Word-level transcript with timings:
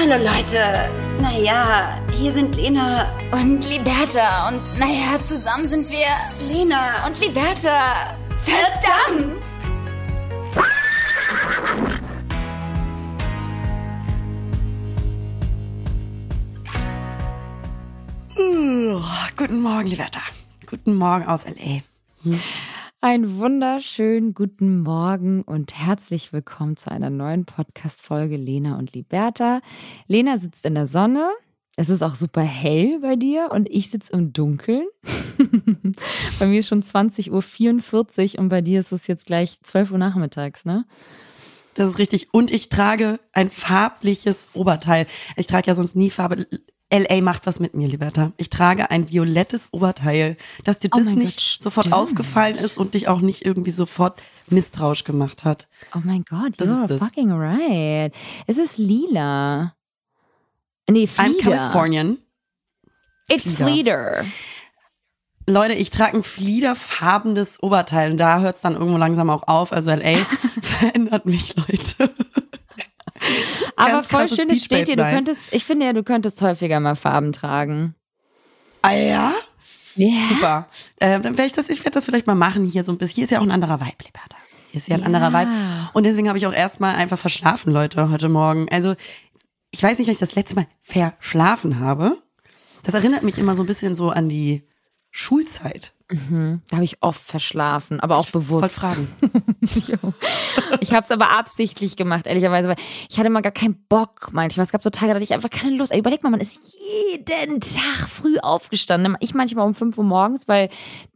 Hallo 0.00 0.14
Leute. 0.14 0.88
Naja, 1.20 2.00
hier 2.12 2.32
sind 2.32 2.54
Lena 2.54 3.12
und 3.32 3.66
Liberta. 3.66 4.46
Und 4.48 4.78
naja, 4.78 5.20
zusammen 5.20 5.66
sind 5.66 5.90
wir 5.90 6.06
Lena 6.48 7.04
und 7.04 7.18
Liberta. 7.20 8.16
Verdammt! 8.44 9.42
Guten 19.36 19.62
Morgen, 19.62 19.88
Liberta. 19.88 20.20
Guten 20.66 20.94
Morgen 20.94 21.26
aus 21.26 21.42
L.A. 21.42 21.82
Hm? 22.22 22.40
Einen 23.00 23.38
wunderschönen 23.38 24.34
guten 24.34 24.82
Morgen 24.82 25.42
und 25.42 25.72
herzlich 25.72 26.32
willkommen 26.32 26.76
zu 26.76 26.90
einer 26.90 27.10
neuen 27.10 27.44
Podcast-Folge 27.44 28.36
Lena 28.36 28.76
und 28.76 28.92
Liberta. 28.92 29.60
Lena 30.08 30.36
sitzt 30.38 30.64
in 30.64 30.74
der 30.74 30.88
Sonne. 30.88 31.30
Es 31.76 31.90
ist 31.90 32.02
auch 32.02 32.16
super 32.16 32.40
hell 32.42 32.98
bei 32.98 33.14
dir 33.14 33.50
und 33.52 33.68
ich 33.70 33.92
sitze 33.92 34.12
im 34.14 34.32
Dunkeln. 34.32 34.84
bei 36.40 36.46
mir 36.46 36.58
ist 36.58 36.66
schon 36.66 36.82
20.44 36.82 38.34
Uhr 38.34 38.40
und 38.40 38.48
bei 38.48 38.62
dir 38.62 38.80
ist 38.80 38.90
es 38.90 39.06
jetzt 39.06 39.26
gleich 39.26 39.62
12 39.62 39.92
Uhr 39.92 39.98
nachmittags, 39.98 40.64
ne? 40.64 40.84
Das 41.74 41.90
ist 41.90 41.98
richtig. 42.00 42.34
Und 42.34 42.50
ich 42.50 42.68
trage 42.68 43.20
ein 43.32 43.48
farbliches 43.48 44.48
Oberteil. 44.54 45.06
Ich 45.36 45.46
trage 45.46 45.68
ja 45.68 45.76
sonst 45.76 45.94
nie 45.94 46.10
Farbe. 46.10 46.48
LA 46.90 47.20
macht 47.20 47.46
was 47.46 47.60
mit 47.60 47.74
mir, 47.74 47.86
Liberta. 47.86 48.32
Ich 48.38 48.48
trage 48.48 48.90
ein 48.90 49.10
violettes 49.10 49.68
Oberteil, 49.72 50.36
dass 50.64 50.78
dir 50.78 50.88
oh 50.94 50.98
das 50.98 51.08
nicht 51.08 51.36
Gott, 51.36 51.62
sofort 51.62 51.92
aufgefallen 51.92 52.54
ist 52.54 52.78
und 52.78 52.94
dich 52.94 53.08
auch 53.08 53.20
nicht 53.20 53.44
irgendwie 53.44 53.72
sofort 53.72 54.22
misstrauisch 54.48 55.04
gemacht 55.04 55.44
hat. 55.44 55.68
Oh 55.94 56.00
mein 56.02 56.24
Gott, 56.28 56.54
das 56.56 56.68
you're 56.68 56.90
ist 56.90 56.98
fucking 56.98 57.30
right. 57.32 58.12
Es 58.46 58.56
ist 58.56 58.78
lila. 58.78 59.74
Nee, 60.88 61.06
Flieder. 61.06 61.30
I'm 61.30 61.42
Californian. 61.42 62.18
It's 63.28 63.52
Flieder. 63.52 64.24
Leute, 65.46 65.74
ich 65.74 65.90
trage 65.90 66.16
ein 66.16 66.22
fliederfarbenes 66.22 67.62
Oberteil 67.62 68.12
und 68.12 68.18
da 68.18 68.40
hört 68.40 68.56
es 68.56 68.62
dann 68.62 68.74
irgendwo 68.74 68.96
langsam 68.96 69.28
auch 69.28 69.46
auf. 69.46 69.72
Also 69.72 69.90
LA 69.90 70.16
verändert 70.62 71.26
mich, 71.26 71.54
Leute. 71.56 72.14
Aber 73.76 74.02
voll 74.02 74.28
schön, 74.28 74.50
es 74.50 74.64
steht 74.64 74.88
dir, 74.88 74.96
du 74.96 75.10
könntest, 75.10 75.40
ich 75.50 75.64
finde 75.64 75.86
ja, 75.86 75.92
du 75.92 76.02
könntest 76.02 76.40
häufiger 76.40 76.80
mal 76.80 76.96
Farben 76.96 77.32
tragen. 77.32 77.94
Ah 78.82 78.92
ja? 78.92 79.32
Yeah. 79.96 80.28
Super. 80.28 80.68
Äh, 81.00 81.20
dann 81.20 81.36
werde 81.36 81.46
ich 81.46 81.52
das, 81.52 81.68
ich 81.68 81.80
werde 81.80 81.92
das 81.92 82.04
vielleicht 82.04 82.26
mal 82.26 82.36
machen 82.36 82.66
hier 82.66 82.84
so 82.84 82.92
ein 82.92 82.98
bisschen. 82.98 83.16
Hier 83.16 83.24
ist 83.24 83.30
ja 83.30 83.38
auch 83.38 83.42
ein 83.42 83.50
anderer 83.50 83.80
Vibe, 83.80 84.04
Liberta. 84.04 84.36
Hier 84.70 84.78
ist 84.78 84.88
ja 84.88 84.94
ein 84.94 85.00
ja. 85.00 85.06
anderer 85.06 85.32
Vibe. 85.32 85.50
Und 85.92 86.04
deswegen 86.04 86.28
habe 86.28 86.38
ich 86.38 86.46
auch 86.46 86.52
erstmal 86.52 86.94
einfach 86.94 87.18
verschlafen, 87.18 87.72
Leute, 87.72 88.10
heute 88.10 88.28
Morgen. 88.28 88.68
Also, 88.70 88.94
ich 89.70 89.82
weiß 89.82 89.98
nicht, 89.98 90.08
ob 90.08 90.12
ich 90.12 90.18
das 90.18 90.34
letzte 90.34 90.54
Mal 90.54 90.66
verschlafen 90.82 91.80
habe. 91.80 92.16
Das 92.84 92.94
erinnert 92.94 93.22
mich 93.22 93.38
immer 93.38 93.54
so 93.54 93.64
ein 93.64 93.66
bisschen 93.66 93.94
so 93.94 94.10
an 94.10 94.28
die 94.28 94.62
Schulzeit. 95.10 95.92
Mhm. 96.10 96.62
Da 96.70 96.76
habe 96.76 96.84
ich 96.84 97.02
oft 97.02 97.20
verschlafen, 97.20 98.00
aber 98.00 98.16
auch 98.16 98.26
ich 98.26 98.32
bewusst. 98.32 98.76
fragen. 98.76 99.08
ich 100.80 100.92
habe 100.92 101.02
es 101.02 101.10
aber 101.10 101.38
absichtlich 101.38 101.96
gemacht, 101.96 102.26
ehrlicherweise, 102.26 102.68
weil 102.68 102.76
ich 103.10 103.18
hatte 103.18 103.28
mal 103.28 103.42
gar 103.42 103.52
keinen 103.52 103.84
Bock 103.88 104.28
manchmal. 104.32 104.64
Es 104.64 104.72
gab 104.72 104.82
so 104.82 104.90
Tage, 104.90 105.08
da 105.08 105.14
hatte 105.16 105.24
ich 105.24 105.34
einfach 105.34 105.50
keine 105.50 105.76
Lust. 105.76 105.94
Überleg 105.94 106.22
mal, 106.22 106.30
man 106.30 106.40
ist 106.40 106.76
jeden 107.20 107.60
Tag 107.60 108.08
früh 108.08 108.38
aufgestanden. 108.38 109.16
Ich 109.20 109.34
manchmal 109.34 109.66
um 109.66 109.74
5 109.74 109.98
Uhr 109.98 110.04
morgens, 110.04 110.48
weil 110.48 110.70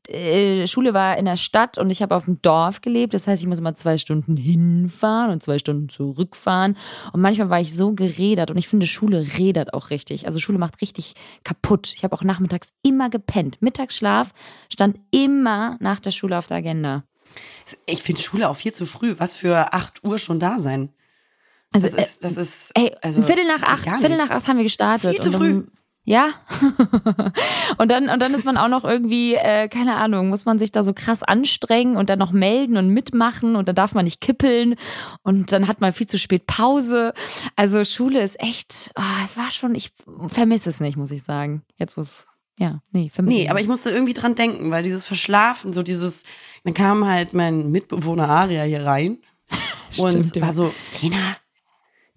äh, 0.08 0.66
Schule 0.66 0.94
war 0.94 1.16
in 1.16 1.24
der 1.24 1.36
Stadt 1.36 1.78
und 1.78 1.90
ich 1.90 2.02
habe 2.02 2.14
auf 2.14 2.24
dem 2.24 2.42
Dorf 2.42 2.80
gelebt. 2.80 3.14
Das 3.14 3.26
heißt, 3.26 3.42
ich 3.42 3.48
muss 3.48 3.60
immer 3.60 3.74
zwei 3.74 3.98
Stunden 3.98 4.36
hinfahren 4.36 5.30
und 5.30 5.42
zwei 5.42 5.58
Stunden 5.58 5.88
zurückfahren. 5.88 6.76
Und 7.12 7.20
manchmal 7.20 7.50
war 7.50 7.60
ich 7.60 7.74
so 7.74 7.92
geredert 7.92 8.50
und 8.50 8.56
ich 8.56 8.68
finde, 8.68 8.86
Schule 8.86 9.26
redert 9.38 9.74
auch 9.74 9.90
richtig. 9.90 10.26
Also 10.26 10.38
Schule 10.38 10.58
macht 10.58 10.80
richtig 10.80 11.14
kaputt. 11.44 11.92
Ich 11.94 12.04
habe 12.04 12.14
auch 12.16 12.24
nachmittags 12.24 12.72
immer 12.82 13.10
gepennt. 13.10 13.62
Mittagsschlaf 13.62 14.32
stand 14.72 14.81
immer 15.10 15.76
nach 15.80 16.00
der 16.00 16.10
Schule 16.10 16.38
auf 16.38 16.46
der 16.46 16.58
Agenda. 16.58 17.04
Ich 17.86 18.02
finde 18.02 18.20
Schule 18.20 18.48
auch 18.48 18.56
viel 18.56 18.72
zu 18.72 18.86
früh. 18.86 19.14
Was 19.18 19.36
für 19.36 19.72
8 19.72 20.04
Uhr 20.04 20.18
schon 20.18 20.40
da 20.40 20.58
sein? 20.58 20.90
Also, 21.72 21.88
das 21.88 22.06
ist, 22.06 22.24
das 22.24 22.36
ist, 22.36 22.70
ey, 22.74 22.94
also, 23.00 23.22
Viertel 23.22 23.46
nach 23.46 23.62
acht, 23.62 23.88
Viertel 24.00 24.18
nach 24.18 24.30
acht 24.30 24.46
haben 24.46 24.58
wir 24.58 24.64
gestartet. 24.64 25.12
Viel 25.12 25.20
zu 25.20 25.32
früh. 25.32 25.64
Ja. 26.04 26.30
und 27.78 27.90
dann 27.90 28.08
und 28.08 28.20
dann 28.20 28.34
ist 28.34 28.44
man 28.44 28.56
auch 28.56 28.68
noch 28.68 28.84
irgendwie 28.84 29.34
äh, 29.34 29.68
keine 29.68 29.94
Ahnung, 29.94 30.30
muss 30.30 30.44
man 30.44 30.58
sich 30.58 30.72
da 30.72 30.82
so 30.82 30.92
krass 30.92 31.22
anstrengen 31.22 31.96
und 31.96 32.10
dann 32.10 32.18
noch 32.18 32.32
melden 32.32 32.76
und 32.76 32.88
mitmachen 32.88 33.54
und 33.54 33.68
dann 33.68 33.76
darf 33.76 33.94
man 33.94 34.04
nicht 34.04 34.20
kippeln 34.20 34.74
und 35.22 35.52
dann 35.52 35.68
hat 35.68 35.80
man 35.80 35.92
viel 35.92 36.08
zu 36.08 36.18
spät 36.18 36.46
Pause. 36.46 37.14
Also 37.54 37.84
Schule 37.84 38.20
ist 38.20 38.40
echt, 38.40 38.90
oh, 38.96 39.24
es 39.24 39.36
war 39.36 39.52
schon, 39.52 39.76
ich 39.76 39.92
vermisse 40.26 40.70
es 40.70 40.80
nicht, 40.80 40.96
muss 40.96 41.12
ich 41.12 41.22
sagen. 41.22 41.62
Jetzt 41.76 41.96
wo 41.96 42.00
es 42.00 42.26
ja, 42.58 42.82
nee, 42.92 43.10
vermisse 43.12 43.38
Nee, 43.38 43.48
aber 43.48 43.60
ich 43.60 43.68
musste 43.68 43.90
irgendwie 43.90 44.14
dran 44.14 44.34
denken, 44.34 44.70
weil 44.70 44.82
dieses 44.82 45.06
Verschlafen, 45.06 45.72
so 45.72 45.82
dieses 45.82 46.22
dann 46.64 46.74
kam 46.74 47.06
halt 47.06 47.32
mein 47.32 47.70
Mitbewohner 47.70 48.28
Aria 48.28 48.62
hier 48.64 48.84
rein 48.84 49.18
und 49.98 50.26
Stimmt, 50.26 50.46
war 50.46 50.52
so, 50.52 50.72
Lena, 51.00 51.36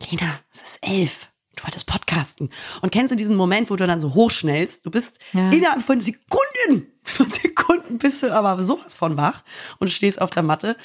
Lena, 0.09 0.39
es 0.51 0.61
ist 0.61 0.79
elf 0.81 1.29
du 1.55 1.63
wolltest 1.63 1.85
podcasten. 1.85 2.49
Und 2.81 2.91
kennst 2.91 3.11
du 3.11 3.15
diesen 3.15 3.35
Moment, 3.35 3.69
wo 3.69 3.75
du 3.75 3.87
dann 3.87 3.99
so 3.99 4.13
hochschnellst? 4.13 4.85
Du 4.85 4.91
bist 4.91 5.19
ja. 5.33 5.49
innerhalb 5.51 5.81
von 5.81 6.01
Sekunden, 6.01 6.87
von 7.03 7.29
Sekunden 7.29 7.97
bist 7.97 8.23
du 8.23 8.33
aber 8.33 8.61
sowas 8.63 8.95
von 8.95 9.17
wach 9.17 9.43
und 9.79 9.91
stehst 9.91 10.21
auf 10.21 10.31
der 10.31 10.43
Matte. 10.43 10.75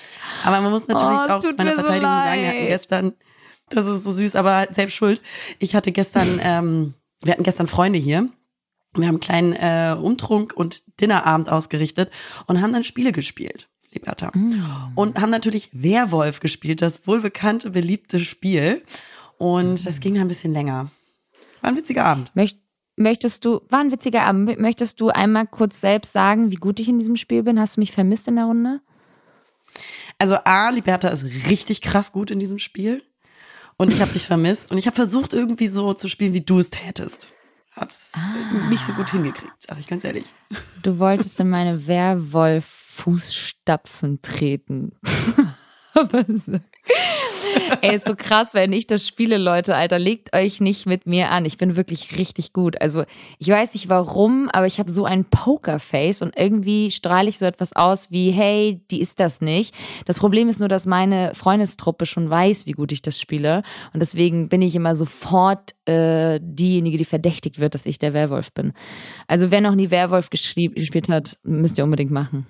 Aber 0.45 0.61
man 0.61 0.71
muss 0.71 0.89
natürlich 0.89 1.07
oh, 1.07 1.33
auch 1.33 1.41
zu 1.41 1.55
meiner 1.55 1.75
Verteidigung 1.75 2.11
so 2.11 2.25
sagen, 2.25 2.41
wir 2.43 2.49
hatten 2.49 2.67
gestern, 2.67 3.13
das 3.69 3.87
ist 3.87 4.05
so 4.05 4.11
süß, 4.11 4.37
aber 4.37 4.69
selbst 4.71 4.95
schuld. 4.95 5.21
Ich 5.59 5.75
hatte 5.75 5.93
gestern, 5.93 6.41
ähm, 6.43 6.95
wir 7.23 7.33
hatten 7.33 7.45
gestern 7.45 7.67
Freunde 7.67 7.99
hier. 7.99 8.29
Wir 8.95 9.07
haben 9.07 9.17
einen 9.17 9.21
kleinen 9.21 9.53
äh, 9.53 9.97
Umtrunk 10.01 10.53
und 10.55 10.83
Dinnerabend 11.01 11.49
ausgerichtet 11.49 12.11
und 12.47 12.61
haben 12.61 12.73
dann 12.73 12.85
Spiele 12.85 13.13
gespielt. 13.13 13.69
Liberta. 13.93 14.31
Mm. 14.35 14.93
Und 14.95 15.21
haben 15.21 15.31
natürlich 15.31 15.71
Werwolf 15.73 16.41
gespielt, 16.41 16.83
das 16.83 17.07
wohlbekannte, 17.07 17.71
beliebte 17.71 18.21
Spiel. 18.21 18.83
Und 19.39 19.85
das 19.87 20.01
ging 20.01 20.19
ein 20.19 20.29
bisschen 20.29 20.53
länger. 20.53 20.91
War 21.61 21.71
ein 21.71 21.77
witziger 21.77 22.05
Abend. 22.05 22.35
Möcht, 22.35 22.59
möchtest 22.97 23.45
du, 23.45 23.61
war 23.69 23.81
ein 23.81 23.91
witziger 23.91 24.23
Abend. 24.23 24.59
Möchtest 24.59 25.01
du 25.01 25.09
einmal 25.09 25.47
kurz 25.47 25.81
selbst 25.81 26.13
sagen, 26.13 26.51
wie 26.51 26.57
gut 26.57 26.79
ich 26.81 26.89
in 26.89 26.99
diesem 26.99 27.17
Spiel 27.17 27.43
bin? 27.43 27.59
Hast 27.59 27.77
du 27.77 27.81
mich 27.81 27.93
vermisst 27.93 28.29
in 28.29 28.37
der 28.37 28.45
Runde? 28.45 28.81
Also 30.19 30.37
A, 30.45 30.71
Liberta 30.71 31.09
ist 31.09 31.25
richtig 31.49 31.81
krass 31.81 32.13
gut 32.13 32.31
in 32.31 32.39
diesem 32.39 32.59
Spiel. 32.59 33.03
Und 33.77 33.93
ich 33.93 34.01
habe 34.01 34.13
dich 34.13 34.27
vermisst. 34.27 34.71
Und 34.71 34.79
ich 34.79 34.87
habe 34.87 34.95
versucht, 34.95 35.33
irgendwie 35.33 35.69
so 35.69 35.95
zu 35.95 36.09
spielen, 36.09 36.35
wie 36.35 36.43
du 36.43 36.59
es 36.59 36.71
tätest. 36.71 37.33
Hab's 37.81 38.13
ah. 38.17 38.69
nicht 38.69 38.85
so 38.85 38.93
gut 38.93 39.11
hingekriegt, 39.11 39.55
sag 39.59 39.79
ich 39.79 39.87
ganz 39.87 40.05
ehrlich. 40.05 40.27
Du 40.83 40.99
wolltest 40.99 41.41
in 41.41 41.49
meine 41.49 41.87
Werwolf-Fußstapfen 41.87 44.21
treten. 44.21 44.93
Ey, 47.81 47.95
ist 47.95 48.07
so 48.07 48.15
krass, 48.17 48.55
wenn 48.55 48.73
ich 48.73 48.87
das 48.87 49.07
spiele, 49.07 49.39
Leute, 49.39 49.77
Alter, 49.77 49.99
legt 49.99 50.35
euch 50.35 50.61
nicht 50.61 50.87
mit 50.87 51.07
mir 51.07 51.31
an. 51.31 51.45
Ich 51.45 51.57
bin 51.57 51.77
wirklich 51.77 52.17
richtig 52.19 52.53
gut. 52.53 52.81
Also, 52.81 53.05
ich 53.39 53.49
weiß 53.49 53.75
nicht 53.75 53.89
warum, 53.89 54.49
aber 54.53 54.67
ich 54.67 54.79
habe 54.79 54.91
so 54.91 55.05
ein 55.05 55.25
Pokerface 55.25 56.23
und 56.23 56.37
irgendwie 56.37 56.91
strahle 56.91 57.29
ich 57.29 57.39
so 57.39 57.45
etwas 57.45 57.75
aus 57.75 58.11
wie, 58.11 58.31
hey, 58.31 58.83
die 58.91 59.01
ist 59.01 59.21
das 59.21 59.41
nicht. 59.41 59.75
Das 60.05 60.19
Problem 60.19 60.49
ist 60.49 60.61
nur, 60.61 60.69
dass 60.69 60.87
meine 60.87 61.35
Freundestruppe 61.35 62.07
schon 62.07 62.29
weiß, 62.29 62.67
wie 62.67 62.73
gut 62.73 62.93
ich 62.93 63.03
das 63.03 63.21
spiele. 63.21 63.63
Und 63.93 64.01
deswegen 64.01 64.49
bin 64.49 64.63
ich 64.63 64.75
immer 64.75 64.97
sofort 64.97 65.75
äh, 65.87 66.39
diejenige, 66.43 66.99
die 66.99 67.05
verdächtigt 67.05 67.59
wird, 67.59 67.75
dass 67.75 67.87
ich 67.87 67.99
der 67.99 68.15
Werwolf 68.15 68.53
bin. 68.53 68.73
Also, 69.27 69.51
wer 69.51 69.61
noch 69.61 69.75
nie 69.75 69.91
Werwolf 69.91 70.31
gespielt 70.31 71.09
hat, 71.09 71.39
müsst 71.43 71.79
ihr 71.79 71.85
unbedingt 71.85 72.11
machen 72.11 72.47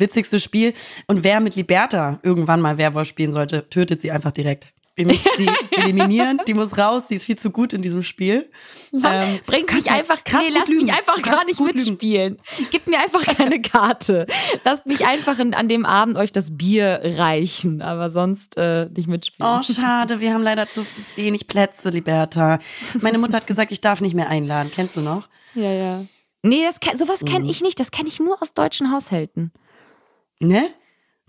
witzigste 0.00 0.40
Spiel. 0.40 0.72
Und 1.06 1.24
wer 1.24 1.40
mit 1.40 1.56
Liberta 1.56 2.18
irgendwann 2.22 2.60
mal 2.60 2.78
Werwolf 2.78 3.08
spielen 3.08 3.32
sollte, 3.32 3.68
tötet 3.68 4.00
sie 4.00 4.10
einfach 4.10 4.32
direkt. 4.32 4.72
Ihr 4.96 5.06
müsst 5.06 5.26
sie 5.36 5.48
eliminieren, 5.70 6.40
die 6.46 6.52
muss 6.52 6.76
raus, 6.76 7.06
die 7.06 7.14
ist 7.14 7.24
viel 7.24 7.38
zu 7.38 7.50
gut 7.50 7.72
in 7.72 7.80
diesem 7.80 8.02
Spiel. 8.02 8.50
Ähm, 8.92 9.38
Bringt 9.46 9.72
mich 9.72 9.90
einfach, 9.90 10.18
nee, 10.32 10.48
lass 10.50 10.68
mich 10.68 10.92
einfach 10.92 11.22
gar 11.22 11.44
nicht 11.46 11.60
mitspielen. 11.60 12.38
Lügen. 12.56 12.68
Gib 12.70 12.86
mir 12.86 12.98
einfach 12.98 13.24
keine 13.24 13.62
Karte. 13.62 14.26
Lasst 14.64 14.86
mich 14.86 15.06
einfach 15.06 15.38
in, 15.38 15.54
an 15.54 15.68
dem 15.68 15.86
Abend 15.86 16.18
euch 16.18 16.32
das 16.32 16.56
Bier 16.56 17.00
reichen, 17.02 17.80
aber 17.80 18.10
sonst 18.10 18.58
äh, 18.58 18.90
nicht 18.94 19.08
mitspielen. 19.08 19.50
Oh, 19.50 19.62
schade, 19.62 20.20
wir 20.20 20.34
haben 20.34 20.42
leider 20.42 20.68
zu 20.68 20.84
wenig 21.16 21.46
Plätze, 21.46 21.88
Liberta. 21.88 22.58
Meine 23.00 23.16
Mutter 23.16 23.38
hat 23.38 23.46
gesagt, 23.46 23.72
ich 23.72 23.80
darf 23.80 24.00
nicht 24.02 24.14
mehr 24.14 24.28
einladen. 24.28 24.70
Kennst 24.74 24.96
du 24.96 25.00
noch? 25.00 25.28
Ja, 25.54 25.72
ja. 25.72 26.04
Nee, 26.42 26.64
das, 26.64 26.98
sowas 26.98 27.20
kenne 27.24 27.44
mhm. 27.44 27.50
ich 27.50 27.62
nicht. 27.62 27.78
Das 27.80 27.90
kenne 27.90 28.08
ich 28.08 28.20
nur 28.20 28.42
aus 28.42 28.54
deutschen 28.54 28.92
Haushalten. 28.92 29.52
Ne? 30.40 30.70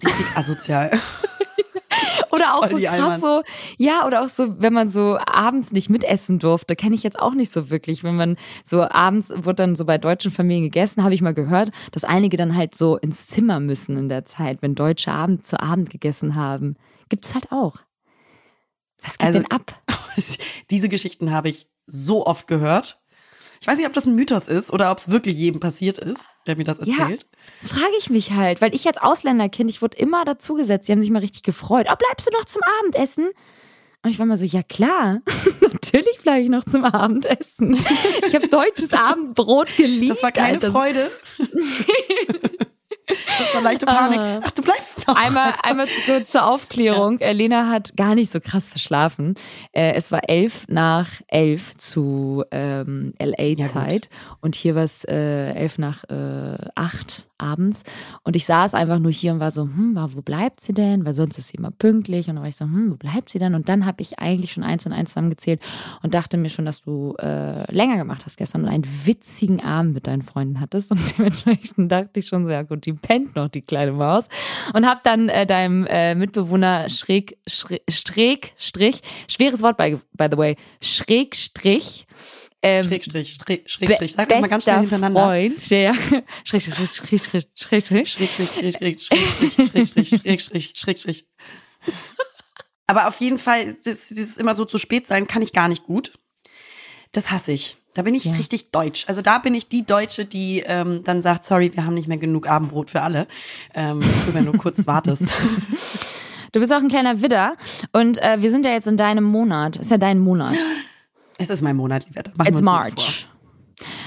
Richtig 0.03 0.25
asozial. 0.35 0.91
oder 2.31 2.55
auch 2.55 2.67
so 2.67 2.77
krass 2.77 3.21
so, 3.21 3.43
ja, 3.77 4.05
oder 4.07 4.23
auch 4.23 4.29
so, 4.29 4.59
wenn 4.61 4.73
man 4.73 4.87
so 4.87 5.17
abends 5.19 5.71
nicht 5.71 5.89
mitessen 5.89 6.39
durfte, 6.39 6.75
kenne 6.75 6.95
ich 6.95 7.03
jetzt 7.03 7.19
auch 7.19 7.33
nicht 7.33 7.51
so 7.51 7.69
wirklich. 7.69 8.03
Wenn 8.03 8.15
man 8.15 8.37
so 8.65 8.81
abends 8.81 9.31
wird 9.35 9.59
dann 9.59 9.75
so 9.75 9.85
bei 9.85 9.97
deutschen 9.97 10.31
Familien 10.31 10.63
gegessen, 10.63 11.03
habe 11.03 11.13
ich 11.13 11.21
mal 11.21 11.33
gehört, 11.33 11.71
dass 11.91 12.03
einige 12.03 12.37
dann 12.37 12.55
halt 12.55 12.75
so 12.75 12.97
ins 12.97 13.27
Zimmer 13.27 13.59
müssen 13.59 13.97
in 13.97 14.09
der 14.09 14.25
Zeit, 14.25 14.61
wenn 14.61 14.75
Deutsche 14.75 15.11
Abend 15.11 15.45
zu 15.45 15.59
Abend 15.59 15.89
gegessen 15.89 16.35
haben. 16.35 16.77
Gibt 17.09 17.25
es 17.25 17.33
halt 17.33 17.51
auch. 17.51 17.77
Was 19.01 19.17
geht 19.17 19.27
also, 19.27 19.39
denn 19.39 19.51
ab? 19.51 19.81
diese 20.69 20.89
Geschichten 20.89 21.31
habe 21.31 21.49
ich 21.49 21.67
so 21.85 22.25
oft 22.25 22.47
gehört. 22.47 23.00
Ich 23.61 23.67
weiß 23.67 23.77
nicht, 23.77 23.85
ob 23.85 23.93
das 23.93 24.07
ein 24.07 24.15
Mythos 24.15 24.47
ist 24.47 24.73
oder 24.73 24.91
ob 24.91 24.97
es 24.97 25.11
wirklich 25.11 25.37
jedem 25.37 25.59
passiert 25.59 25.99
ist, 25.99 26.25
der 26.47 26.57
mir 26.57 26.63
das 26.63 26.79
erzählt. 26.79 26.97
Ja, 26.97 27.39
das 27.61 27.69
frage 27.69 27.93
ich 27.99 28.09
mich 28.09 28.31
halt, 28.31 28.59
weil 28.59 28.73
ich 28.73 28.87
als 28.87 28.97
Ausländerkind, 28.97 29.69
ich 29.69 29.83
wurde 29.83 29.97
immer 29.97 30.25
dazugesetzt, 30.25 30.87
die 30.87 30.93
haben 30.93 31.01
sich 31.01 31.11
mal 31.11 31.19
richtig 31.19 31.43
gefreut. 31.43 31.85
Oh, 31.87 31.95
bleibst 31.95 32.25
du 32.27 32.31
noch 32.35 32.45
zum 32.45 32.63
Abendessen? 32.79 33.29
Und 34.03 34.09
ich 34.09 34.17
war 34.17 34.25
mal 34.25 34.37
so, 34.37 34.45
ja 34.45 34.63
klar, 34.63 35.19
natürlich 35.61 36.17
bleibe 36.23 36.41
ich 36.41 36.49
noch 36.49 36.63
zum 36.65 36.85
Abendessen. 36.85 37.77
Ich 38.25 38.33
habe 38.33 38.47
deutsches 38.47 38.93
Abendbrot 38.93 39.77
geliebt. 39.77 40.13
Das 40.13 40.23
war 40.23 40.31
keine 40.31 40.53
Alter. 40.53 40.71
Freude. 40.71 41.11
Das 43.39 43.53
war 43.53 43.61
leichte 43.61 43.85
Panik. 43.85 44.19
Ah. 44.19 44.39
Ach, 44.43 44.51
du 44.51 44.61
bleibst 44.61 45.07
noch. 45.07 45.15
Einmal, 45.15 45.53
einmal 45.63 45.87
zu, 45.87 46.25
zur 46.25 46.45
Aufklärung. 46.47 47.19
Äh, 47.19 47.33
Lena 47.33 47.69
hat 47.69 47.95
gar 47.95 48.15
nicht 48.15 48.31
so 48.31 48.39
krass 48.39 48.67
verschlafen. 48.67 49.35
Äh, 49.71 49.93
es 49.93 50.11
war 50.11 50.29
elf 50.29 50.65
nach 50.67 51.07
elf 51.27 51.75
zu 51.77 52.43
ähm, 52.51 53.13
LA-Zeit. 53.19 54.09
und 54.41 54.55
hier 54.55 54.75
war 54.75 54.83
es 54.83 55.03
äh, 55.05 55.53
elf 55.53 55.77
nach 55.77 56.03
äh, 56.05 56.57
acht 56.75 57.27
abends. 57.41 57.83
Und 58.23 58.35
ich 58.35 58.45
saß 58.45 58.73
einfach 58.73 58.99
nur 58.99 59.11
hier 59.11 59.33
und 59.33 59.39
war 59.39 59.51
so, 59.51 59.63
hm, 59.63 59.97
wo 60.13 60.21
bleibt 60.21 60.61
sie 60.61 60.73
denn? 60.73 61.05
Weil 61.05 61.13
sonst 61.13 61.38
ist 61.38 61.49
sie 61.49 61.57
immer 61.57 61.71
pünktlich. 61.71 62.27
Und 62.27 62.35
dann 62.35 62.43
war 62.43 62.49
ich 62.49 62.55
so, 62.55 62.65
hm, 62.65 62.91
wo 62.91 62.95
bleibt 62.95 63.29
sie 63.29 63.39
denn? 63.39 63.55
Und 63.55 63.69
dann 63.69 63.85
habe 63.85 64.01
ich 64.01 64.19
eigentlich 64.19 64.51
schon 64.53 64.63
eins 64.63 64.85
und 64.85 64.93
eins 64.93 65.09
zusammengezählt 65.09 65.61
und 66.01 66.13
dachte 66.13 66.38
mir 66.38 66.49
schon, 66.49 66.65
dass 66.65 66.81
du 66.81 67.15
äh, 67.19 67.71
länger 67.73 67.97
gemacht 67.97 68.25
hast 68.25 68.38
gestern 68.38 68.63
und 68.63 68.69
einen 68.69 68.85
witzigen 69.05 69.61
Abend 69.61 69.93
mit 69.93 70.07
deinen 70.07 70.21
Freunden 70.21 70.59
hattest. 70.59 70.91
Und 70.91 70.99
dementsprechend 71.17 71.91
dachte 71.91 72.19
ich 72.19 72.27
schon 72.27 72.45
so, 72.45 72.51
ja 72.51 72.63
gut, 72.63 72.85
die 72.85 72.93
pennt 72.93 73.35
noch, 73.35 73.49
die 73.49 73.61
kleine 73.61 73.91
Maus. 73.91 74.27
Und 74.73 74.88
habe 74.88 75.01
dann 75.03 75.29
äh, 75.29 75.45
deinem 75.45 75.85
äh, 75.88 76.15
Mitbewohner 76.15 76.89
schräg, 76.89 77.38
schräg, 77.47 77.81
schräg, 77.89 78.53
Strich, 78.57 79.01
schweres 79.27 79.61
Wort, 79.61 79.77
by, 79.77 79.97
by 80.13 80.27
the 80.31 80.38
way, 80.38 80.55
schräg, 80.81 81.35
Strich, 81.35 82.05
ähm, 82.63 82.83
Schrägstrich, 82.83 83.33
Schräg, 83.35 83.69
Schrägstrich. 83.69 84.13
Sag 84.13 84.29
das 84.29 84.41
mal 84.41 84.47
ganz 84.47 84.63
schnell 84.63 84.79
hintereinander. 84.81 85.21
Freund, 85.21 85.69
ja, 85.69 85.93
Schräg, 86.43 86.61
Schräg, 86.61 86.73
Schräg, 86.73 87.21
Schräg, 87.21 87.47
Schräg, 87.55 87.87
Schräg, 87.87 88.07
Schrägstrich, 88.07 88.51
Schrägstrich, 88.51 89.07
Schrägstrich, 89.07 89.69
Schrägstrich, 89.71 90.09
Schrägstrich, 90.21 90.73
Schrägstrich. 90.75 91.25
Aber 92.87 93.07
auf 93.07 93.19
jeden 93.21 93.37
Fall, 93.39 93.75
dieses 93.85 94.37
immer 94.37 94.55
so 94.55 94.65
zu 94.65 94.77
spät 94.77 95.07
sein, 95.07 95.25
kann 95.27 95.41
ich 95.41 95.53
gar 95.53 95.67
nicht 95.67 95.83
gut. 95.83 96.11
Das 97.13 97.31
hasse 97.31 97.51
ich. 97.53 97.77
Da 97.93 98.03
bin 98.03 98.15
ich 98.15 98.25
Ja. 98.25 98.33
richtig 98.33 98.71
deutsch. 98.71 99.05
Also 99.07 99.21
da 99.21 99.37
bin 99.37 99.53
ich 99.53 99.67
die 99.67 99.85
Deutsche, 99.85 100.25
die 100.25 100.63
ähm, 100.65 101.03
dann 101.03 101.21
sagt, 101.21 101.43
sorry, 101.43 101.71
wir 101.75 101.85
haben 101.85 101.93
nicht 101.93 102.07
mehr 102.07 102.17
genug 102.17 102.47
Abendbrot 102.47 102.89
für 102.89 103.01
alle. 103.01 103.27
Ähm, 103.73 103.99
wenn 104.31 104.45
du 104.45 104.53
kurz 104.53 104.85
wartest. 104.87 105.31
Du 106.53 106.59
bist 106.59 106.73
auch 106.73 106.81
ein 106.81 106.89
kleiner 106.89 107.21
Widder 107.21 107.55
und 107.93 108.21
äh, 108.21 108.41
wir 108.41 108.51
sind 108.51 108.65
ja 108.65 108.73
jetzt 108.73 108.85
in 108.85 108.97
deinem 108.97 109.23
Monat. 109.23 109.77
Ist 109.77 109.89
ja 109.89 109.97
dein 109.97 110.19
Monat. 110.19 110.53
Es 111.37 111.49
ist 111.49 111.61
mein 111.61 111.75
Monat, 111.75 112.05
Livetta. 112.07 112.31
Machen 112.35 112.53
It's 112.53 112.61
wir 112.61 112.71
uns 112.71 112.85
nichts 112.85 113.03
March. 113.03 113.27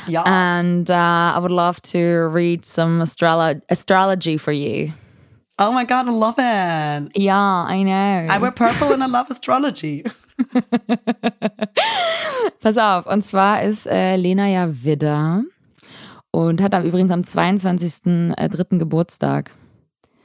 Ja. 0.06 0.22
And 0.24 0.88
uh, 0.88 0.92
I 0.92 1.38
would 1.40 1.50
love 1.50 1.80
to 1.92 2.28
read 2.28 2.64
some 2.64 3.02
astrolo 3.02 3.60
astrology 3.68 4.38
for 4.38 4.52
you. 4.52 4.92
oh 5.58 5.72
my 5.72 5.84
God, 5.84 6.08
I 6.08 6.10
love 6.10 6.34
it. 6.38 7.16
Ja, 7.16 7.66
I 7.68 7.82
know. 7.82 8.26
I 8.28 8.38
wear 8.38 8.50
purple 8.50 8.92
and 8.92 9.02
I 9.02 9.06
love 9.06 9.30
astrology. 9.30 10.04
Pass 12.60 12.76
auf, 12.76 13.06
und 13.06 13.24
zwar 13.24 13.62
ist 13.62 13.86
äh, 13.86 14.16
Lena 14.16 14.48
ja 14.48 14.84
Widder 14.84 15.44
und 16.32 16.60
hat 16.60 16.74
am 16.74 16.84
übrigens 16.84 17.12
am 17.12 17.20
22.03. 17.20 18.78
Geburtstag. 18.78 19.52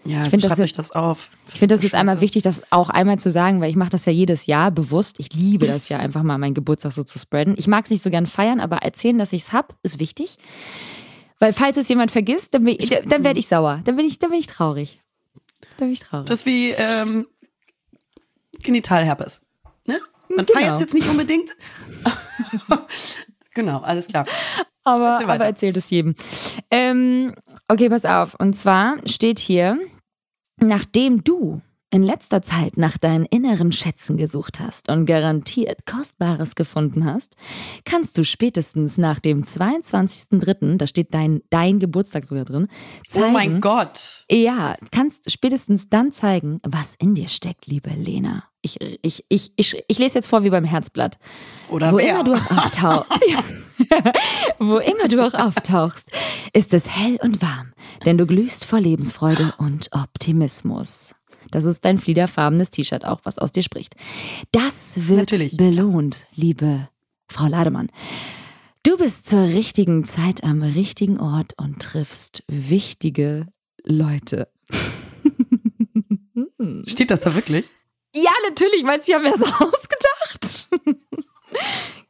Ja, 0.09 0.23
ich 0.23 0.29
find 0.29 0.43
das 0.43 0.57
jetzt- 0.57 0.77
das 0.79 0.91
auf. 0.91 1.29
Ich 1.47 1.59
finde 1.59 1.75
das 1.75 1.83
jetzt 1.83 1.91
Scheiße. 1.91 1.99
einmal 1.99 2.21
wichtig, 2.21 2.43
das 2.43 2.63
auch 2.71 2.89
einmal 2.89 3.19
zu 3.19 3.29
sagen, 3.31 3.61
weil 3.61 3.69
ich 3.69 3.75
mache 3.75 3.89
das 3.91 4.05
ja 4.05 4.11
jedes 4.11 4.45
Jahr 4.47 4.71
bewusst. 4.71 5.19
Ich 5.19 5.33
liebe 5.33 5.67
das 5.67 5.87
ja 5.89 5.97
einfach 5.99 6.23
mal, 6.23 6.37
meinen 6.37 6.53
Geburtstag 6.53 6.91
so 6.93 7.03
zu 7.03 7.19
spreaden. 7.19 7.55
Ich 7.57 7.67
mag 7.67 7.85
es 7.85 7.91
nicht 7.91 8.01
so 8.01 8.09
gern 8.09 8.25
feiern, 8.25 8.59
aber 8.59 8.77
erzählen, 8.77 9.17
dass 9.17 9.33
ich 9.33 9.43
es 9.43 9.53
hab, 9.53 9.75
ist 9.83 9.99
wichtig. 9.99 10.37
Weil 11.39 11.53
falls 11.53 11.77
es 11.77 11.87
jemand 11.89 12.11
vergisst, 12.11 12.53
dann, 12.53 12.65
ich, 12.67 12.89
dann 12.89 13.23
werde 13.23 13.39
ich 13.39 13.47
sauer. 13.47 13.81
Dann 13.85 13.95
bin 13.95 14.05
ich, 14.05 14.19
dann 14.19 14.31
bin 14.31 14.39
ich 14.39 14.47
traurig. 14.47 14.99
Dann 15.77 15.87
bin 15.87 15.93
ich 15.93 15.99
traurig. 15.99 16.25
Das 16.27 16.39
ist 16.39 16.45
wie 16.45 16.71
ähm, 16.71 17.27
Genitalherpes. 18.63 19.41
Ne? 19.85 19.99
Man 20.35 20.45
Genau. 20.45 20.59
feiert 20.59 20.73
es 20.75 20.81
jetzt 20.81 20.93
nicht 20.93 21.07
unbedingt. 21.07 21.55
genau, 23.53 23.79
alles 23.81 24.07
klar. 24.07 24.25
aber, 24.83 25.11
Erzähl 25.11 25.29
aber 25.29 25.45
erzählt 25.45 25.77
es 25.77 25.89
jedem. 25.89 26.15
Ähm, 26.71 27.35
okay, 27.67 27.89
pass 27.89 28.05
auf. 28.05 28.35
Und 28.35 28.53
zwar 28.53 28.97
steht 29.07 29.39
hier, 29.39 29.79
nachdem 30.61 31.23
du 31.23 31.61
in 31.91 32.03
letzter 32.03 32.43
Zeit 32.43 32.77
nach 32.77 32.99
deinen 32.99 33.25
inneren 33.25 33.71
Schätzen 33.71 34.15
gesucht 34.15 34.59
hast 34.59 34.89
und 34.91 35.07
garantiert 35.07 35.87
Kostbares 35.87 36.53
gefunden 36.53 37.03
hast, 37.03 37.35
kannst 37.83 38.15
du 38.15 38.23
spätestens 38.23 38.99
nach 38.99 39.19
dem 39.19 39.43
22.03., 39.43 40.77
da 40.77 40.85
steht 40.85 41.15
dein, 41.15 41.41
dein 41.49 41.79
Geburtstag 41.79 42.25
sogar 42.25 42.45
drin, 42.45 42.67
zeigen, 43.07 43.25
Oh 43.25 43.31
mein 43.31 43.59
Gott. 43.59 44.25
ja, 44.29 44.75
kannst 44.91 45.31
spätestens 45.31 45.89
dann 45.89 46.11
zeigen, 46.11 46.59
was 46.63 46.93
in 46.95 47.15
dir 47.15 47.27
steckt, 47.27 47.65
liebe 47.65 47.89
Lena. 47.89 48.43
Ich, 48.61 48.77
ich, 49.01 49.25
ich, 49.29 49.53
ich, 49.55 49.83
ich 49.87 49.97
lese 49.97 50.15
jetzt 50.15 50.27
vor 50.27 50.43
wie 50.43 50.51
beim 50.51 50.65
Herzblatt. 50.65 51.17
Oder 51.71 51.91
Wo 51.91 51.97
wer? 51.97 52.19
immer 52.19 52.23
du 52.23 52.35
auch 52.35 52.51
auftauchst. 52.65 53.11
Wo 54.59 54.77
immer 54.77 55.07
du 55.07 55.25
auch 55.25 55.33
auftauchst, 55.33 56.09
ist 56.53 56.73
es 56.73 56.87
hell 56.87 57.17
und 57.21 57.41
warm, 57.41 57.73
denn 58.05 58.17
du 58.17 58.25
glühst 58.25 58.65
vor 58.65 58.79
Lebensfreude 58.79 59.53
und 59.57 59.89
Optimismus. 59.91 61.15
Das 61.51 61.63
ist 61.63 61.83
dein 61.85 61.97
fliederfarbenes 61.97 62.69
T-Shirt 62.69 63.05
auch, 63.05 63.21
was 63.23 63.39
aus 63.39 63.51
dir 63.51 63.63
spricht. 63.63 63.95
Das 64.51 65.07
wird 65.07 65.31
Natürlich. 65.31 65.57
belohnt, 65.57 66.27
liebe 66.35 66.89
Frau 67.27 67.47
Lademann. 67.47 67.89
Du 68.83 68.97
bist 68.97 69.29
zur 69.29 69.43
richtigen 69.43 70.05
Zeit 70.05 70.43
am 70.43 70.61
richtigen 70.61 71.19
Ort 71.19 71.53
und 71.57 71.81
triffst 71.81 72.43
wichtige 72.47 73.47
Leute. 73.83 74.47
Steht 76.85 77.11
das 77.11 77.21
da 77.21 77.33
wirklich? 77.35 77.69
Ja, 78.15 78.31
natürlich, 78.47 78.85
weil 78.85 79.01
sie 79.01 79.13
haben 79.13 79.23
mir 79.23 79.31
das 79.31 79.41
ausgedacht. 79.61 80.69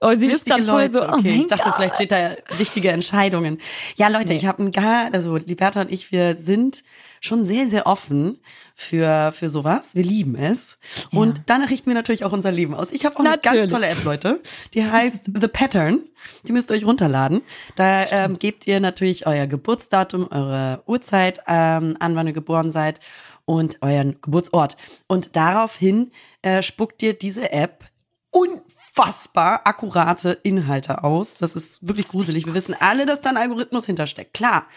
Oh, 0.01 0.13
sie 0.15 0.27
ist 0.27 0.45
gerade 0.45 0.63
voll 0.63 0.89
so, 0.89 1.03
oh 1.03 1.13
okay. 1.13 1.41
ich 1.41 1.47
dachte, 1.47 1.63
Gott. 1.65 1.75
vielleicht 1.75 1.95
steht 1.95 2.11
da 2.11 2.35
richtige 2.57 2.91
Entscheidungen. 2.91 3.59
Ja, 3.97 4.07
Leute, 4.07 4.33
Nee. 4.33 4.37
ich 4.37 4.45
habe 4.45 4.63
ein 4.63 4.71
gar, 4.71 5.13
also 5.13 5.37
Liberta 5.37 5.81
und 5.81 5.91
ich, 5.91 6.11
wir 6.11 6.35
sind 6.35 6.83
schon 7.21 7.43
sehr, 7.43 7.67
sehr 7.67 7.85
offen 7.85 8.39
für, 8.75 9.33
für 9.33 9.49
sowas. 9.49 9.93
Wir 9.93 10.03
lieben 10.03 10.35
es. 10.35 10.77
Ja. 11.11 11.19
Und 11.19 11.41
danach 11.47 11.69
richten 11.69 11.87
wir 11.87 11.93
natürlich 11.95 12.23
auch 12.23 12.31
unser 12.31 12.51
Leben 12.51 12.73
aus. 12.73 12.91
Ich 12.91 13.05
habe 13.05 13.15
auch 13.15 13.19
eine 13.19 13.31
ganz 13.31 13.45
Natürlich. 13.45 13.71
tolle 13.71 13.87
App, 13.87 14.03
Leute. 14.05 14.39
Die 14.73 14.85
heißt 14.85 15.25
The 15.39 15.47
Pattern. 15.47 15.99
Die 16.47 16.53
müsst 16.53 16.71
ihr 16.71 16.75
euch 16.75 16.85
runterladen. 16.85 17.41
Da 17.75 18.05
ähm, 18.09 18.39
gebt 18.39 18.67
ihr 18.67 18.79
natürlich 18.79 19.27
euer 19.27 19.47
Geburtsdatum, 19.47 20.27
eure 20.31 20.81
Uhrzeit 20.85 21.41
ähm, 21.47 21.97
an, 21.99 22.15
wann 22.15 22.27
ihr 22.27 22.33
geboren 22.33 22.71
seid 22.71 22.99
und 23.45 23.79
euren 23.81 24.21
Geburtsort. 24.21 24.77
Und 25.07 25.35
daraufhin 25.35 26.11
äh, 26.41 26.61
spuckt 26.61 27.01
dir 27.01 27.13
diese 27.13 27.51
App 27.51 27.83
unfassbar 28.31 28.78
akkurate 28.99 30.31
Inhalte 30.43 31.03
aus. 31.03 31.35
Das 31.37 31.55
ist 31.55 31.87
wirklich 31.87 32.07
gruselig. 32.07 32.45
Wir 32.45 32.53
wissen 32.53 32.75
alle, 32.79 33.05
dass 33.05 33.21
da 33.21 33.29
ein 33.29 33.37
Algorithmus 33.37 33.85
hintersteckt. 33.85 34.33
Klar. 34.33 34.67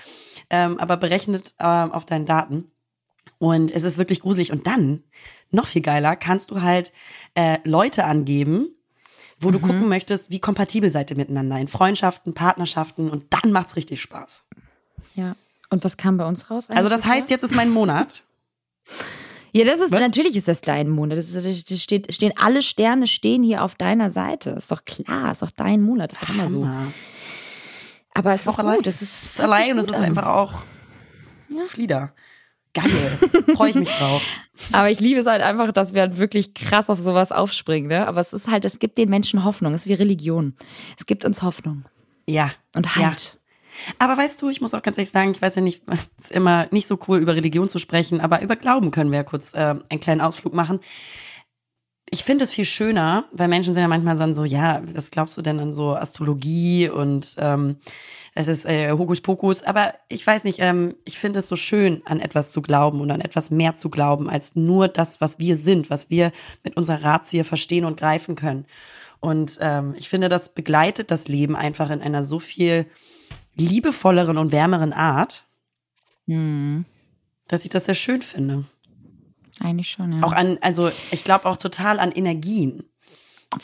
Ähm, 0.50 0.78
aber 0.78 0.96
berechnet 0.96 1.54
ähm, 1.58 1.92
auf 1.92 2.04
deinen 2.04 2.26
Daten. 2.26 2.70
Und 3.38 3.70
es 3.70 3.82
ist 3.82 3.98
wirklich 3.98 4.20
gruselig. 4.20 4.52
Und 4.52 4.66
dann, 4.66 5.02
noch 5.50 5.66
viel 5.66 5.82
geiler, 5.82 6.16
kannst 6.16 6.50
du 6.50 6.62
halt 6.62 6.92
äh, 7.34 7.58
Leute 7.64 8.04
angeben, 8.04 8.68
wo 9.40 9.50
du 9.50 9.58
gucken 9.58 9.88
möchtest, 9.88 10.30
wie 10.30 10.38
kompatibel 10.38 10.90
seid 10.90 11.10
ihr 11.10 11.16
miteinander 11.16 11.58
in 11.58 11.68
Freundschaften, 11.68 12.34
Partnerschaften. 12.34 13.10
Und 13.10 13.24
dann 13.30 13.50
macht's 13.50 13.76
richtig 13.76 14.00
Spaß. 14.00 14.44
Ja. 15.14 15.34
Und 15.70 15.84
was 15.84 15.96
kam 15.96 16.16
bei 16.16 16.26
uns 16.26 16.50
raus? 16.50 16.68
Also 16.70 16.88
das 16.88 17.04
heißt, 17.04 17.30
jetzt 17.30 17.42
ist 17.42 17.54
mein 17.54 17.70
Monat. 17.70 18.22
Ja, 19.54 19.64
das 19.66 19.80
ist 19.80 19.92
Was? 19.92 20.00
natürlich 20.00 20.34
ist 20.36 20.48
das 20.48 20.60
dein 20.62 20.88
Monat. 20.88 21.18
Das, 21.18 21.30
ist, 21.32 21.70
das 21.70 21.82
steht, 21.82 22.12
stehen 22.14 22.32
alle 22.36 22.62
Sterne 22.62 23.06
stehen 23.06 23.42
hier 23.42 23.62
auf 23.62 23.74
deiner 23.74 24.10
Seite. 24.10 24.50
Ist 24.50 24.70
doch 24.72 24.84
klar, 24.84 25.30
ist 25.30 25.42
doch 25.42 25.50
dein 25.50 25.82
Monat, 25.82 26.12
ist 26.12 26.22
doch 26.22 26.30
immer 26.30 26.48
so. 26.48 26.66
Aber 28.14 28.30
es 28.30 28.36
Ist 28.36 28.42
ist 28.42 28.48
auch 28.48 28.58
allein. 28.58 28.76
gut, 28.76 28.86
es 28.86 29.02
ist, 29.02 29.22
Es 29.24 29.30
ist 29.32 29.40
allein 29.40 29.72
und 29.72 29.78
es 29.78 29.88
ist 29.88 30.00
einfach 30.00 30.26
auch 30.26 30.54
Flieder. 31.68 32.14
Geil. 32.74 32.88
Freue 33.54 33.68
ich 33.70 33.76
mich 33.76 33.90
drauf. 33.90 34.22
Aber 34.72 34.88
ich 34.90 34.98
liebe 35.00 35.20
es 35.20 35.26
halt 35.26 35.42
einfach, 35.42 35.70
dass 35.72 35.92
wir 35.92 36.00
halt 36.00 36.16
wirklich 36.16 36.54
krass 36.54 36.88
auf 36.88 36.98
sowas 36.98 37.30
aufspringen. 37.30 37.88
Ne? 37.88 38.06
Aber 38.08 38.20
es 38.22 38.32
ist 38.32 38.50
halt, 38.50 38.64
es 38.64 38.78
gibt 38.78 38.96
den 38.96 39.10
Menschen 39.10 39.44
Hoffnung. 39.44 39.74
Es 39.74 39.82
ist 39.82 39.88
wie 39.88 39.92
Religion. 39.94 40.54
Es 40.98 41.04
gibt 41.04 41.26
uns 41.26 41.42
Hoffnung 41.42 41.84
Ja. 42.26 42.50
und 42.74 42.86
Ja. 42.96 43.12
Aber 43.98 44.16
weißt 44.16 44.40
du, 44.42 44.48
ich 44.48 44.60
muss 44.60 44.74
auch 44.74 44.82
ganz 44.82 44.98
ehrlich 44.98 45.12
sagen, 45.12 45.30
ich 45.30 45.42
weiß 45.42 45.54
ja 45.56 45.62
nicht, 45.62 45.82
es 46.18 46.26
ist 46.26 46.32
immer 46.32 46.68
nicht 46.70 46.86
so 46.86 46.98
cool, 47.08 47.18
über 47.18 47.34
Religion 47.34 47.68
zu 47.68 47.78
sprechen, 47.78 48.20
aber 48.20 48.42
über 48.42 48.56
Glauben 48.56 48.90
können 48.90 49.10
wir 49.10 49.18
ja 49.18 49.24
kurz 49.24 49.52
ähm, 49.54 49.84
einen 49.88 50.00
kleinen 50.00 50.20
Ausflug 50.20 50.54
machen. 50.54 50.80
ich 52.10 52.24
finde 52.24 52.44
es 52.44 52.50
viel 52.50 52.66
schöner, 52.66 53.24
weil 53.32 53.48
Menschen 53.48 53.74
sind 53.74 53.82
ja 53.82 53.88
manchmal 53.88 54.34
so, 54.34 54.44
ja, 54.44 54.82
was 54.94 55.10
glaubst 55.10 55.36
du 55.36 55.42
denn 55.42 55.58
an 55.60 55.72
so 55.72 55.96
Astrologie 55.96 56.90
und 56.90 57.36
ähm, 57.38 57.76
es 58.34 58.48
ist 58.48 58.64
äh, 58.64 58.92
Hokuspokus. 58.92 59.62
Aber 59.62 59.94
ich 60.08 60.26
weiß 60.26 60.44
nicht, 60.44 60.58
ähm, 60.60 60.94
ich 61.04 61.18
finde 61.18 61.40
es 61.40 61.48
so 61.48 61.56
schön, 61.56 62.02
an 62.04 62.20
etwas 62.20 62.50
zu 62.52 62.62
glauben 62.62 63.00
und 63.00 63.10
an 63.10 63.20
etwas 63.20 63.50
mehr 63.50 63.74
zu 63.74 63.90
glauben, 63.90 64.30
als 64.30 64.56
nur 64.56 64.88
das, 64.88 65.20
was 65.20 65.38
wir 65.38 65.56
sind, 65.56 65.90
was 65.90 66.10
wir 66.10 66.32
mit 66.64 66.76
unserer 66.76 67.02
Razie 67.02 67.44
verstehen 67.44 67.84
und 67.84 67.98
greifen 67.98 68.36
können. 68.36 68.66
Und 69.20 69.58
ähm, 69.60 69.94
ich 69.96 70.08
finde, 70.08 70.28
das 70.28 70.48
begleitet 70.48 71.10
das 71.10 71.28
Leben 71.28 71.54
einfach 71.54 71.90
in 71.90 72.00
einer 72.00 72.24
so 72.24 72.38
viel 72.38 72.86
liebevolleren 73.56 74.38
und 74.38 74.52
wärmeren 74.52 74.92
Art, 74.92 75.44
Hm. 76.26 76.84
dass 77.48 77.64
ich 77.64 77.70
das 77.70 77.86
sehr 77.86 77.94
schön 77.94 78.22
finde. 78.22 78.64
Eigentlich 79.60 79.90
schon, 79.90 80.12
ja. 80.12 80.22
Auch 80.22 80.32
an, 80.32 80.58
also 80.60 80.90
ich 81.10 81.24
glaube 81.24 81.46
auch 81.46 81.56
total 81.56 81.98
an 81.98 82.12
Energien. 82.12 82.84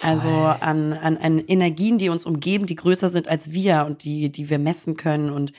Also 0.02 0.28
an, 0.28 0.92
an, 0.92 1.16
an 1.16 1.38
Energien, 1.38 1.96
die 1.96 2.10
uns 2.10 2.26
umgeben, 2.26 2.66
die 2.66 2.74
größer 2.74 3.08
sind 3.08 3.26
als 3.26 3.52
wir 3.52 3.86
und 3.86 4.04
die, 4.04 4.30
die 4.30 4.50
wir 4.50 4.58
messen 4.58 4.96
können. 4.96 5.30
Und, 5.30 5.52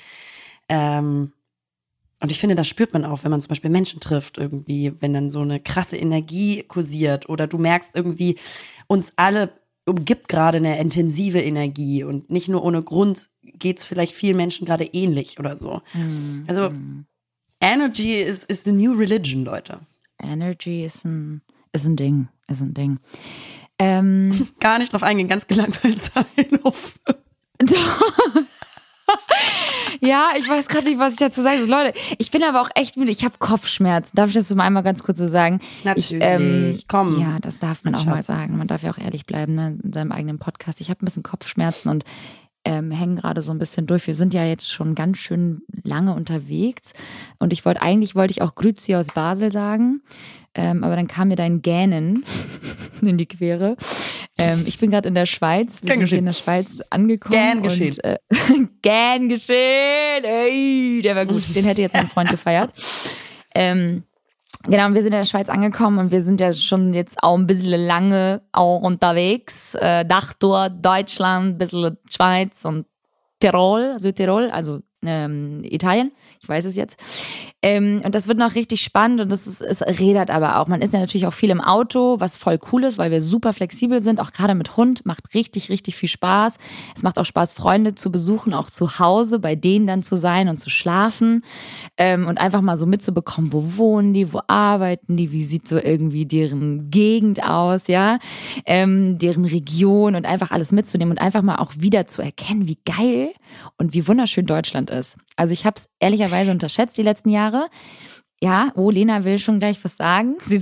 ähm, 0.68 1.34
und 2.20 2.32
ich 2.32 2.40
finde, 2.40 2.56
das 2.56 2.68
spürt 2.68 2.94
man 2.94 3.06
auch, 3.06 3.24
wenn 3.24 3.32
man 3.32 3.42
zum 3.42 3.50
Beispiel 3.50 3.72
Menschen 3.72 4.00
trifft, 4.00 4.38
irgendwie, 4.38 4.94
wenn 5.00 5.16
dann 5.16 5.32
so 5.32 5.42
eine 5.42 5.60
krasse 5.60 5.98
Energie 5.98 6.62
kursiert 6.62 7.28
oder 7.28 7.48
du 7.48 7.58
merkst 7.58 7.96
irgendwie, 7.96 8.38
uns 8.86 9.14
alle 9.16 9.59
umgibt 9.90 10.28
gerade 10.28 10.58
eine 10.58 10.80
intensive 10.80 11.40
Energie 11.42 12.04
und 12.04 12.30
nicht 12.30 12.48
nur 12.48 12.64
ohne 12.64 12.82
Grund 12.84 13.30
geht 13.42 13.80
es 13.80 13.86
vielleicht 13.86 14.14
vielen 14.16 14.38
Menschen 14.38 14.66
gerade 14.66 14.86
ähnlich 14.86 15.40
oder 15.40 15.58
so. 15.58 15.82
Hm, 15.92 16.46
Also 16.48 16.72
Energy 17.62 18.22
is, 18.22 18.44
is 18.46 18.64
the 18.64 18.72
new 18.72 18.94
religion, 18.94 19.44
Leute. 19.44 19.80
Energy 20.22 20.86
ist 20.86 21.06
ein, 21.06 21.42
ist 21.74 21.86
ein 21.86 21.96
Ding, 21.96 22.28
ist 22.48 22.62
ein 22.62 22.74
Ding. 22.74 23.00
Ähm, 23.78 24.48
Gar 24.60 24.80
nicht 24.80 24.94
drauf 24.94 25.04
eingehen, 25.04 25.28
ganz 25.28 25.48
gelangweilt 25.48 26.00
sein. 26.00 26.60
Auf. 26.64 26.94
ja, 30.02 30.30
ich 30.38 30.48
weiß 30.48 30.68
gerade 30.68 30.88
nicht, 30.90 31.00
was 31.00 31.14
ich 31.14 31.20
dazu 31.20 31.42
sagen 31.42 31.60
soll. 31.60 31.70
Leute, 31.70 31.98
ich 32.18 32.32
bin 32.32 32.44
aber 32.44 32.62
auch 32.62 32.70
echt 32.76 32.98
müde. 32.98 33.12
Ich 33.12 33.24
habe 33.24 33.36
Kopfschmerzen. 33.40 34.16
Darf 34.16 34.30
ich 34.30 34.36
das 34.36 34.54
mal 34.54 34.66
einmal 34.66 34.84
ganz 34.84 35.04
kurz 35.04 35.20
so 35.20 35.28
sagen? 35.28 35.60
Ich, 35.96 36.12
Natürlich. 36.12 36.88
Komm. 36.88 37.20
Ja, 37.20 37.38
das 37.40 37.60
darf 37.60 37.84
man 37.84 37.96
auch 37.96 38.06
mal 38.06 38.24
sagen. 38.24 38.58
Man 38.58 38.68
darf 38.68 38.84
ja 38.84 38.92
auch 38.92 38.98
ehrlich 38.98 39.26
bleiben 39.26 39.56
ne, 39.56 39.78
in 39.84 39.94
seinem 39.94 40.12
eigenen 40.12 40.40
Podcast. 40.40 40.82
Ich 40.82 40.90
habe 40.90 41.04
ein 41.04 41.06
bisschen 41.06 41.24
Kopfschmerzen 41.24 41.90
und 41.90 42.04
ähm, 42.66 42.92
hängen 42.92 43.16
gerade 43.16 43.42
so 43.42 43.52
ein 43.52 43.60
bisschen 43.60 43.86
durch. 43.88 44.06
Wir 44.08 44.16
sind 44.16 44.34
ja 44.34 44.44
jetzt 44.46 44.72
schon 44.72 44.96
ganz 44.96 45.18
schön 45.18 45.62
lange 45.84 46.14
unterwegs 46.14 46.94
und 47.40 47.54
ich 47.54 47.66
wollte 47.66 47.82
eigentlich 47.82 48.16
wollte 48.16 48.32
ich 48.32 48.42
auch 48.42 48.56
Grüzi 48.56 48.96
aus 48.96 49.08
Basel 49.08 49.52
sagen, 49.52 50.02
ähm, 50.56 50.84
aber 50.84 50.96
dann 50.96 51.08
kam 51.08 51.30
mir 51.30 51.36
dein 51.36 51.62
Gähnen 51.62 52.24
in 53.02 53.18
die 53.18 53.26
Quere. 53.26 53.76
Ähm, 54.38 54.64
ich 54.66 54.80
bin 54.80 54.92
gerade 54.92 55.08
in 55.08 55.16
der 55.16 55.26
Schweiz. 55.26 55.82
Wir 55.82 55.88
Gern 55.88 56.00
sind 56.00 56.00
hier 56.00 56.06
geschehen. 56.06 56.20
in 56.20 56.26
der 56.26 56.34
Schweiz 56.34 56.82
angekommen. 56.90 57.34
Gern 57.36 57.64
geschehen. 57.64 57.96
Und, 57.96 58.04
äh, 58.04 58.18
gern 58.82 59.30
geschehen. 59.30 60.24
Ey, 60.24 61.02
der 61.04 61.16
war 61.16 61.26
gut. 61.26 61.44
Den 61.56 61.66
hätte 61.66 61.82
jetzt 61.82 61.94
mein 61.94 62.08
Freund 62.08 62.30
gefeiert. 62.30 62.72
Ähm, 63.54 64.04
Genau, 64.64 64.88
und 64.88 64.94
wir 64.94 65.02
sind 65.02 65.14
in 65.14 65.20
der 65.20 65.26
Schweiz 65.26 65.48
angekommen 65.48 66.00
und 66.00 66.12
wir 66.12 66.22
sind 66.22 66.42
ja 66.42 66.52
schon 66.52 66.94
jetzt 66.94 67.24
auch 67.24 67.38
ein 67.38 67.48
bisschen 67.48 67.70
lange 67.70 68.42
auch 68.52 68.82
unterwegs. 68.82 69.74
Äh, 69.76 70.04
Dachtour, 70.06 70.70
Deutschland, 70.70 71.56
ein 71.56 71.58
bisschen 71.58 71.98
Schweiz 72.10 72.66
und 72.66 72.86
Tirol, 73.40 73.98
Südtirol, 73.98 74.52
also 74.52 74.82
ähm, 75.06 75.62
Italien. 75.64 76.12
Ich 76.42 76.50
weiß 76.50 76.66
es 76.66 76.76
jetzt. 76.76 77.00
Ähm, 77.62 78.02
und 78.06 78.16
das 78.16 78.30
wird 78.30 78.38
noch 78.38 78.56
richtig 78.56 78.82
spannend 78.82 79.20
und 79.20 79.30
das 79.30 79.46
ist, 79.46 79.62
es 79.62 79.82
rädert 79.82 80.30
aber 80.30 80.60
auch. 80.60 80.68
Man 80.68 80.82
ist 80.82 80.94
ja 80.94 81.00
natürlich 81.00 81.28
auch 81.28 81.34
viel 81.34 81.50
im 81.50 81.60
Auto, 81.60 82.18
was 82.20 82.38
voll 82.38 82.58
cool 82.72 82.86
ist, 82.86 82.98
weil 82.98 83.12
wir 83.12 83.22
super 83.22 83.52
flexibel 83.52 84.00
sind. 84.00 84.22
Auch 84.22 84.32
gerade 84.32 84.56
mit 84.56 84.78
Hund 84.78 85.06
macht 85.06 85.34
richtig, 85.34 85.70
richtig 85.70 85.98
viel 85.98 86.08
Spaß. 86.08 86.56
Es 86.96 87.04
macht 87.04 87.20
auch 87.20 87.26
Spaß, 87.26 87.52
Freunde 87.52 87.96
zu 87.96 88.12
besuchen, 88.12 88.54
auch 88.54 88.70
zu 88.70 89.00
Hause, 89.00 89.40
bei 89.40 89.56
denen 89.56 89.88
dann 89.88 90.04
zu 90.04 90.16
sein 90.16 90.48
und 90.48 90.58
zu 90.58 90.70
schlafen 90.70 91.44
ähm, 91.98 92.28
und 92.28 92.38
einfach 92.38 92.62
mal 92.62 92.78
so 92.78 92.86
mitzubekommen, 92.86 93.52
wo 93.52 93.78
wohnen 93.78 94.14
die, 94.14 94.32
wo 94.32 94.40
arbeiten 94.48 95.18
die, 95.18 95.34
wie 95.34 95.44
sieht 95.44 95.68
so 95.68 95.78
irgendwie 95.78 96.26
deren 96.26 96.90
Gegend 96.90 97.44
aus, 97.44 97.88
ja, 97.88 98.20
ähm, 98.66 99.18
deren 99.18 99.44
Region 99.44 100.16
und 100.16 100.26
einfach 100.26 100.52
alles 100.52 100.72
mitzunehmen 100.72 101.12
und 101.12 101.22
einfach 101.22 101.42
mal 101.42 101.58
auch 101.58 101.74
wieder 101.78 102.08
zu 102.08 102.22
erkennen, 102.22 102.70
wie 102.70 102.78
geil 102.86 103.32
und 103.78 103.94
wie 103.94 104.08
wunderschön 104.08 104.46
Deutschland 104.46 104.90
ist. 104.90 105.18
Also 105.40 105.54
ich 105.54 105.66
habe 105.66 105.80
es 105.80 105.88
ehrlicherweise 106.00 106.52
unterschätzt 106.52 106.98
die 106.98 107.04
letzten 107.04 107.30
Jahre. 107.30 107.70
Ja, 108.42 108.72
oh, 108.76 108.90
Lena 108.90 109.24
will 109.24 109.38
schon 109.38 109.60
gleich 109.60 109.84
was 109.84 109.96
sagen. 109.96 110.36
Sie, 110.42 110.62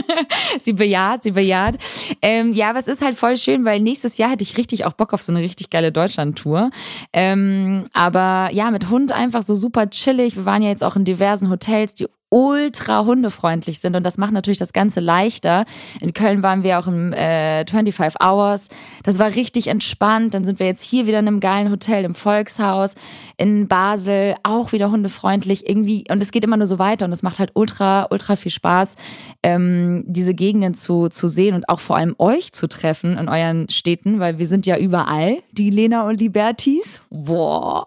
sie 0.60 0.72
bejaht, 0.74 1.22
sie 1.22 1.30
bejaht. 1.30 1.76
Ähm, 2.20 2.52
ja, 2.52 2.70
aber 2.70 2.78
es 2.78 2.88
ist 2.88 3.02
halt 3.02 3.16
voll 3.16 3.38
schön, 3.38 3.64
weil 3.64 3.80
nächstes 3.80 4.18
Jahr 4.18 4.30
hätte 4.30 4.42
ich 4.42 4.56
richtig 4.58 4.84
auch 4.84 4.92
Bock 4.92 5.14
auf 5.14 5.22
so 5.22 5.32
eine 5.32 5.40
richtig 5.40 5.70
geile 5.70 5.92
Deutschland-Tour. 5.92 6.70
Ähm, 7.12 7.84
aber 7.94 8.50
ja, 8.52 8.70
mit 8.70 8.90
Hund 8.90 9.12
einfach 9.12 9.42
so 9.42 9.54
super 9.54 9.88
chillig. 9.88 10.36
Wir 10.36 10.44
waren 10.44 10.62
ja 10.62 10.68
jetzt 10.68 10.84
auch 10.84 10.96
in 10.96 11.04
diversen 11.04 11.48
Hotels, 11.48 11.94
die 11.94 12.06
ultra 12.32 13.04
hundefreundlich 13.04 13.78
sind 13.78 13.94
und 13.94 14.04
das 14.04 14.16
macht 14.16 14.32
natürlich 14.32 14.58
das 14.58 14.72
Ganze 14.72 15.00
leichter. 15.00 15.66
In 16.00 16.14
Köln 16.14 16.42
waren 16.42 16.62
wir 16.62 16.78
auch 16.78 16.86
im 16.86 17.12
äh, 17.12 17.66
25 17.66 18.20
Hours. 18.22 18.68
Das 19.02 19.18
war 19.18 19.34
richtig 19.34 19.66
entspannt. 19.66 20.32
Dann 20.32 20.44
sind 20.46 20.58
wir 20.58 20.66
jetzt 20.66 20.82
hier 20.82 21.06
wieder 21.06 21.18
in 21.18 21.28
einem 21.28 21.40
geilen 21.40 21.70
Hotel 21.70 22.04
im 22.04 22.14
Volkshaus. 22.14 22.94
In 23.36 23.68
Basel 23.68 24.34
auch 24.44 24.72
wieder 24.72 24.90
hundefreundlich. 24.90 25.68
Irgendwie, 25.68 26.04
und 26.10 26.22
es 26.22 26.30
geht 26.30 26.42
immer 26.42 26.56
nur 26.56 26.66
so 26.66 26.78
weiter 26.78 27.04
und 27.04 27.12
es 27.12 27.22
macht 27.22 27.38
halt 27.38 27.50
ultra, 27.52 28.06
ultra 28.10 28.36
viel 28.36 28.50
Spaß, 28.50 28.94
ähm, 29.42 30.04
diese 30.06 30.32
Gegenden 30.32 30.72
zu, 30.72 31.08
zu 31.08 31.28
sehen 31.28 31.54
und 31.54 31.68
auch 31.68 31.80
vor 31.80 31.96
allem 31.96 32.14
euch 32.16 32.52
zu 32.52 32.66
treffen 32.66 33.18
in 33.18 33.28
euren 33.28 33.68
Städten, 33.68 34.20
weil 34.20 34.38
wir 34.38 34.46
sind 34.46 34.64
ja 34.64 34.78
überall, 34.78 35.42
die 35.52 35.68
Lena 35.68 36.08
und 36.08 36.18
die 36.18 36.30
Bertis. 36.30 37.02
Boah. 37.10 37.86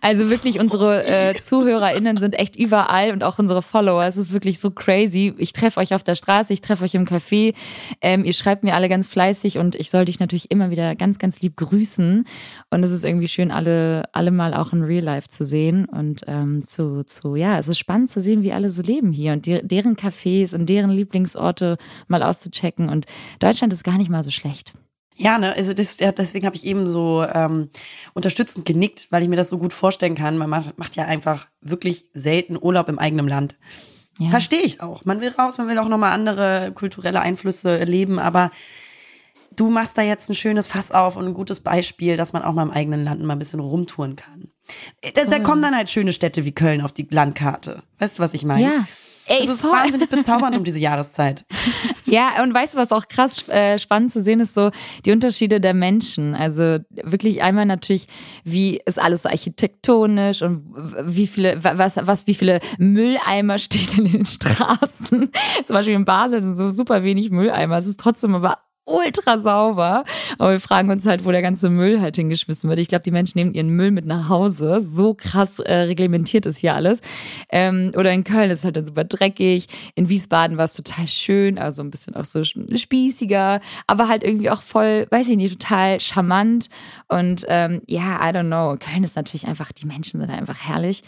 Also 0.00 0.30
wirklich, 0.30 0.60
unsere 0.60 1.04
äh, 1.06 1.34
ZuhörerInnen 1.42 2.18
sind 2.18 2.38
echt 2.38 2.54
überall 2.54 3.10
und 3.10 3.24
auch 3.24 3.40
unsere 3.40 3.62
Follower. 3.62 3.79
Es 3.80 4.16
ist 4.16 4.32
wirklich 4.32 4.58
so 4.60 4.70
crazy. 4.70 5.34
Ich 5.38 5.52
treffe 5.52 5.80
euch 5.80 5.94
auf 5.94 6.04
der 6.04 6.14
Straße, 6.14 6.52
ich 6.52 6.60
treffe 6.60 6.84
euch 6.84 6.94
im 6.94 7.06
Café. 7.06 7.54
Ähm, 8.00 8.24
ihr 8.24 8.32
schreibt 8.32 8.62
mir 8.62 8.74
alle 8.74 8.88
ganz 8.88 9.06
fleißig 9.06 9.58
und 9.58 9.74
ich 9.74 9.90
soll 9.90 10.04
dich 10.04 10.20
natürlich 10.20 10.50
immer 10.50 10.70
wieder 10.70 10.94
ganz, 10.94 11.18
ganz 11.18 11.40
lieb 11.40 11.56
grüßen. 11.56 12.24
Und 12.70 12.84
es 12.84 12.90
ist 12.90 13.04
irgendwie 13.04 13.28
schön, 13.28 13.50
alle, 13.50 14.04
alle 14.12 14.30
mal 14.30 14.54
auch 14.54 14.72
in 14.72 14.82
Real 14.82 15.04
Life 15.04 15.28
zu 15.28 15.44
sehen 15.44 15.86
und 15.86 16.22
ähm, 16.26 16.62
zu, 16.62 17.04
zu, 17.04 17.36
ja, 17.36 17.58
es 17.58 17.68
ist 17.68 17.78
spannend 17.78 18.10
zu 18.10 18.20
sehen, 18.20 18.42
wie 18.42 18.52
alle 18.52 18.70
so 18.70 18.82
leben 18.82 19.12
hier 19.12 19.32
und 19.32 19.46
die, 19.46 19.66
deren 19.66 19.96
Cafés 19.96 20.54
und 20.54 20.66
deren 20.66 20.90
Lieblingsorte 20.90 21.76
mal 22.08 22.22
auszuchecken. 22.22 22.88
Und 22.88 23.06
Deutschland 23.38 23.72
ist 23.72 23.84
gar 23.84 23.98
nicht 23.98 24.10
mal 24.10 24.22
so 24.22 24.30
schlecht. 24.30 24.74
Ja, 25.20 25.36
ne, 25.36 25.54
also 25.54 25.74
das, 25.74 25.98
ja, 25.98 26.12
deswegen 26.12 26.46
habe 26.46 26.56
ich 26.56 26.64
eben 26.64 26.86
so 26.86 27.22
ähm, 27.22 27.68
unterstützend 28.14 28.64
genickt, 28.64 29.08
weil 29.10 29.22
ich 29.22 29.28
mir 29.28 29.36
das 29.36 29.50
so 29.50 29.58
gut 29.58 29.74
vorstellen 29.74 30.14
kann. 30.14 30.38
Man 30.38 30.48
macht, 30.48 30.78
macht 30.78 30.96
ja 30.96 31.04
einfach 31.04 31.46
wirklich 31.60 32.06
selten 32.14 32.56
Urlaub 32.58 32.88
im 32.88 32.98
eigenen 32.98 33.28
Land. 33.28 33.54
Ja. 34.18 34.30
Verstehe 34.30 34.62
ich 34.62 34.80
auch. 34.80 35.04
Man 35.04 35.20
will 35.20 35.28
raus, 35.28 35.58
man 35.58 35.68
will 35.68 35.78
auch 35.78 35.88
nochmal 35.88 36.12
andere 36.12 36.72
kulturelle 36.74 37.20
Einflüsse 37.20 37.78
erleben, 37.78 38.18
aber 38.18 38.50
du 39.54 39.68
machst 39.68 39.98
da 39.98 40.02
jetzt 40.02 40.30
ein 40.30 40.34
schönes 40.34 40.66
Fass 40.66 40.90
auf 40.90 41.16
und 41.16 41.26
ein 41.26 41.34
gutes 41.34 41.60
Beispiel, 41.60 42.16
dass 42.16 42.32
man 42.32 42.42
auch 42.42 42.54
mal 42.54 42.62
im 42.62 42.70
eigenen 42.70 43.04
Land 43.04 43.22
mal 43.22 43.34
ein 43.34 43.38
bisschen 43.38 43.60
rumtouren 43.60 44.16
kann. 44.16 44.48
Da, 45.14 45.24
da 45.24 45.38
kommen 45.38 45.60
dann 45.60 45.76
halt 45.76 45.90
schöne 45.90 46.14
Städte 46.14 46.46
wie 46.46 46.52
Köln 46.52 46.80
auf 46.80 46.92
die 46.92 47.06
Landkarte. 47.10 47.82
Weißt 47.98 48.18
du, 48.18 48.22
was 48.22 48.32
ich 48.32 48.46
meine? 48.46 48.62
Ja. 48.62 48.86
Ey, 49.30 49.46
Das 49.46 49.56
ist 49.56 49.60
voll. 49.62 49.70
wahnsinnig 49.70 50.08
bezaubernd 50.08 50.56
um 50.56 50.64
diese 50.64 50.78
Jahreszeit. 50.78 51.44
Ja, 52.06 52.42
und 52.42 52.52
weißt 52.52 52.74
du, 52.74 52.78
was 52.78 52.90
auch 52.90 53.06
krass 53.06 53.48
äh, 53.48 53.78
spannend 53.78 54.12
zu 54.12 54.20
sehen 54.20 54.40
ist, 54.40 54.52
so 54.54 54.72
die 55.04 55.12
Unterschiede 55.12 55.60
der 55.60 55.74
Menschen. 55.74 56.34
Also 56.34 56.78
wirklich 57.04 57.40
einmal 57.40 57.66
natürlich, 57.66 58.08
wie 58.42 58.80
ist 58.84 58.98
alles 58.98 59.22
so 59.22 59.28
architektonisch 59.28 60.42
und 60.42 60.64
wie 61.04 61.28
viele, 61.28 61.62
was, 61.62 61.98
was, 62.02 62.26
wie 62.26 62.34
viele 62.34 62.58
Mülleimer 62.78 63.58
steht 63.58 63.96
in 63.96 64.10
den 64.10 64.24
Straßen. 64.24 65.30
Zum 65.64 65.74
Beispiel 65.74 65.94
in 65.94 66.04
Basel 66.04 66.42
sind 66.42 66.54
so 66.54 66.72
super 66.72 67.04
wenig 67.04 67.30
Mülleimer. 67.30 67.78
Es 67.78 67.86
ist 67.86 68.00
trotzdem 68.00 68.34
aber 68.34 68.58
ultra 68.90 69.40
sauber. 69.40 70.04
Aber 70.38 70.52
wir 70.52 70.60
fragen 70.60 70.90
uns 70.90 71.06
halt, 71.06 71.24
wo 71.24 71.32
der 71.32 71.42
ganze 71.42 71.70
Müll 71.70 72.00
halt 72.00 72.16
hingeschmissen 72.16 72.68
wird. 72.68 72.78
Ich 72.78 72.88
glaube, 72.88 73.04
die 73.04 73.10
Menschen 73.10 73.38
nehmen 73.38 73.54
ihren 73.54 73.70
Müll 73.70 73.90
mit 73.90 74.06
nach 74.06 74.28
Hause. 74.28 74.80
So 74.82 75.14
krass 75.14 75.58
äh, 75.58 75.72
reglementiert 75.72 76.46
ist 76.46 76.58
hier 76.58 76.74
alles. 76.74 77.00
Ähm, 77.50 77.92
oder 77.96 78.12
in 78.12 78.24
Köln 78.24 78.50
ist 78.50 78.64
halt 78.64 78.76
dann 78.76 78.84
super 78.84 79.04
dreckig. 79.04 79.66
In 79.94 80.08
Wiesbaden 80.08 80.56
war 80.56 80.64
es 80.64 80.74
total 80.74 81.06
schön, 81.06 81.58
also 81.58 81.82
ein 81.82 81.90
bisschen 81.90 82.16
auch 82.16 82.24
so 82.24 82.42
spießiger, 82.44 83.60
aber 83.86 84.08
halt 84.08 84.24
irgendwie 84.24 84.50
auch 84.50 84.62
voll, 84.62 85.06
weiß 85.10 85.28
ich 85.28 85.36
nicht, 85.36 85.58
total 85.58 86.00
charmant. 86.00 86.68
Und 87.08 87.44
ähm, 87.48 87.82
ja, 87.86 88.20
I 88.20 88.32
don't 88.32 88.46
know. 88.46 88.76
Köln 88.78 89.04
ist 89.04 89.16
natürlich 89.16 89.46
einfach, 89.46 89.72
die 89.72 89.86
Menschen 89.86 90.20
sind 90.20 90.30
einfach 90.30 90.60
herrlich. 90.60 91.02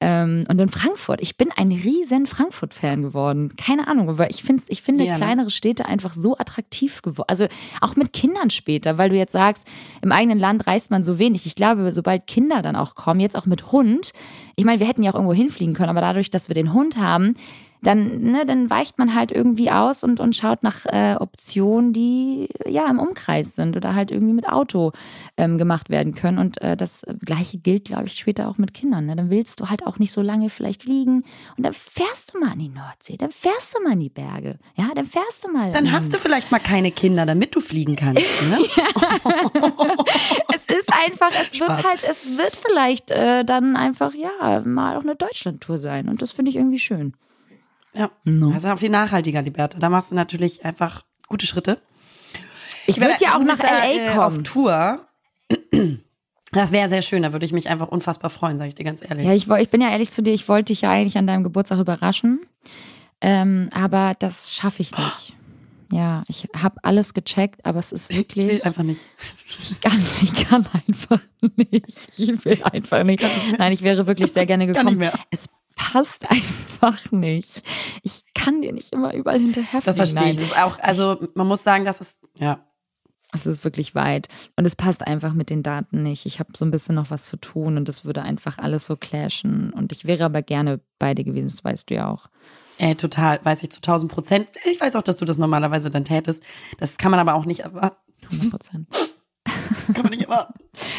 Ähm, 0.00 0.44
und 0.48 0.60
in 0.60 0.68
Frankfurt, 0.68 1.20
ich 1.20 1.36
bin 1.36 1.48
ein 1.56 1.72
riesen 1.72 2.26
Frankfurt-Fan 2.26 3.02
geworden. 3.02 3.56
Keine 3.56 3.88
Ahnung, 3.88 4.08
aber 4.08 4.30
ich, 4.30 4.44
find's, 4.44 4.66
ich 4.68 4.82
finde 4.82 5.04
Ja, 5.04 5.12
ne? 5.14 5.18
kleinere 5.18 5.50
Städte 5.50 5.86
einfach 5.86 6.14
so 6.14 6.36
attraktiv 6.38 7.02
geworden. 7.02 7.26
Also 7.28 7.46
auch 7.80 7.96
mit 7.96 8.12
Kindern 8.12 8.50
später, 8.50 8.96
weil 8.96 9.10
du 9.10 9.16
jetzt 9.16 9.32
sagst, 9.32 9.66
im 10.00 10.12
eigenen 10.12 10.38
Land 10.38 10.68
reist 10.68 10.92
man 10.92 11.02
so 11.02 11.18
wenig. 11.18 11.46
Ich 11.46 11.56
glaube, 11.56 11.92
sobald 11.92 12.28
Kinder 12.28 12.62
dann 12.62 12.76
auch 12.76 12.94
kommen, 12.94 13.18
jetzt 13.18 13.36
auch 13.36 13.46
mit 13.46 13.72
Hund, 13.72 14.12
ich 14.58 14.64
meine, 14.64 14.80
wir 14.80 14.88
hätten 14.88 15.04
ja 15.04 15.12
auch 15.12 15.14
irgendwo 15.14 15.34
hinfliegen 15.34 15.72
können, 15.72 15.90
aber 15.90 16.00
dadurch, 16.00 16.30
dass 16.30 16.48
wir 16.48 16.54
den 16.54 16.72
Hund 16.72 16.96
haben, 16.96 17.34
dann, 17.82 18.22
ne, 18.22 18.44
dann 18.44 18.70
weicht 18.70 18.98
man 18.98 19.14
halt 19.14 19.30
irgendwie 19.30 19.70
aus 19.70 20.02
und, 20.02 20.20
und 20.20 20.34
schaut 20.34 20.62
nach 20.62 20.84
äh, 20.86 21.14
Optionen, 21.18 21.92
die 21.92 22.48
ja 22.66 22.88
im 22.90 22.98
Umkreis 22.98 23.54
sind 23.54 23.76
oder 23.76 23.94
halt 23.94 24.10
irgendwie 24.10 24.32
mit 24.32 24.48
Auto 24.48 24.92
ähm, 25.36 25.58
gemacht 25.58 25.88
werden 25.88 26.14
können. 26.14 26.38
Und 26.38 26.60
äh, 26.60 26.76
das 26.76 27.02
gleiche 27.24 27.58
gilt, 27.58 27.86
glaube 27.86 28.06
ich, 28.06 28.14
später 28.14 28.48
auch 28.48 28.58
mit 28.58 28.74
Kindern. 28.74 29.06
Ne? 29.06 29.16
Dann 29.16 29.30
willst 29.30 29.60
du 29.60 29.68
halt 29.68 29.86
auch 29.86 29.98
nicht 29.98 30.12
so 30.12 30.22
lange 30.22 30.50
vielleicht 30.50 30.82
fliegen 30.82 31.24
und 31.56 31.64
dann 31.64 31.72
fährst 31.72 32.34
du 32.34 32.40
mal 32.40 32.52
an 32.52 32.58
die 32.58 32.68
Nordsee, 32.68 33.16
dann 33.16 33.30
fährst 33.30 33.76
du 33.76 33.82
mal 33.82 33.92
in 33.92 34.00
die 34.00 34.08
Berge, 34.08 34.58
ja, 34.74 34.88
dann 34.94 35.04
fährst 35.04 35.44
du 35.44 35.52
mal. 35.52 35.70
Dann 35.72 35.92
hast 35.92 36.12
du 36.12 36.18
vielleicht 36.18 36.50
mal 36.50 36.58
keine 36.58 36.90
Kinder, 36.90 37.26
damit 37.26 37.54
du 37.54 37.60
fliegen 37.60 37.96
kannst. 37.96 38.24
Ne? 38.48 38.56
es 40.54 40.64
ist 40.68 40.90
einfach, 40.92 41.30
es 41.30 41.56
Spaß. 41.56 41.68
wird 41.68 41.88
halt, 41.88 42.04
es 42.08 42.38
wird 42.38 42.56
vielleicht 42.56 43.10
äh, 43.10 43.44
dann 43.44 43.76
einfach, 43.76 44.14
ja, 44.14 44.30
mal 44.60 44.96
auch 44.96 45.02
eine 45.02 45.16
Deutschlandtour 45.16 45.78
sein. 45.78 46.08
Und 46.08 46.22
das 46.22 46.32
finde 46.32 46.50
ich 46.50 46.56
irgendwie 46.56 46.78
schön. 46.78 47.14
Ja, 47.94 48.10
also 48.52 48.68
auch 48.68 48.78
viel 48.78 48.90
nachhaltiger, 48.90 49.42
Liberta. 49.42 49.78
Da 49.78 49.88
machst 49.88 50.10
du 50.10 50.14
natürlich 50.14 50.64
einfach 50.64 51.04
gute 51.26 51.46
Schritte. 51.46 51.80
Ich 52.86 53.00
würde 53.00 53.14
ja 53.20 53.36
auch 53.36 53.42
nach 53.42 53.58
LA 53.58 53.90
äh, 53.90 54.06
kommen. 54.14 54.20
Auf 54.20 54.42
Tour. 54.42 55.06
Das 56.52 56.72
wäre 56.72 56.88
sehr 56.88 57.02
schön, 57.02 57.22
da 57.24 57.34
würde 57.34 57.44
ich 57.44 57.52
mich 57.52 57.68
einfach 57.68 57.88
unfassbar 57.88 58.30
freuen, 58.30 58.56
sage 58.56 58.68
ich 58.68 58.74
dir 58.74 58.84
ganz 58.84 59.02
ehrlich. 59.02 59.26
Ja, 59.26 59.34
ich, 59.34 59.48
ich 59.50 59.68
bin 59.68 59.82
ja 59.82 59.90
ehrlich 59.90 60.08
zu 60.08 60.22
dir, 60.22 60.32
ich 60.32 60.48
wollte 60.48 60.72
dich 60.72 60.80
ja 60.80 60.90
eigentlich 60.90 61.18
an 61.18 61.26
deinem 61.26 61.44
Geburtstag 61.44 61.78
überraschen. 61.78 62.40
Ähm, 63.20 63.68
aber 63.72 64.14
das 64.18 64.54
schaffe 64.54 64.80
ich 64.80 64.96
nicht. 64.96 65.36
Ja, 65.90 66.22
ich 66.28 66.48
habe 66.54 66.76
alles 66.82 67.14
gecheckt, 67.14 67.64
aber 67.64 67.78
es 67.78 67.92
ist 67.92 68.10
ich 68.10 68.16
will 68.16 68.44
wirklich. 68.44 68.66
einfach 68.66 68.82
nicht. 68.82 69.00
Ich 69.62 69.80
kann, 69.80 70.02
ich 70.22 70.34
kann 70.34 70.66
einfach 70.86 71.20
nicht. 71.56 72.18
Ich 72.18 72.44
will 72.44 72.62
einfach 72.62 73.02
nicht. 73.04 73.24
Nein, 73.58 73.72
ich 73.72 73.82
wäre 73.82 74.06
wirklich 74.06 74.32
sehr 74.32 74.44
gerne 74.44 74.66
gekommen. 74.66 75.10
Es 75.30 75.46
passt 75.76 76.30
einfach 76.30 77.10
nicht. 77.10 77.62
Ich 78.02 78.22
kann 78.34 78.60
dir 78.60 78.72
nicht 78.72 78.92
immer 78.92 79.14
überall 79.14 79.38
hinterherfliegen. 79.38 79.82
Das 79.84 79.96
verstehe 79.96 80.32
ich. 80.32 80.56
Auch, 80.56 80.78
also 80.80 81.26
man 81.34 81.46
muss 81.46 81.64
sagen, 81.64 81.86
das 81.86 82.00
ist, 82.00 82.20
ja. 82.34 82.64
Es 83.32 83.44
ist 83.44 83.62
wirklich 83.62 83.94
weit. 83.94 84.28
Und 84.56 84.64
es 84.64 84.74
passt 84.74 85.06
einfach 85.06 85.34
mit 85.34 85.50
den 85.50 85.62
Daten 85.62 86.02
nicht. 86.02 86.24
Ich 86.24 86.40
habe 86.40 86.50
so 86.56 86.64
ein 86.64 86.70
bisschen 86.70 86.94
noch 86.94 87.10
was 87.10 87.26
zu 87.26 87.36
tun 87.36 87.76
und 87.76 87.86
das 87.86 88.04
würde 88.04 88.22
einfach 88.22 88.58
alles 88.58 88.86
so 88.86 88.96
clashen. 88.96 89.70
Und 89.70 89.92
ich 89.92 90.06
wäre 90.06 90.24
aber 90.24 90.42
gerne 90.42 90.80
bei 90.98 91.14
dir 91.14 91.24
gewesen, 91.24 91.48
das 91.48 91.62
weißt 91.62 91.90
du 91.90 91.94
ja 91.94 92.08
auch. 92.10 92.28
Ey, 92.78 92.94
total, 92.94 93.40
weiß 93.44 93.62
ich 93.64 93.70
zu 93.70 93.78
1000 93.78 94.10
Prozent. 94.10 94.48
Ich 94.70 94.80
weiß 94.80 94.94
auch, 94.96 95.02
dass 95.02 95.16
du 95.16 95.24
das 95.24 95.36
normalerweise 95.38 95.90
dann 95.90 96.04
tätest. 96.04 96.42
Das 96.78 96.96
kann 96.96 97.10
man 97.10 97.20
aber 97.20 97.34
auch 97.34 97.44
nicht 97.44 97.60
erwarten. 97.60 97.96
100 98.30 98.50
Prozent. 98.50 98.88
Kann 99.94 100.02
man 100.04 100.10
nicht 100.10 100.22
erwarten. 100.24 100.54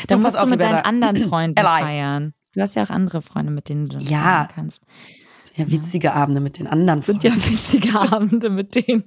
Dann 0.07 0.19
Du, 0.19 0.23
musst 0.25 0.41
du 0.41 0.45
mit 0.47 0.59
deinen 0.59 0.79
anderen 0.83 1.17
Freunden 1.29 1.61
feiern. 1.63 2.33
Du 2.53 2.61
hast 2.61 2.75
ja 2.75 2.83
auch 2.83 2.89
andere 2.89 3.21
Freunde, 3.21 3.51
mit 3.51 3.69
denen 3.69 3.87
du 3.87 3.97
das 3.99 4.09
Ja. 4.09 4.19
feiern 4.21 4.47
kannst. 4.53 4.83
Ja, 5.55 5.69
witzige 5.71 6.13
Abende 6.13 6.41
mit 6.41 6.57
den 6.57 6.67
anderen 6.67 7.01
Sind 7.01 7.21
Freunden. 7.21 7.39
ja 7.41 7.49
witzige 7.51 7.99
Abende 7.99 8.49
mit 8.49 8.75
denen. 8.75 9.03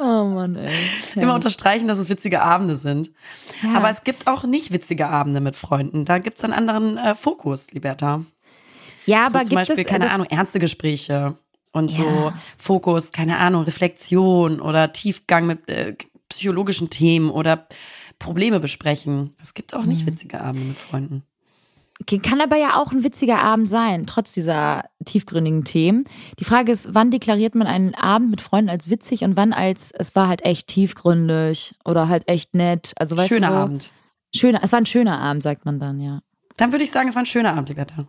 Oh 0.00 0.24
Mann, 0.24 0.56
ey. 0.56 0.72
Ja. 1.14 1.22
Immer 1.22 1.34
unterstreichen, 1.34 1.86
dass 1.88 1.98
es 1.98 2.08
witzige 2.08 2.42
Abende 2.42 2.76
sind. 2.76 3.10
Ja. 3.62 3.74
Aber 3.74 3.90
es 3.90 4.02
gibt 4.04 4.26
auch 4.26 4.44
nicht 4.44 4.72
witzige 4.72 5.08
Abende 5.08 5.40
mit 5.40 5.56
Freunden. 5.56 6.04
Da 6.04 6.18
gibt's 6.18 6.42
einen 6.44 6.52
anderen 6.54 6.96
äh, 6.96 7.14
Fokus, 7.14 7.70
Liberta. 7.72 8.22
Ja, 9.08 9.28
So 9.28 9.34
aber 9.34 9.40
zum 9.44 9.48
gibt 9.50 9.54
Beispiel, 9.68 9.78
es 9.84 9.86
keine 9.86 10.10
Ahnung, 10.10 10.26
ernste 10.28 10.58
Gespräche 10.58 11.36
und 11.72 11.92
so 11.92 12.02
Ja. 12.02 12.34
Fokus, 12.56 13.12
keine 13.12 13.38
Ahnung, 13.38 13.64
Reflexion 13.64 14.60
oder 14.60 14.92
Tiefgang 14.92 15.46
mit 15.46 15.68
äh, 15.68 15.94
psychologischen 16.28 16.90
Themen 16.90 17.30
oder 17.30 17.66
Probleme 18.18 18.60
besprechen. 18.60 19.34
Es 19.40 19.54
gibt 19.54 19.74
auch 19.74 19.82
Mhm. 19.82 19.88
nicht 19.88 20.06
witzige 20.06 20.40
Abende 20.40 20.66
mit 20.66 20.78
Freunden. 20.78 21.22
Kann 22.22 22.40
aber 22.40 22.56
ja 22.56 22.76
auch 22.76 22.92
ein 22.92 23.02
witziger 23.02 23.40
Abend 23.40 23.68
sein, 23.68 24.06
trotz 24.06 24.32
dieser 24.32 24.84
tiefgründigen 25.04 25.64
Themen. 25.64 26.04
Die 26.38 26.44
Frage 26.44 26.70
ist, 26.70 26.94
wann 26.94 27.10
deklariert 27.10 27.56
man 27.56 27.66
einen 27.66 27.94
Abend 27.96 28.30
mit 28.30 28.40
Freunden 28.40 28.70
als 28.70 28.88
witzig 28.88 29.22
und 29.22 29.36
wann 29.36 29.52
als, 29.52 29.90
es 29.90 30.14
war 30.14 30.28
halt 30.28 30.44
echt 30.44 30.68
tiefgründig 30.68 31.74
oder 31.84 32.08
halt 32.08 32.28
echt 32.28 32.54
nett. 32.54 32.92
Also 32.98 33.16
weißt 33.16 33.28
Schöner 33.28 33.48
du, 33.48 33.52
so, 33.52 33.58
Abend. 33.58 33.90
Schöner, 34.32 34.60
es 34.62 34.70
war 34.70 34.80
ein 34.80 34.86
schöner 34.86 35.18
Abend, 35.18 35.42
sagt 35.42 35.64
man 35.64 35.80
dann, 35.80 35.98
ja. 35.98 36.20
Dann 36.56 36.70
würde 36.70 36.84
ich 36.84 36.92
sagen, 36.92 37.08
es 37.08 37.16
war 37.16 37.22
ein 37.22 37.26
schöner 37.26 37.54
Abend, 37.54 37.68
Liberta. 37.68 38.06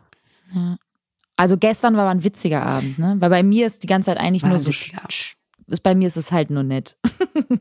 Also 1.40 1.56
gestern 1.56 1.96
war 1.96 2.10
ein 2.10 2.26
witziger 2.26 2.64
Abend, 2.64 3.00
ne? 3.00 3.16
Weil 3.20 3.30
bei 3.30 3.44
mir 3.44 3.66
ist 3.66 3.82
die 3.84 3.88
ganze 3.88 4.08
Zeit 4.08 4.18
eigentlich 4.18 4.44
War 4.44 4.50
nur 4.50 4.60
so, 4.60 4.72
ist 4.72 5.84
bei 5.84 5.96
mir 5.96 6.10
ist 6.10 6.18
es 6.18 6.34
halt 6.34 6.50
nur 6.50 6.64
nett. 6.64 6.98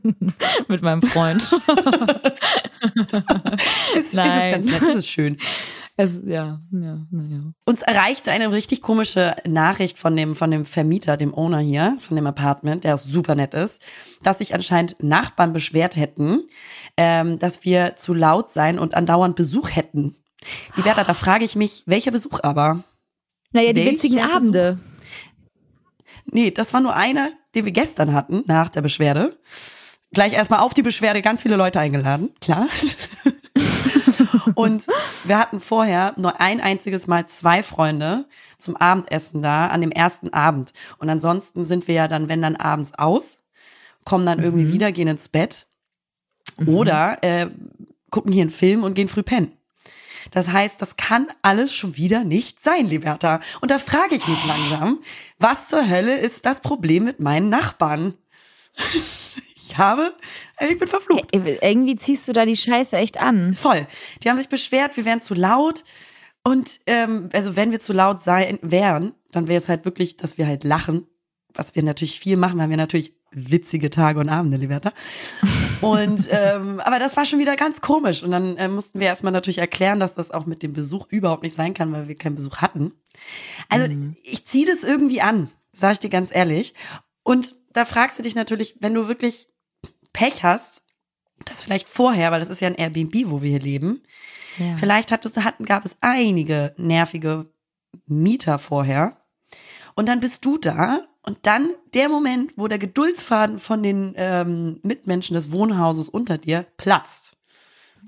Mit 0.67 0.81
meinem 0.81 1.01
Freund. 1.01 1.49
Es, 2.81 3.13
es 3.97 4.05
ist 4.05 4.13
Nein. 4.13 4.51
ganz 4.51 4.65
nett, 4.65 4.81
es 4.81 4.95
ist 4.99 5.07
schön. 5.09 5.37
es, 5.97 6.21
ja, 6.25 6.61
ja, 6.71 7.05
naja. 7.11 7.51
Uns 7.65 7.81
erreichte 7.81 8.31
eine 8.31 8.53
richtig 8.53 8.81
komische 8.81 9.35
Nachricht 9.45 9.97
von 9.97 10.15
dem, 10.15 10.33
von 10.33 10.49
dem 10.49 10.63
Vermieter, 10.63 11.17
dem 11.17 11.33
Owner 11.33 11.59
hier, 11.59 11.97
von 11.99 12.15
dem 12.15 12.25
Apartment, 12.25 12.85
der 12.85 12.95
auch 12.95 12.99
super 12.99 13.35
nett 13.35 13.53
ist, 13.53 13.81
dass 14.23 14.37
sich 14.37 14.53
anscheinend 14.53 14.95
Nachbarn 15.03 15.51
beschwert 15.51 15.97
hätten, 15.97 16.43
ähm, 16.95 17.37
dass 17.37 17.65
wir 17.65 17.97
zu 17.97 18.13
laut 18.13 18.49
sein 18.49 18.79
und 18.79 18.95
andauernd 18.95 19.35
Besuch 19.35 19.75
hätten. 19.75 20.15
Liberta, 20.77 21.03
da 21.03 21.13
frage 21.13 21.43
ich 21.43 21.57
mich, 21.57 21.83
welcher 21.85 22.11
Besuch 22.11 22.39
aber? 22.43 22.83
Naja, 23.51 23.73
die 23.73 23.85
witzigen? 23.85 24.19
Abende. 24.19 24.79
Nee, 26.31 26.51
das 26.51 26.73
war 26.73 26.81
nur 26.81 26.95
einer, 26.95 27.31
den 27.55 27.65
wir 27.65 27.71
gestern 27.71 28.13
hatten, 28.13 28.43
nach 28.45 28.69
der 28.69 28.81
Beschwerde. 28.81 29.37
Gleich 30.11 30.33
erstmal 30.33 30.59
auf 30.59 30.73
die 30.73 30.81
Beschwerde 30.81 31.21
ganz 31.21 31.41
viele 31.41 31.55
Leute 31.55 31.79
eingeladen, 31.79 32.29
klar. 32.41 32.67
Und 34.55 34.87
wir 35.23 35.37
hatten 35.37 35.59
vorher 35.59 36.13
nur 36.17 36.41
ein 36.41 36.59
einziges 36.59 37.07
Mal 37.07 37.27
zwei 37.27 37.63
Freunde 37.63 38.25
zum 38.57 38.75
Abendessen 38.75 39.41
da 39.41 39.67
an 39.67 39.81
dem 39.81 39.91
ersten 39.91 40.33
Abend. 40.33 40.73
Und 40.97 41.09
ansonsten 41.09 41.65
sind 41.65 41.87
wir 41.87 41.95
ja 41.95 42.07
dann, 42.07 42.29
wenn 42.29 42.41
dann 42.41 42.55
abends 42.55 42.93
aus, 42.95 43.43
kommen 44.05 44.25
dann 44.25 44.39
irgendwie 44.39 44.71
wieder, 44.73 44.91
gehen 44.91 45.07
ins 45.07 45.29
Bett 45.29 45.67
oder 46.65 47.17
äh, 47.21 47.47
gucken 48.09 48.31
hier 48.31 48.41
einen 48.41 48.49
Film 48.49 48.83
und 48.83 48.95
gehen 48.95 49.07
früh 49.07 49.23
pennen. 49.23 49.53
Das 50.31 50.49
heißt, 50.49 50.81
das 50.81 50.97
kann 50.97 51.27
alles 51.41 51.73
schon 51.73 51.97
wieder 51.97 52.23
nicht 52.23 52.61
sein, 52.61 52.85
Liberta. 52.85 53.39
Und 53.61 53.71
da 53.71 53.79
frage 53.79 54.15
ich 54.15 54.27
mich 54.27 54.45
langsam, 54.45 54.99
was 55.37 55.69
zur 55.69 55.89
Hölle 55.89 56.17
ist 56.17 56.45
das 56.45 56.61
Problem 56.61 57.03
mit 57.03 57.19
meinen 57.19 57.49
Nachbarn? 57.49 58.13
Ich 59.71 59.77
habe, 59.77 60.15
äh, 60.57 60.73
ich 60.73 60.79
bin 60.79 60.87
verflucht. 60.87 61.27
Irgendwie 61.31 61.95
ziehst 61.95 62.27
du 62.27 62.33
da 62.33 62.43
die 62.43 62.57
Scheiße 62.57 62.97
echt 62.97 63.19
an. 63.19 63.53
Voll. 63.53 63.85
Die 64.23 64.29
haben 64.29 64.37
sich 64.37 64.49
beschwert, 64.49 64.97
wir 64.97 65.05
wären 65.05 65.21
zu 65.21 65.35
laut. 65.35 65.83
Und 66.43 66.79
ähm, 66.87 67.29
also 67.33 67.55
wenn 67.55 67.71
wir 67.71 67.79
zu 67.79 67.93
laut 67.93 68.19
sein 68.19 68.57
wären, 68.63 69.13
dann 69.31 69.47
wäre 69.47 69.59
es 69.59 69.69
halt 69.69 69.85
wirklich, 69.85 70.17
dass 70.17 70.39
wir 70.39 70.47
halt 70.47 70.63
lachen, 70.63 71.05
was 71.53 71.75
wir 71.75 71.83
natürlich 71.83 72.19
viel 72.19 72.35
machen, 72.35 72.57
weil 72.57 72.71
wir 72.71 72.77
natürlich 72.77 73.13
witzige 73.31 73.89
Tage 73.89 74.19
und 74.19 74.29
Abende, 74.29 74.57
Liberta. 74.57 74.93
Und 75.81 76.27
ähm, 76.31 76.79
aber 76.79 76.99
das 76.99 77.15
war 77.17 77.25
schon 77.25 77.39
wieder 77.39 77.55
ganz 77.55 77.81
komisch. 77.81 78.23
Und 78.23 78.31
dann 78.31 78.57
äh, 78.57 78.67
mussten 78.67 78.99
wir 78.99 79.07
erstmal 79.07 79.33
natürlich 79.33 79.59
erklären, 79.59 79.99
dass 79.99 80.15
das 80.15 80.31
auch 80.31 80.45
mit 80.45 80.63
dem 80.63 80.73
Besuch 80.73 81.07
überhaupt 81.09 81.43
nicht 81.43 81.55
sein 81.55 81.73
kann, 81.73 81.91
weil 81.91 82.07
wir 82.07 82.15
keinen 82.15 82.35
Besuch 82.35 82.57
hatten. 82.57 82.93
Also 83.69 83.87
ich 84.23 84.45
ziehe 84.45 84.65
das 84.65 84.83
irgendwie 84.83 85.21
an, 85.21 85.49
sage 85.73 85.93
ich 85.93 85.99
dir 85.99 86.09
ganz 86.09 86.33
ehrlich. 86.33 86.73
Und 87.23 87.55
da 87.73 87.85
fragst 87.85 88.17
du 88.17 88.23
dich 88.23 88.35
natürlich, 88.35 88.75
wenn 88.79 88.93
du 88.93 89.07
wirklich 89.07 89.47
Pech 90.13 90.43
hast, 90.43 90.83
das 91.45 91.63
vielleicht 91.63 91.87
vorher, 91.87 92.31
weil 92.31 92.39
das 92.39 92.49
ist 92.49 92.61
ja 92.61 92.67
ein 92.67 92.75
Airbnb, 92.75 93.29
wo 93.29 93.41
wir 93.41 93.49
hier 93.49 93.59
leben. 93.59 94.01
Ja. 94.57 94.75
Vielleicht 94.77 95.11
hattest, 95.11 95.41
hatten, 95.43 95.65
gab 95.65 95.85
es 95.85 95.95
einige 96.01 96.73
nervige 96.77 97.51
Mieter 98.07 98.59
vorher. 98.59 99.18
Und 99.99 100.05
dann 100.07 100.21
bist 100.21 100.45
du 100.45 100.57
da 100.57 101.01
und 101.23 101.39
dann 101.41 101.71
der 101.93 102.07
Moment, 102.07 102.53
wo 102.55 102.69
der 102.69 102.79
Geduldsfaden 102.79 103.59
von 103.59 103.83
den 103.83 104.13
ähm, 104.15 104.79
Mitmenschen 104.81 105.33
des 105.33 105.51
Wohnhauses 105.51 106.07
unter 106.07 106.37
dir 106.37 106.65
platzt. 106.77 107.35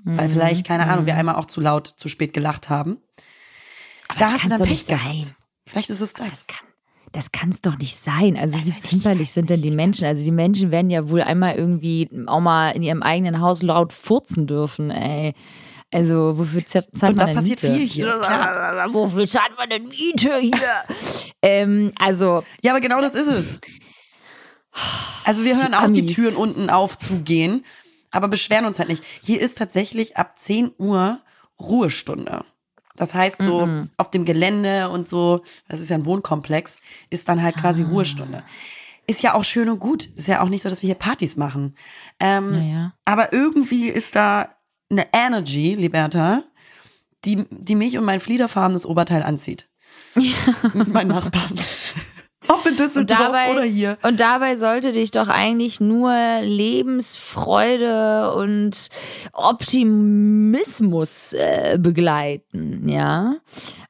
Weil 0.02 0.28
Mhm. 0.28 0.32
vielleicht, 0.32 0.66
keine 0.66 0.86
Ahnung, 0.86 1.04
wir 1.04 1.16
einmal 1.16 1.34
auch 1.34 1.44
zu 1.44 1.60
laut, 1.60 1.86
zu 1.86 2.08
spät 2.08 2.32
gelacht 2.32 2.70
haben. 2.70 2.96
Aber 4.08 4.18
da 4.20 4.24
das 4.24 4.32
hast 4.36 4.44
du 4.44 4.48
dann 4.48 4.58
doch 4.60 4.66
Pech 4.66 4.74
nicht 4.74 4.86
sein. 4.88 4.98
gehabt. 4.98 5.34
Vielleicht 5.66 5.90
ist 5.90 6.00
es 6.00 6.14
das. 6.14 6.28
Das 6.30 6.46
kann 6.46 6.68
das 7.12 7.30
kann's 7.30 7.60
doch 7.60 7.76
nicht 7.76 8.02
sein. 8.02 8.38
Also 8.38 8.58
wie 8.64 8.80
zimperlich 8.80 9.32
sind 9.32 9.50
denn 9.50 9.60
die 9.60 9.70
Menschen? 9.70 10.06
Also 10.06 10.24
die 10.24 10.30
Menschen 10.30 10.70
werden 10.70 10.88
ja 10.88 11.10
wohl 11.10 11.20
einmal 11.20 11.56
irgendwie 11.56 12.08
auch 12.26 12.40
mal 12.40 12.70
in 12.70 12.82
ihrem 12.82 13.02
eigenen 13.02 13.42
Haus 13.42 13.62
laut 13.62 13.92
furzen 13.92 14.46
dürfen, 14.46 14.90
ey. 14.90 15.34
Also 15.92 16.38
wofür 16.38 16.64
zahlt 16.64 16.90
man 17.02 17.10
Und 17.12 17.18
das 17.18 17.26
denn 17.28 17.36
passiert 17.36 17.62
Miete? 17.62 17.76
viel 17.76 17.86
hier, 17.86 18.18
klar. 18.20 18.92
Wofür 18.94 19.26
zahlt 19.28 19.56
man 19.58 19.68
denn 19.68 19.88
Miete 19.88 20.38
hier? 20.38 20.52
ähm, 21.42 21.92
also 21.98 22.42
Ja, 22.62 22.72
aber 22.72 22.80
genau 22.80 23.00
das 23.00 23.14
ist 23.14 23.26
es. 23.28 23.60
Also 25.24 25.44
wir 25.44 25.56
hören 25.60 25.74
auch 25.74 25.90
die. 25.90 26.06
Türen 26.06 26.34
unten 26.36 26.70
auf 26.70 26.96
zu 26.96 27.20
gehen, 27.20 27.64
aber 28.10 28.28
beschweren 28.28 28.64
uns 28.64 28.78
halt 28.78 28.88
nicht. 28.88 29.04
Hier 29.22 29.40
ist 29.40 29.58
tatsächlich 29.58 30.16
ab 30.16 30.38
10 30.38 30.72
Uhr 30.78 31.20
Ruhestunde. 31.60 32.44
Das 32.96 33.14
heißt 33.14 33.42
so 33.42 33.68
auf 33.96 34.10
dem 34.10 34.24
Gelände 34.24 34.88
und 34.90 35.08
so, 35.08 35.42
das 35.68 35.80
ist 35.80 35.88
ja 35.90 35.96
ein 35.96 36.06
Wohnkomplex, 36.06 36.76
ist 37.10 37.28
dann 37.28 37.42
halt 37.42 37.56
Ah. 37.56 37.60
quasi 37.60 37.82
Ruhestunde. 37.82 38.42
Ist 39.06 39.22
ja 39.22 39.34
auch 39.34 39.44
schön 39.44 39.68
und 39.68 39.78
gut. 39.80 40.06
Ist 40.06 40.28
ja 40.28 40.40
auch 40.42 40.48
nicht 40.48 40.62
so, 40.62 40.68
dass 40.68 40.82
wir 40.82 40.86
hier 40.86 40.94
Partys 40.94 41.36
machen. 41.36 41.74
Ähm, 42.20 42.50
Naja. 42.52 42.92
Aber 43.04 43.32
irgendwie 43.32 43.88
ist 43.88 44.14
da 44.14 44.54
eine 44.92 45.06
Energy, 45.12 45.74
Liberta, 45.74 46.44
die, 47.24 47.44
die 47.50 47.74
mich 47.74 47.98
und 47.98 48.04
mein 48.04 48.20
fliederfarbenes 48.20 48.86
Oberteil 48.86 49.22
anzieht. 49.22 49.68
mit 50.74 50.88
meinen 50.88 51.08
Nachbarn. 51.08 51.58
Ob 52.48 52.66
in 52.66 52.76
Düsseldorf 52.76 53.18
dabei, 53.18 53.52
oder 53.52 53.62
hier. 53.62 53.96
Und 54.02 54.20
dabei 54.20 54.56
sollte 54.56 54.92
dich 54.92 55.12
doch 55.12 55.28
eigentlich 55.28 55.80
nur 55.80 56.12
Lebensfreude 56.42 58.34
und 58.34 58.88
Optimismus 59.32 61.32
äh, 61.34 61.78
begleiten, 61.80 62.88
ja. 62.88 63.36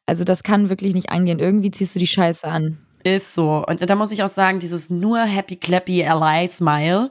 Also 0.06 0.24
das 0.24 0.42
kann 0.42 0.68
wirklich 0.68 0.94
nicht 0.94 1.10
angehen. 1.10 1.38
Irgendwie 1.38 1.70
ziehst 1.70 1.94
du 1.94 1.98
die 1.98 2.06
Scheiße 2.06 2.46
an. 2.46 2.78
Ist 3.04 3.34
so. 3.34 3.64
Und 3.66 3.88
da 3.88 3.94
muss 3.94 4.12
ich 4.12 4.22
auch 4.22 4.28
sagen, 4.28 4.58
dieses 4.58 4.90
nur 4.90 5.20
Happy 5.20 5.56
Clappy 5.56 6.04
Ally 6.04 6.46
Smile, 6.48 7.10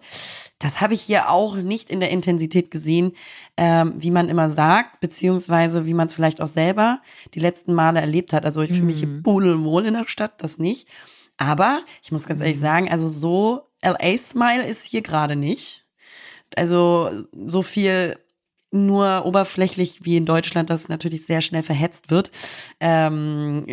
das 0.62 0.80
habe 0.82 0.94
ich 0.94 1.02
hier 1.02 1.30
auch 1.30 1.56
nicht 1.56 1.90
in 1.90 2.00
der 2.00 2.10
Intensität 2.12 2.72
gesehen, 2.72 3.14
ähm, 3.58 3.94
wie 3.98 4.12
man 4.12 4.30
immer 4.30 4.50
sagt, 4.52 5.00
beziehungsweise 5.00 5.86
wie 5.86 5.94
man 5.94 6.08
es 6.08 6.14
vielleicht 6.14 6.40
auch 6.42 6.48
selber 6.48 7.02
die 7.34 7.40
letzten 7.40 7.74
Male 7.74 8.00
erlebt 8.00 8.32
hat. 8.34 8.46
Also 8.46 8.62
ich 8.62 8.72
fühle 8.72 8.84
mich 8.86 9.00
hier 9.00 9.08
Mhm. 9.08 9.24
pudelwohl 9.24 9.86
in 9.86 9.94
der 9.96 10.08
Stadt, 10.08 10.42
das 10.44 10.58
nicht. 10.60 10.88
Aber 11.38 11.82
ich 12.04 12.12
muss 12.12 12.28
ganz 12.28 12.42
ehrlich 12.42 12.58
Mhm. 12.58 12.62
sagen, 12.62 12.92
also 12.92 13.10
so 13.10 13.62
LA 13.82 14.18
Smile 14.18 14.66
ist 14.68 14.86
hier 14.86 15.02
gerade 15.02 15.36
nicht. 15.36 15.86
Also 16.56 17.10
so 17.48 17.64
viel 17.64 18.18
nur 18.72 19.26
oberflächlich 19.26 20.06
wie 20.06 20.18
in 20.18 20.26
Deutschland, 20.26 20.70
das 20.70 20.88
natürlich 20.88 21.26
sehr 21.26 21.42
schnell 21.42 21.64
verhetzt 21.64 22.10
wird. 22.12 22.32
Ähm, 22.80 23.66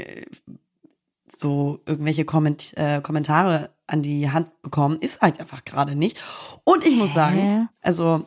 so 1.37 1.81
irgendwelche 1.87 2.25
Komment 2.25 2.73
äh, 2.77 3.01
Kommentare 3.03 3.71
an 3.89 4.03
die 4.03 4.31
Hand 4.31 4.63
bekommen, 4.63 4.99
ist 5.01 5.21
halt 5.21 5.41
einfach 5.41 5.65
gerade 5.65 5.97
nicht. 5.97 6.21
Und 6.65 6.85
ich 6.87 6.97
muss 6.97 7.13
sagen, 7.15 7.69
also 7.81 8.27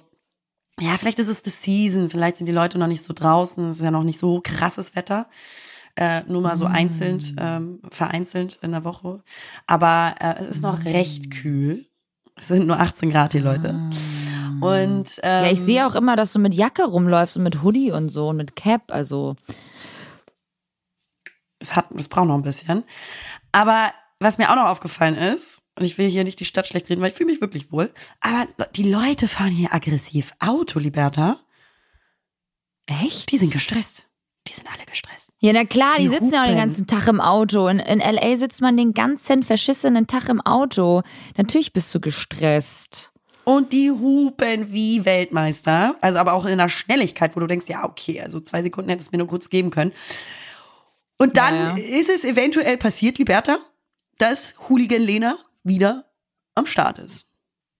ja, 0.79 0.97
vielleicht 0.97 1.19
ist 1.19 1.27
es 1.27 1.41
the 1.43 1.51
season, 1.51 2.09
vielleicht 2.09 2.37
sind 2.37 2.47
die 2.47 2.51
Leute 2.53 2.77
noch 2.77 2.87
nicht 2.87 3.03
so 3.03 3.13
draußen, 3.13 3.69
es 3.69 3.77
ist 3.77 3.83
ja 3.83 3.91
noch 3.91 4.03
nicht 4.03 4.17
so 4.19 4.41
krasses 4.43 4.95
Wetter. 4.95 5.27
Äh, 5.95 6.23
nur 6.23 6.41
mal 6.41 6.55
so 6.55 6.65
einzeln, 6.65 7.21
ähm, 7.37 7.81
vereinzelt 7.91 8.59
in 8.61 8.71
der 8.71 8.85
Woche. 8.85 9.21
Aber 9.67 10.15
äh, 10.19 10.35
es 10.39 10.47
ist 10.47 10.61
noch 10.61 10.85
recht 10.85 11.31
kühl. 11.31 11.85
Es 12.37 12.47
sind 12.47 12.65
nur 12.65 12.79
18 12.79 13.11
Grad, 13.11 13.33
die 13.33 13.39
Leute. 13.39 13.75
Und 14.61 15.19
ähm, 15.21 15.43
Ja, 15.45 15.51
ich 15.51 15.59
sehe 15.59 15.85
auch 15.85 15.95
immer, 15.95 16.15
dass 16.15 16.31
du 16.31 16.39
mit 16.39 16.55
Jacke 16.55 16.83
rumläufst 16.83 17.35
und 17.35 17.43
mit 17.43 17.61
Hoodie 17.61 17.91
und 17.91 18.07
so 18.07 18.29
und 18.29 18.37
mit 18.37 18.55
Cap. 18.55 18.83
Also 18.87 19.35
es 21.59 21.75
hat, 21.75 21.91
es 21.95 22.07
braucht 22.07 22.27
noch 22.27 22.35
ein 22.35 22.41
bisschen. 22.41 22.83
Aber 23.51 23.91
was 24.21 24.37
mir 24.37 24.49
auch 24.51 24.55
noch 24.55 24.67
aufgefallen 24.69 25.15
ist, 25.15 25.61
und 25.77 25.85
ich 25.85 25.97
will 25.97 26.09
hier 26.09 26.23
nicht 26.23 26.39
die 26.39 26.45
Stadt 26.45 26.67
schlecht 26.67 26.89
reden, 26.89 27.01
weil 27.01 27.09
ich 27.09 27.15
fühle 27.15 27.31
mich 27.31 27.41
wirklich 27.41 27.71
wohl, 27.71 27.91
aber 28.19 28.47
die 28.75 28.89
Leute 28.89 29.27
fahren 29.27 29.51
hier 29.51 29.73
aggressiv 29.73 30.33
Auto, 30.39 30.79
Liberta. 30.79 31.39
echt? 32.87 33.31
Die 33.31 33.37
sind 33.37 33.51
gestresst. 33.53 34.07
Die 34.47 34.53
sind 34.53 34.67
alle 34.73 34.85
gestresst. 34.85 35.31
Ja, 35.39 35.53
na 35.53 35.65
klar, 35.65 35.95
die, 35.97 36.03
Die 36.03 36.09
sitzen 36.09 36.33
ja 36.33 36.43
auch 36.43 36.47
den 36.47 36.57
ganzen 36.57 36.87
Tag 36.87 37.07
im 37.07 37.21
Auto. 37.21 37.67
In, 37.67 37.79
in 37.79 37.99
LA 37.99 38.35
sitzt 38.37 38.59
man 38.59 38.75
den 38.75 38.93
ganzen 38.93 39.43
verschissenen 39.43 40.07
Tag 40.07 40.29
im 40.29 40.41
Auto. 40.41 41.03
Natürlich 41.37 41.73
bist 41.73 41.93
du 41.93 41.99
gestresst. 41.99 43.11
Und 43.43 43.71
die 43.71 43.91
hupen 43.91 44.71
wie 44.71 45.05
Weltmeister. 45.05 45.95
Also 46.01 46.17
aber 46.19 46.33
auch 46.33 46.45
in 46.45 46.51
einer 46.53 46.69
Schnelligkeit, 46.69 47.35
wo 47.35 47.39
du 47.39 47.47
denkst, 47.47 47.67
ja, 47.69 47.85
okay, 47.85 48.19
also 48.21 48.39
zwei 48.39 48.63
Sekunden 48.63 48.89
hättest 48.89 49.09
du 49.09 49.11
mir 49.15 49.19
nur 49.19 49.27
kurz 49.27 49.49
geben 49.49 49.69
können. 49.69 49.91
Und 51.19 51.37
dann 51.37 51.53
Ja, 51.55 51.77
ja. 51.77 51.99
ist 51.99 52.09
es 52.09 52.23
eventuell 52.23 52.77
passiert, 52.77 53.19
Liberta, 53.19 53.59
dass 54.21 54.53
Hooligan 54.69 55.01
Lena 55.01 55.37
wieder 55.63 56.05
am 56.53 56.67
Start 56.67 56.99
ist. 56.99 57.25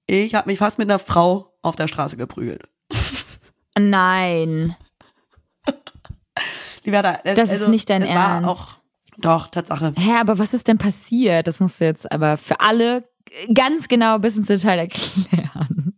Ich 0.08 0.34
habe 0.34 0.50
mich 0.50 0.58
fast 0.58 0.80
mit 0.80 0.90
einer 0.90 0.98
Frau 1.00 1.54
auf 1.62 1.76
der 1.76 1.88
Straße 1.88 2.18
geprügelt. 2.18 2.68
Nein. 3.78 4.76
Liberta, 6.84 7.20
das, 7.24 7.36
Das 7.36 7.52
ist 7.52 7.68
nicht 7.68 7.90
dein 7.90 8.02
es 8.02 8.10
war 8.10 8.42
Ernst. 8.42 8.50
Auch, 8.50 8.74
doch, 9.18 9.48
Tatsache. 9.48 9.94
Hä, 9.96 10.14
aber 10.20 10.40
was 10.40 10.56
ist 10.56 10.68
denn 10.68 10.80
passiert? 10.80 11.48
Das 11.48 11.60
musst 11.60 11.80
du 11.80 11.86
jetzt 11.86 12.12
aber 12.12 12.38
für 12.38 12.60
alle 12.60 13.08
ganz 13.54 13.88
genau 13.88 14.18
bis 14.18 14.36
ins 14.36 14.48
Detail 14.48 14.80
erklären. 14.80 15.94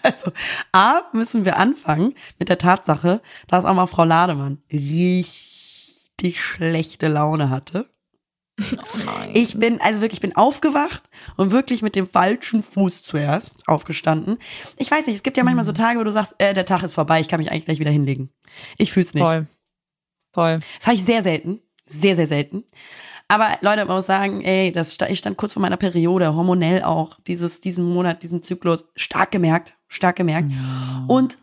Also, 0.00 0.30
A, 0.70 1.00
müssen 1.12 1.44
wir 1.44 1.56
anfangen 1.56 2.14
mit 2.38 2.48
der 2.48 2.58
Tatsache, 2.58 3.20
dass 3.48 3.64
auch 3.64 3.74
mal 3.74 3.88
Frau 3.88 4.04
Lademann 4.04 4.62
richtig 4.72 6.40
schlechte 6.40 7.08
Laune 7.08 7.50
hatte. 7.50 7.90
Ich 9.34 9.58
bin, 9.58 9.80
also 9.80 10.00
wirklich, 10.00 10.18
ich 10.18 10.20
bin 10.20 10.36
aufgewacht 10.36 11.02
und 11.36 11.52
wirklich 11.52 11.82
mit 11.82 11.94
dem 11.94 12.08
falschen 12.08 12.62
Fuß 12.62 13.02
zuerst 13.02 13.68
aufgestanden. 13.68 14.38
Ich 14.76 14.90
weiß 14.90 15.06
nicht, 15.06 15.16
es 15.16 15.22
gibt 15.22 15.36
ja 15.36 15.44
manchmal 15.44 15.64
so 15.64 15.72
Tage, 15.72 16.00
wo 16.00 16.04
du 16.04 16.10
sagst, 16.10 16.34
äh, 16.38 16.54
der 16.54 16.64
Tag 16.64 16.82
ist 16.82 16.94
vorbei, 16.94 17.20
ich 17.20 17.28
kann 17.28 17.38
mich 17.38 17.50
eigentlich 17.50 17.66
gleich 17.66 17.78
wieder 17.78 17.90
hinlegen. 17.90 18.30
Ich 18.76 18.92
fühl's 18.92 19.14
nicht. 19.14 19.24
Voll. 19.24 19.46
Voll. 20.32 20.60
Das 20.78 20.86
habe 20.86 20.96
ich 20.96 21.04
sehr 21.04 21.22
selten. 21.22 21.60
Sehr, 21.86 22.16
sehr 22.16 22.26
selten. 22.26 22.64
Aber 23.28 23.58
Leute, 23.60 23.84
man 23.84 23.96
muss 23.96 24.06
sagen, 24.06 24.40
ey, 24.40 24.72
das, 24.72 24.96
ich 25.08 25.18
stand 25.18 25.36
kurz 25.36 25.52
vor 25.52 25.62
meiner 25.62 25.76
Periode, 25.76 26.34
hormonell 26.34 26.82
auch, 26.82 27.18
dieses, 27.26 27.60
diesen 27.60 27.84
Monat, 27.84 28.22
diesen 28.22 28.42
Zyklus, 28.42 28.88
stark 28.96 29.30
gemerkt, 29.30 29.74
stark 29.86 30.16
gemerkt. 30.16 30.50
Und 31.06 31.38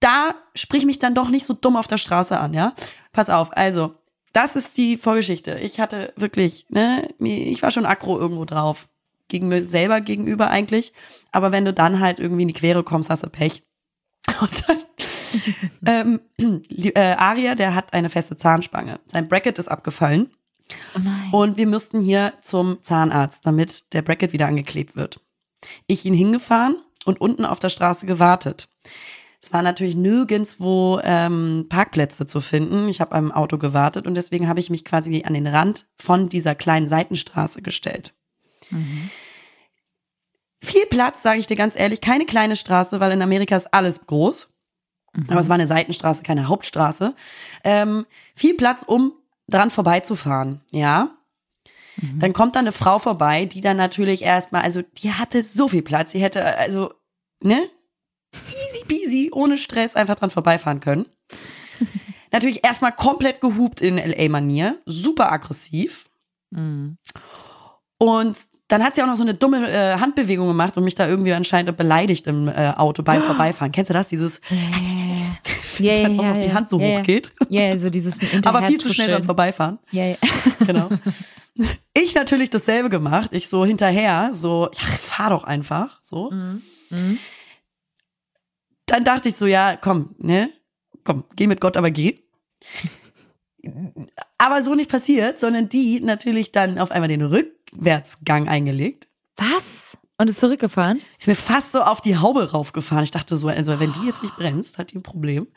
da 0.00 0.34
sprich 0.54 0.84
mich 0.84 0.98
dann 0.98 1.14
doch 1.14 1.30
nicht 1.30 1.46
so 1.46 1.54
dumm 1.54 1.76
auf 1.76 1.86
der 1.86 1.96
Straße 1.96 2.38
an, 2.38 2.52
ja? 2.52 2.74
Pass 3.12 3.30
auf, 3.30 3.56
also, 3.56 3.94
das 4.34 4.56
ist 4.56 4.76
die 4.76 4.96
Vorgeschichte. 4.96 5.58
Ich 5.60 5.80
hatte 5.80 6.12
wirklich, 6.16 6.66
ne, 6.68 7.08
ich 7.18 7.62
war 7.62 7.70
schon 7.70 7.86
aggro 7.86 8.18
irgendwo 8.18 8.44
drauf. 8.44 8.88
Gegen 9.28 9.48
mir 9.48 9.64
selber 9.64 10.02
gegenüber 10.02 10.50
eigentlich. 10.50 10.92
Aber 11.32 11.50
wenn 11.50 11.64
du 11.64 11.72
dann 11.72 12.00
halt 12.00 12.20
irgendwie 12.20 12.42
in 12.42 12.48
die 12.48 12.54
Quere 12.54 12.82
kommst, 12.82 13.08
hast 13.08 13.24
du 13.24 13.30
Pech. 13.30 13.62
Und 14.40 14.68
dann, 14.68 14.78
ähm, 16.38 16.60
äh, 16.94 17.14
Aria, 17.14 17.54
der 17.54 17.74
hat 17.74 17.94
eine 17.94 18.10
feste 18.10 18.36
Zahnspange. 18.36 19.00
Sein 19.06 19.28
Bracket 19.28 19.58
ist 19.58 19.68
abgefallen. 19.68 20.30
Oh. 21.32 21.38
Und 21.42 21.56
wir 21.56 21.66
mussten 21.66 22.00
hier 22.00 22.34
zum 22.42 22.82
Zahnarzt, 22.82 23.46
damit 23.46 23.92
der 23.92 24.02
Bracket 24.02 24.32
wieder 24.32 24.46
angeklebt 24.46 24.96
wird. 24.96 25.20
Ich 25.86 26.04
ihn 26.04 26.14
hingefahren 26.14 26.76
und 27.04 27.20
unten 27.20 27.44
auf 27.44 27.60
der 27.60 27.68
Straße 27.68 28.04
gewartet. 28.06 28.68
Es 29.44 29.52
war 29.52 29.60
natürlich 29.60 29.94
nirgendwo 29.94 31.00
ähm, 31.04 31.66
Parkplätze 31.68 32.24
zu 32.24 32.40
finden. 32.40 32.88
Ich 32.88 33.02
habe 33.02 33.12
am 33.12 33.30
Auto 33.30 33.58
gewartet 33.58 34.06
und 34.06 34.14
deswegen 34.14 34.48
habe 34.48 34.58
ich 34.58 34.70
mich 34.70 34.86
quasi 34.86 35.22
an 35.26 35.34
den 35.34 35.46
Rand 35.46 35.86
von 35.96 36.30
dieser 36.30 36.54
kleinen 36.54 36.88
Seitenstraße 36.88 37.60
gestellt. 37.60 38.14
Viel 40.62 40.86
Platz, 40.86 41.22
sage 41.22 41.40
ich 41.40 41.46
dir 41.46 41.56
ganz 41.56 41.78
ehrlich, 41.78 42.00
keine 42.00 42.24
kleine 42.24 42.56
Straße, 42.56 43.00
weil 43.00 43.12
in 43.12 43.20
Amerika 43.20 43.54
ist 43.54 43.74
alles 43.74 44.06
groß. 44.06 44.48
Aber 45.28 45.40
es 45.40 45.50
war 45.50 45.56
eine 45.56 45.66
Seitenstraße, 45.66 46.22
keine 46.22 46.48
Hauptstraße. 46.48 47.14
Ähm, 47.64 48.06
viel 48.34 48.54
Platz, 48.54 48.82
um 48.82 49.12
dran 49.46 49.68
vorbeizufahren, 49.68 50.62
ja. 50.70 51.10
Dann 52.18 52.32
kommt 52.32 52.56
da 52.56 52.60
eine 52.60 52.72
Frau 52.72 52.98
vorbei, 52.98 53.44
die 53.44 53.60
dann 53.60 53.76
natürlich 53.76 54.22
erstmal, 54.22 54.62
also 54.62 54.80
die 54.80 55.12
hatte 55.12 55.42
so 55.42 55.68
viel 55.68 55.82
Platz, 55.82 56.12
sie 56.12 56.22
hätte 56.22 56.56
also, 56.56 56.94
ne? 57.42 57.58
Easy 58.48 58.84
peasy, 58.86 59.30
ohne 59.32 59.56
Stress 59.56 59.96
einfach 59.96 60.16
dran 60.16 60.30
vorbeifahren 60.30 60.80
können. 60.80 61.06
natürlich 62.32 62.64
erstmal 62.64 62.92
komplett 62.92 63.40
gehupt 63.40 63.80
in 63.80 63.96
LA-Manier, 63.96 64.76
super 64.86 65.32
aggressiv. 65.32 66.06
Mhm. 66.50 66.98
Und 67.98 68.36
dann 68.68 68.82
hat 68.82 68.94
sie 68.94 69.02
auch 69.02 69.06
noch 69.06 69.16
so 69.16 69.22
eine 69.22 69.34
dumme 69.34 69.70
äh, 69.70 69.98
Handbewegung 69.98 70.48
gemacht 70.48 70.76
und 70.76 70.84
mich 70.84 70.94
da 70.94 71.06
irgendwie 71.06 71.32
anscheinend 71.32 71.76
beleidigt 71.76 72.26
im 72.26 72.48
äh, 72.48 72.72
Auto 72.76 73.02
beim 73.02 73.22
Vorbeifahren. 73.22 73.72
Kennst 73.72 73.90
du 73.90 73.94
das? 73.94 74.08
Dieses, 74.08 74.40
Ja, 75.78 75.92
ja, 75.92 76.02
dann 76.02 76.18
auch 76.18 76.24
ja, 76.24 76.30
noch 76.30 76.40
die 76.40 76.46
ja. 76.46 76.54
Hand 76.54 76.68
so 76.68 76.80
ja, 76.80 76.86
hoch 76.86 76.94
ja. 76.94 77.00
geht. 77.02 77.32
Ja, 77.48 77.76
so 77.78 77.90
dieses 77.90 78.18
Aber 78.44 78.62
viel 78.62 78.80
zu 78.80 78.92
schnell 78.92 79.10
beim. 79.10 79.24
Vorbeifahren. 79.24 79.78
Ja, 79.90 80.06
ja. 80.06 80.16
Genau. 80.66 80.88
Ich 81.92 82.14
natürlich 82.14 82.50
dasselbe 82.50 82.88
gemacht. 82.88 83.30
Ich 83.32 83.48
so 83.48 83.64
hinterher, 83.64 84.32
so, 84.34 84.70
ja, 84.72 84.86
fahr 84.98 85.30
doch 85.30 85.44
einfach, 85.44 86.00
so. 86.02 86.30
Mhm. 86.32 86.62
Dann 88.86 89.04
dachte 89.04 89.28
ich 89.28 89.36
so, 89.36 89.46
ja, 89.46 89.76
komm, 89.76 90.14
ne? 90.18 90.50
Komm, 91.04 91.24
geh 91.36 91.46
mit 91.46 91.60
Gott, 91.60 91.76
aber 91.76 91.90
geh. 91.90 92.18
Aber 94.38 94.62
so 94.62 94.74
nicht 94.74 94.90
passiert, 94.90 95.40
sondern 95.40 95.68
die 95.68 96.00
natürlich 96.00 96.52
dann 96.52 96.78
auf 96.78 96.90
einmal 96.90 97.08
den 97.08 97.22
Rückwärtsgang 97.22 98.48
eingelegt. 98.48 99.08
Was? 99.36 99.96
Und 100.16 100.30
ist 100.30 100.40
zurückgefahren? 100.40 101.00
Ist 101.18 101.26
mir 101.26 101.34
fast 101.34 101.72
so 101.72 101.82
auf 101.82 102.00
die 102.00 102.16
Haube 102.16 102.52
raufgefahren. 102.52 103.04
Ich 103.04 103.10
dachte 103.10 103.36
so, 103.36 103.48
also 103.48 103.80
wenn 103.80 103.92
die 103.92 104.06
jetzt 104.06 104.22
nicht 104.22 104.36
bremst, 104.36 104.78
hat 104.78 104.92
die 104.92 104.96
ein 104.96 105.02
Problem. 105.02 105.48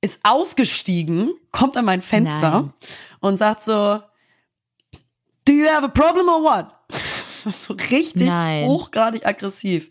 Ist 0.00 0.20
ausgestiegen, 0.22 1.32
kommt 1.52 1.76
an 1.76 1.84
mein 1.84 2.02
Fenster 2.02 2.50
Nein. 2.50 2.72
und 3.20 3.36
sagt 3.36 3.60
so, 3.60 4.00
Do 5.46 5.52
you 5.52 5.66
have 5.66 5.84
a 5.84 5.88
problem 5.88 6.28
or 6.28 6.42
what? 6.42 6.66
so 7.52 7.74
richtig 7.74 8.26
Nein. 8.26 8.66
hochgradig 8.66 9.26
aggressiv. 9.26 9.90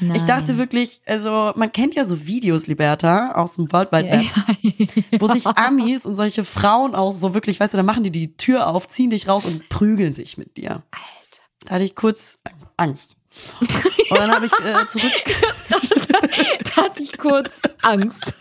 Nein. 0.00 0.16
Ich 0.16 0.22
dachte 0.22 0.58
wirklich, 0.58 1.00
also 1.06 1.52
man 1.56 1.72
kennt 1.72 1.94
ja 1.94 2.04
so 2.04 2.26
Videos, 2.26 2.66
Liberta, 2.66 3.32
aus 3.32 3.54
dem 3.54 3.72
World 3.72 3.90
Wide 3.92 4.10
Web, 4.10 5.20
wo 5.20 5.28
sich 5.28 5.46
Amis 5.46 6.06
und 6.06 6.14
solche 6.14 6.44
Frauen 6.44 6.94
auch 6.94 7.12
so 7.12 7.34
wirklich, 7.34 7.58
weißt 7.58 7.74
du, 7.74 7.76
da 7.78 7.82
machen 7.82 8.04
die 8.04 8.10
die 8.10 8.36
Tür 8.36 8.68
auf, 8.68 8.86
ziehen 8.86 9.10
dich 9.10 9.28
raus 9.28 9.44
und 9.44 9.68
prügeln 9.68 10.12
sich 10.12 10.38
mit 10.38 10.56
dir. 10.56 10.82
Alter. 10.90 11.42
Da 11.64 11.74
hatte 11.74 11.84
ich 11.84 11.94
kurz 11.94 12.38
Angst. 12.76 13.16
Und 13.60 14.18
dann 14.18 14.30
habe 14.30 14.46
ich 14.46 14.52
äh, 14.52 14.86
zurück. 14.86 15.12
Da 16.74 16.82
hatte 16.82 17.02
ich 17.02 17.16
kurz 17.18 17.62
Angst. 17.82 18.34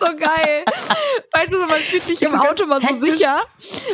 So 0.00 0.06
geil. 0.16 0.64
Weißt 1.32 1.52
du, 1.52 1.58
man 1.58 1.68
fühlt 1.78 2.02
sich 2.02 2.22
im 2.22 2.34
Auto 2.34 2.64
mal 2.66 2.80
so 2.80 2.98
sicher. 3.00 3.42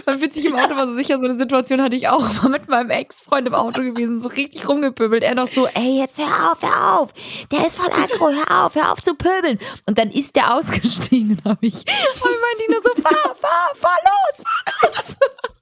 Man 0.05 0.19
fühlt 0.19 0.35
sich 0.35 0.45
im 0.45 0.55
Auto 0.57 0.75
mal 0.75 0.89
so 0.89 0.95
sicher. 0.95 1.19
So 1.19 1.25
eine 1.25 1.37
Situation 1.37 1.83
hatte 1.83 1.97
ich 1.97 2.09
auch 2.09 2.21
mal 2.43 2.49
mit 2.49 2.69
meinem 2.69 2.91
Ex-Freund 2.91 3.49
im 3.49 3.55
Auto 3.55 3.83
gewesen, 3.83 4.19
so 4.21 4.29
richtig 4.29 4.69
rumgepöbelt. 4.69 5.25
Er 5.25 5.35
noch 5.35 5.49
so, 5.49 5.67
ey, 5.75 5.99
jetzt 6.01 6.19
hör 6.19 6.53
auf, 6.53 6.63
hör 6.63 7.01
auf. 7.01 7.11
Der 7.51 7.67
ist 7.67 7.77
voll 7.77 7.91
aggro, 7.93 8.31
hör 8.31 8.65
auf, 8.65 8.75
hör 8.77 8.93
auf 8.93 9.03
zu 9.03 9.15
pöbeln. 9.15 9.59
Und 9.87 9.99
dann 9.99 10.11
ist 10.11 10.37
der 10.37 10.55
ausgestiegen, 10.55 11.43
habe 11.45 11.67
ich. 11.67 11.75
Und 11.75 11.85
ich 11.85 12.23
meinte 12.23 12.71
nur 12.71 12.83
so, 12.83 13.03
fahr, 13.03 13.35
fahr, 13.35 13.71
fahr 13.75 13.97
los, 14.05 14.45
fahr 14.45 14.91
los. 14.91 15.17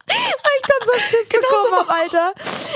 Weil 0.06 0.16
ich 0.60 0.68
dann 0.68 0.86
so 0.86 0.92
Schiss 0.98 1.28
genau 1.30 1.48
bekommen 1.48 1.78
habe, 1.78 1.83
Alter. 2.02 2.32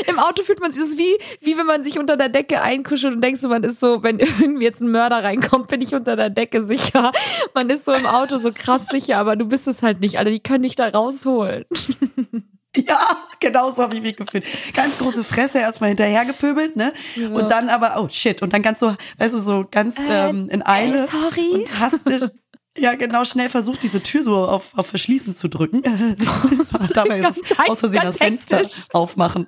Im 0.06 0.18
Auto 0.18 0.42
fühlt 0.42 0.60
man 0.60 0.72
sich, 0.72 0.82
das 0.82 0.90
ist 0.92 0.98
wie, 0.98 1.18
wie 1.40 1.56
wenn 1.56 1.66
man 1.66 1.84
sich 1.84 1.98
unter 1.98 2.16
der 2.16 2.28
Decke 2.28 2.62
einkuschelt 2.62 3.14
und 3.14 3.20
denkst, 3.20 3.42
man 3.42 3.64
ist 3.64 3.80
so, 3.80 4.02
wenn 4.02 4.18
irgendwie 4.40 4.64
jetzt 4.64 4.80
ein 4.80 4.90
Mörder 4.90 5.22
reinkommt, 5.22 5.68
bin 5.68 5.80
ich 5.80 5.94
unter 5.94 6.16
der 6.16 6.30
Decke 6.30 6.62
sicher. 6.62 7.12
Man 7.54 7.70
ist 7.70 7.84
so 7.84 7.92
im 7.92 8.06
Auto 8.06 8.38
so 8.38 8.52
krass 8.52 8.82
sicher, 8.90 9.18
aber 9.18 9.36
du 9.36 9.46
bist 9.46 9.66
es 9.66 9.82
halt 9.82 10.00
nicht, 10.00 10.18
Alter. 10.18 10.30
Die 10.30 10.40
können 10.40 10.62
dich 10.62 10.76
da 10.76 10.88
rausholen. 10.88 11.64
Ja, 12.76 13.16
genau 13.40 13.72
so 13.72 13.82
habe 13.82 13.94
ich 13.94 14.02
mich 14.02 14.16
gefühlt. 14.16 14.44
Ganz 14.74 14.98
große 14.98 15.24
Fresse 15.24 15.58
erstmal 15.58 15.88
hinterhergepöbelt, 15.88 16.76
ne? 16.76 16.92
Ja. 17.16 17.28
Und 17.28 17.48
dann 17.50 17.70
aber, 17.70 18.00
oh 18.00 18.08
shit, 18.08 18.42
und 18.42 18.52
dann 18.52 18.62
ganz 18.62 18.80
so, 18.80 18.94
weißt 19.18 19.34
du, 19.34 19.38
so 19.38 19.66
ganz 19.68 19.98
äh, 19.98 20.28
ähm, 20.28 20.48
in 20.50 20.64
Eile. 20.64 21.04
Äh, 21.04 21.08
sorry. 21.08 21.50
Und 21.54 21.80
hastisch. 21.80 22.30
Ja, 22.78 22.94
genau, 22.94 23.24
schnell 23.24 23.48
versucht, 23.48 23.82
diese 23.82 24.02
Tür 24.02 24.24
so 24.24 24.36
auf, 24.36 24.76
auf 24.76 24.86
Verschließen 24.86 25.34
zu 25.34 25.48
drücken. 25.48 25.82
Dabei 26.94 27.20
ganz 27.20 27.40
aus 27.66 27.80
Versehen 27.80 28.02
das 28.02 28.16
Fenster 28.16 28.58
hektisch. 28.58 28.84
aufmachen. 28.92 29.46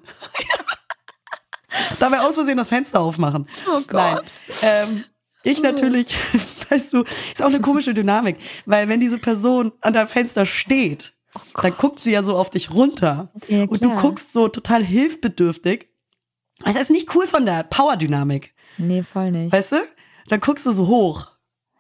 Dabei 1.99 2.21
aus 2.21 2.35
Versehen 2.35 2.57
das 2.57 2.69
Fenster 2.69 3.01
aufmachen. 3.01 3.47
Oh 3.69 3.81
Gott. 3.87 3.93
Nein. 3.93 4.19
Ähm, 4.63 5.05
ich 5.43 5.63
natürlich, 5.63 6.15
weißt 6.71 6.93
du, 6.93 7.03
ist 7.03 7.43
auch 7.43 7.47
eine 7.47 7.61
komische 7.61 7.95
Dynamik, 7.95 8.37
weil 8.67 8.89
wenn 8.89 9.01
diese 9.01 9.19
Person 9.19 9.73
an 9.81 9.95
deinem 9.95 10.09
Fenster 10.09 10.45
steht, 10.45 11.13
oh 11.37 11.61
dann 11.63 11.77
guckt 11.77 12.01
sie 12.01 12.11
ja 12.11 12.23
so 12.23 12.37
auf 12.37 12.51
dich 12.51 12.71
runter 12.73 13.33
ja, 13.49 13.65
und 13.65 13.83
du 13.83 13.95
guckst 13.95 14.33
so 14.33 14.49
total 14.49 14.85
hilfbedürftig. 14.85 15.89
Das 16.65 16.77
ist 16.77 16.91
nicht 16.91 17.15
cool 17.15 17.27
von 17.27 17.47
der 17.47 17.63
Power-Dynamik. 17.63 18.55
Nee, 18.77 19.03
voll 19.03 19.31
nicht. 19.31 19.53
Weißt 19.53 19.73
du? 19.73 19.77
Dann 20.29 20.41
guckst 20.41 20.67
du 20.67 20.73
so 20.73 20.89
hoch 20.89 21.27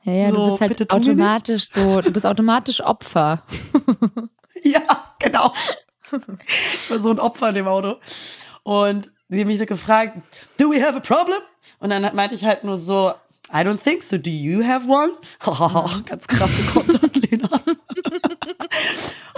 ja, 0.02 0.12
ja, 0.12 0.30
so, 0.30 0.36
du 0.36 0.46
bist 0.46 0.60
halt 0.60 0.92
automatisch 0.92 1.68
so, 1.70 2.00
du 2.00 2.10
bist 2.10 2.26
automatisch 2.26 2.80
Opfer. 2.80 3.42
ja, 4.62 5.14
genau. 5.18 5.52
Ich 6.12 6.90
war 6.90 6.98
so 6.98 7.10
ein 7.10 7.18
Opfer 7.18 7.50
in 7.50 7.56
dem 7.56 7.68
Auto. 7.68 7.96
Und 8.62 9.10
die 9.28 9.40
haben 9.40 9.46
mich 9.46 9.58
so 9.58 9.66
gefragt, 9.66 10.18
do 10.58 10.70
we 10.70 10.82
have 10.82 10.96
a 10.96 11.00
problem? 11.00 11.40
Und 11.78 11.90
dann 11.90 12.14
meinte 12.14 12.34
ich 12.34 12.44
halt 12.44 12.64
nur 12.64 12.76
so, 12.76 13.12
I 13.52 13.58
don't 13.58 13.82
think 13.82 14.02
so. 14.02 14.16
Do 14.16 14.30
you 14.30 14.64
have 14.64 14.88
one? 14.88 15.12
Ganz 16.06 16.26
krass 16.26 16.50
gekontert, 16.56 17.16
Lena. 17.16 17.48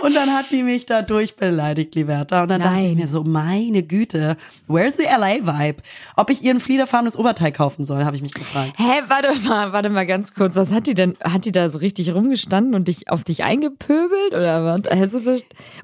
Und 0.03 0.17
dann 0.17 0.33
hat 0.33 0.51
die 0.51 0.63
mich 0.65 0.85
da 0.85 1.01
durchbeleidigt, 1.03 1.95
Liberta. 1.95 2.43
Und 2.43 2.49
dann 2.49 2.61
Nein. 2.61 2.75
dachte 2.75 2.87
ich 2.89 2.97
mir 2.97 3.09
so, 3.09 3.23
meine 3.23 3.85
Güte, 3.85 4.37
where's 4.67 4.97
the 4.97 5.05
LA-Vibe? 5.05 5.81
Ob 6.17 6.29
ich 6.29 6.43
ihr 6.43 6.53
ein 6.53 6.59
fliederfarbenes 6.59 7.17
Oberteil 7.17 7.53
kaufen 7.53 7.85
soll, 7.85 8.05
habe 8.05 8.17
ich 8.17 8.23
mich 8.23 8.35
gefragt. 8.35 8.73
Hä, 8.79 9.03
warte 9.07 9.33
mal, 9.49 9.73
warte 9.73 9.91
mal 9.91 10.07
ganz 10.07 10.35
kurz. 10.35 10.57
Was 10.57 10.73
hat 10.73 10.89
die 10.89 10.95
denn, 10.95 11.17
hat 11.23 11.45
die 11.45 11.53
da 11.53 11.69
so 11.69 11.79
richtig 11.79 12.13
rumgestanden 12.13 12.75
und 12.75 12.89
dich 12.89 13.11
auf 13.11 13.23
dich 13.23 13.45
eingepöbelt? 13.45 14.33
Oder 14.33 14.65
was? 14.65 14.83
Hast 14.91 15.13
du, 15.15 15.19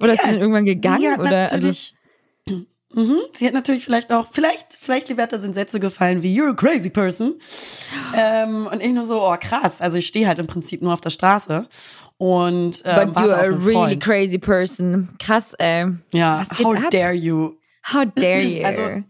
oder 0.01 0.09
ja, 0.09 0.15
ist 0.15 0.23
sie 0.25 0.31
dann 0.31 0.41
irgendwann 0.41 0.65
gegangen? 0.65 1.21
Oder, 1.21 1.53
also, 1.53 1.73
Mhm. 2.95 3.19
Sie 3.37 3.47
hat 3.47 3.53
natürlich 3.53 3.85
vielleicht 3.85 4.11
auch, 4.11 4.29
vielleicht, 4.31 4.79
vielleicht, 4.81 5.11
Liberta, 5.11 5.37
sind 5.37 5.55
Sätze 5.55 5.79
gefallen 5.79 6.23
wie 6.23 6.35
You're 6.35 6.53
a 6.53 6.55
crazy 6.55 6.89
person. 6.89 7.35
Ähm, 8.17 8.67
und 8.67 8.81
ich 8.81 8.93
nur 8.93 9.05
so, 9.05 9.23
oh 9.23 9.37
krass. 9.39 9.83
Also 9.83 9.99
ich 9.99 10.07
stehe 10.07 10.27
halt 10.27 10.39
im 10.39 10.47
Prinzip 10.47 10.81
nur 10.81 10.95
auf 10.95 11.03
der 11.03 11.11
Straße 11.11 11.69
und 12.19 12.83
ähm, 12.85 13.13
But 13.13 13.17
you're 13.17 13.35
a 13.35 13.49
really 13.51 13.73
Freund. 13.73 14.03
crazy 14.03 14.39
person. 14.39 15.09
Krass, 15.19 15.55
ey. 15.59 15.87
Ja, 16.13 16.45
how 16.63 16.75
ab? 16.75 16.91
dare 16.91 17.13
you? 17.15 17.57
How 17.83 18.05
dare 18.05 18.43
you? 18.43 18.65
Also, 18.65 19.05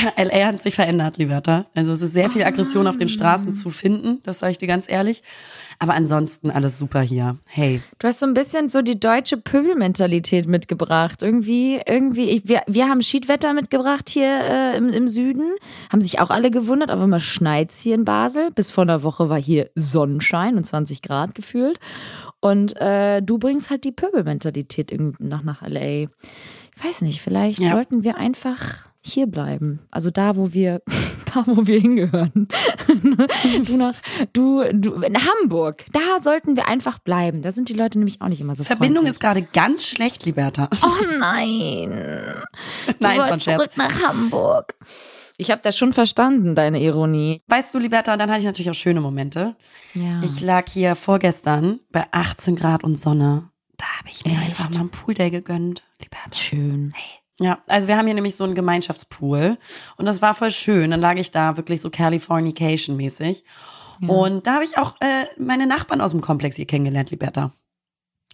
LA 0.16 0.46
hat 0.46 0.62
sich 0.62 0.74
verändert, 0.74 1.18
Liberta. 1.18 1.66
Also 1.74 1.92
es 1.92 2.02
ist 2.02 2.12
sehr 2.12 2.30
viel 2.30 2.42
Aggression 2.42 2.86
auf 2.86 2.96
den 2.96 3.08
Straßen 3.08 3.54
zu 3.54 3.70
finden, 3.70 4.18
das 4.22 4.38
sage 4.38 4.52
ich 4.52 4.58
dir 4.58 4.66
ganz 4.66 4.88
ehrlich. 4.88 5.22
Aber 5.78 5.94
ansonsten 5.94 6.50
alles 6.50 6.78
super 6.78 7.00
hier. 7.00 7.38
Hey. 7.46 7.80
Du 7.98 8.06
hast 8.06 8.18
so 8.18 8.26
ein 8.26 8.34
bisschen 8.34 8.68
so 8.68 8.82
die 8.82 9.00
deutsche 9.00 9.38
Pöbelmentalität 9.38 10.46
mitgebracht. 10.46 11.22
Irgendwie, 11.22 11.80
irgendwie, 11.86 12.28
ich, 12.28 12.46
wir, 12.46 12.62
wir 12.66 12.88
haben 12.88 13.00
Schiedwetter 13.00 13.54
mitgebracht 13.54 14.10
hier 14.10 14.28
äh, 14.28 14.76
im, 14.76 14.90
im 14.90 15.08
Süden. 15.08 15.52
Haben 15.90 16.02
sich 16.02 16.20
auch 16.20 16.30
alle 16.30 16.50
gewundert, 16.50 16.90
aber 16.90 17.04
immer 17.04 17.20
schneit's 17.20 17.80
hier 17.80 17.94
in 17.94 18.04
Basel. 18.04 18.50
Bis 18.50 18.70
vor 18.70 18.82
einer 18.82 19.02
Woche 19.02 19.30
war 19.30 19.40
hier 19.40 19.70
Sonnenschein 19.74 20.56
und 20.56 20.64
20 20.64 21.00
Grad 21.00 21.34
gefühlt. 21.34 21.78
Und 22.40 22.78
äh, 22.78 23.22
du 23.22 23.38
bringst 23.38 23.70
halt 23.70 23.84
die 23.84 23.92
Pöbelmentalität 23.92 24.94
nach, 25.18 25.42
nach 25.42 25.62
LA. 25.62 26.08
Ich 26.76 26.84
weiß 26.84 27.02
nicht, 27.02 27.22
vielleicht 27.22 27.60
ja. 27.60 27.70
sollten 27.70 28.04
wir 28.04 28.16
einfach 28.16 28.89
hier 29.02 29.26
bleiben. 29.26 29.80
Also 29.90 30.10
da, 30.10 30.36
wo 30.36 30.52
wir, 30.52 30.82
da, 31.34 31.44
wo 31.46 31.66
wir 31.66 31.80
hingehören. 31.80 32.32
du 33.66 33.76
nach, 33.76 33.94
du, 34.32 34.64
du, 34.72 34.94
in 35.02 35.16
Hamburg. 35.16 35.86
Da 35.92 36.22
sollten 36.22 36.56
wir 36.56 36.68
einfach 36.68 36.98
bleiben. 36.98 37.42
Da 37.42 37.52
sind 37.52 37.68
die 37.68 37.74
Leute 37.74 37.98
nämlich 37.98 38.20
auch 38.20 38.28
nicht 38.28 38.40
immer 38.40 38.56
so 38.56 38.64
Verbindung 38.64 39.04
freundlich. 39.04 39.14
ist 39.14 39.20
gerade 39.20 39.42
ganz 39.42 39.86
schlecht, 39.86 40.24
Liberta. 40.26 40.68
Oh 40.82 41.18
nein. 41.18 41.90
nein, 42.98 43.18
du 43.18 43.26
von 43.26 43.40
zurück 43.40 43.70
nach 43.76 44.02
Hamburg. 44.02 44.74
Ich 45.38 45.50
habe 45.50 45.62
das 45.62 45.78
schon 45.78 45.94
verstanden, 45.94 46.54
deine 46.54 46.82
Ironie. 46.82 47.40
Weißt 47.48 47.72
du, 47.72 47.78
Liberta, 47.78 48.18
dann 48.18 48.28
hatte 48.28 48.40
ich 48.40 48.46
natürlich 48.46 48.70
auch 48.70 48.74
schöne 48.74 49.00
Momente. 49.00 49.56
Ja. 49.94 50.20
Ich 50.22 50.42
lag 50.42 50.68
hier 50.68 50.94
vorgestern 50.94 51.80
bei 51.90 52.04
18 52.10 52.56
Grad 52.56 52.84
und 52.84 52.96
Sonne. 52.96 53.48
Da 53.78 53.86
habe 53.98 54.10
ich 54.10 54.26
mir 54.26 54.32
Echt? 54.32 54.42
einfach 54.42 54.68
mal 54.68 54.80
einen 54.80 54.90
Poolday 54.90 55.30
gegönnt, 55.30 55.82
Liberta. 55.98 56.36
Schön. 56.36 56.92
Hey. 56.94 57.19
Ja, 57.40 57.58
also 57.66 57.88
wir 57.88 57.96
haben 57.96 58.04
hier 58.06 58.14
nämlich 58.14 58.36
so 58.36 58.44
einen 58.44 58.54
Gemeinschaftspool 58.54 59.56
und 59.96 60.04
das 60.04 60.20
war 60.20 60.34
voll 60.34 60.50
schön. 60.50 60.90
Dann 60.90 61.00
lag 61.00 61.16
ich 61.16 61.30
da 61.30 61.56
wirklich 61.56 61.80
so 61.80 61.88
Californication-mäßig. 61.88 63.44
Ja. 64.02 64.08
Und 64.08 64.46
da 64.46 64.54
habe 64.54 64.64
ich 64.64 64.76
auch 64.76 64.96
äh, 65.00 65.24
meine 65.38 65.66
Nachbarn 65.66 66.02
aus 66.02 66.10
dem 66.10 66.20
Komplex 66.20 66.56
hier 66.56 66.66
kennengelernt, 66.66 67.10
Liberta. 67.10 67.52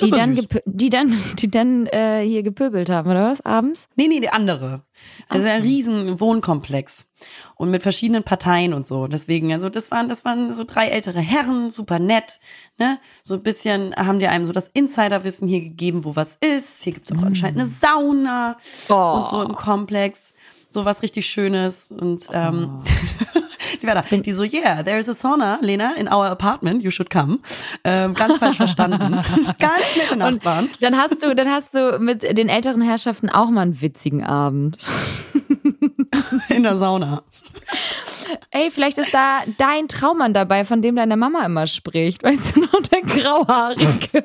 Die 0.01 0.11
dann, 0.11 0.39
die 0.67 0.91
dann, 0.91 1.17
die 1.39 1.51
dann 1.51 1.87
äh, 1.87 2.23
hier 2.23 2.43
gepöbelt 2.43 2.91
haben, 2.91 3.11
oder 3.11 3.31
was? 3.31 3.41
Abends? 3.41 3.89
Nee, 3.97 4.09
nee, 4.09 4.21
die 4.21 4.29
andere. 4.29 4.83
Also 5.29 5.47
so. 5.47 5.51
ein 5.53 5.63
riesen 5.63 6.21
Wohnkomplex. 6.21 7.07
Und 7.55 7.71
mit 7.71 7.83
verschiedenen 7.83 8.23
Parteien 8.23 8.75
und 8.75 8.87
so. 8.87 9.07
Deswegen, 9.07 9.53
also 9.53 9.71
das 9.71 9.91
waren, 9.91 10.11
das 10.11 10.25
waren 10.27 10.53
so 10.53 10.65
drei 10.65 10.89
ältere 10.89 11.21
Herren, 11.21 11.71
super 11.71 11.99
nett, 11.99 12.41
ne? 12.79 12.99
So 13.23 13.35
ein 13.35 13.43
bisschen 13.43 13.95
haben 13.97 14.19
die 14.19 14.27
einem 14.27 14.45
so 14.45 14.53
das 14.53 14.69
Insiderwissen 14.69 15.49
hier 15.49 15.61
gegeben, 15.61 16.05
wo 16.05 16.15
was 16.15 16.37
ist. 16.37 16.83
Hier 16.83 16.93
gibt's 16.93 17.13
auch 17.13 17.23
mm. 17.23 17.27
anscheinend 17.27 17.61
eine 17.61 17.69
Sauna 17.69 18.59
oh. 18.91 19.19
und 19.19 19.29
so 19.29 19.43
im 19.43 19.57
Komplex. 19.57 20.35
So 20.69 20.85
was 20.85 21.03
richtig 21.03 21.27
Schönes. 21.27 21.91
Und 21.91 22.29
ähm, 22.33 22.83
oh. 22.83 23.41
Die 23.83 23.87
war 23.87 23.95
da. 23.95 24.03
Die 24.03 24.33
so, 24.33 24.43
yeah, 24.43 24.83
there 24.83 24.99
is 24.99 25.09
a 25.09 25.15
sauna, 25.15 25.59
Lena, 25.63 25.95
in 25.97 26.09
our 26.09 26.27
apartment, 26.27 26.83
you 26.83 26.91
should 26.91 27.11
come. 27.11 27.39
Ähm, 27.85 28.15
ganz 28.15 28.39
falsch 28.39 28.57
verstanden. 28.59 29.13
ganz 29.59 29.97
nette 29.97 30.17
Nachbarn. 30.17 30.67
Und 30.67 30.83
dann 30.83 30.97
hast 30.97 31.23
du, 31.23 31.35
dann 31.35 31.49
hast 31.49 31.75
du 31.75 31.99
mit 31.99 32.23
den 32.23 32.49
älteren 32.49 32.83
Herrschaften 32.83 33.29
auch 33.31 33.51
mal 33.51 33.63
einen 33.63 33.81
witzigen 33.81 34.25
Abend. 34.25 34.79
In 36.49 36.63
der 36.63 36.77
Sauna. 36.77 37.23
Ey, 38.51 38.71
vielleicht 38.71 38.99
ist 38.99 39.13
da 39.13 39.41
dein 39.59 39.89
Traummann 39.89 40.35
dabei, 40.35 40.65
von 40.65 40.83
dem 40.83 40.97
deine 40.97 41.17
Mama 41.17 41.45
immer 41.45 41.67
spricht. 41.67 42.23
Weißt 42.23 42.57
du 42.57 42.61
noch, 42.61 42.83
der 42.83 43.03
Grauhaarige. 43.03 43.87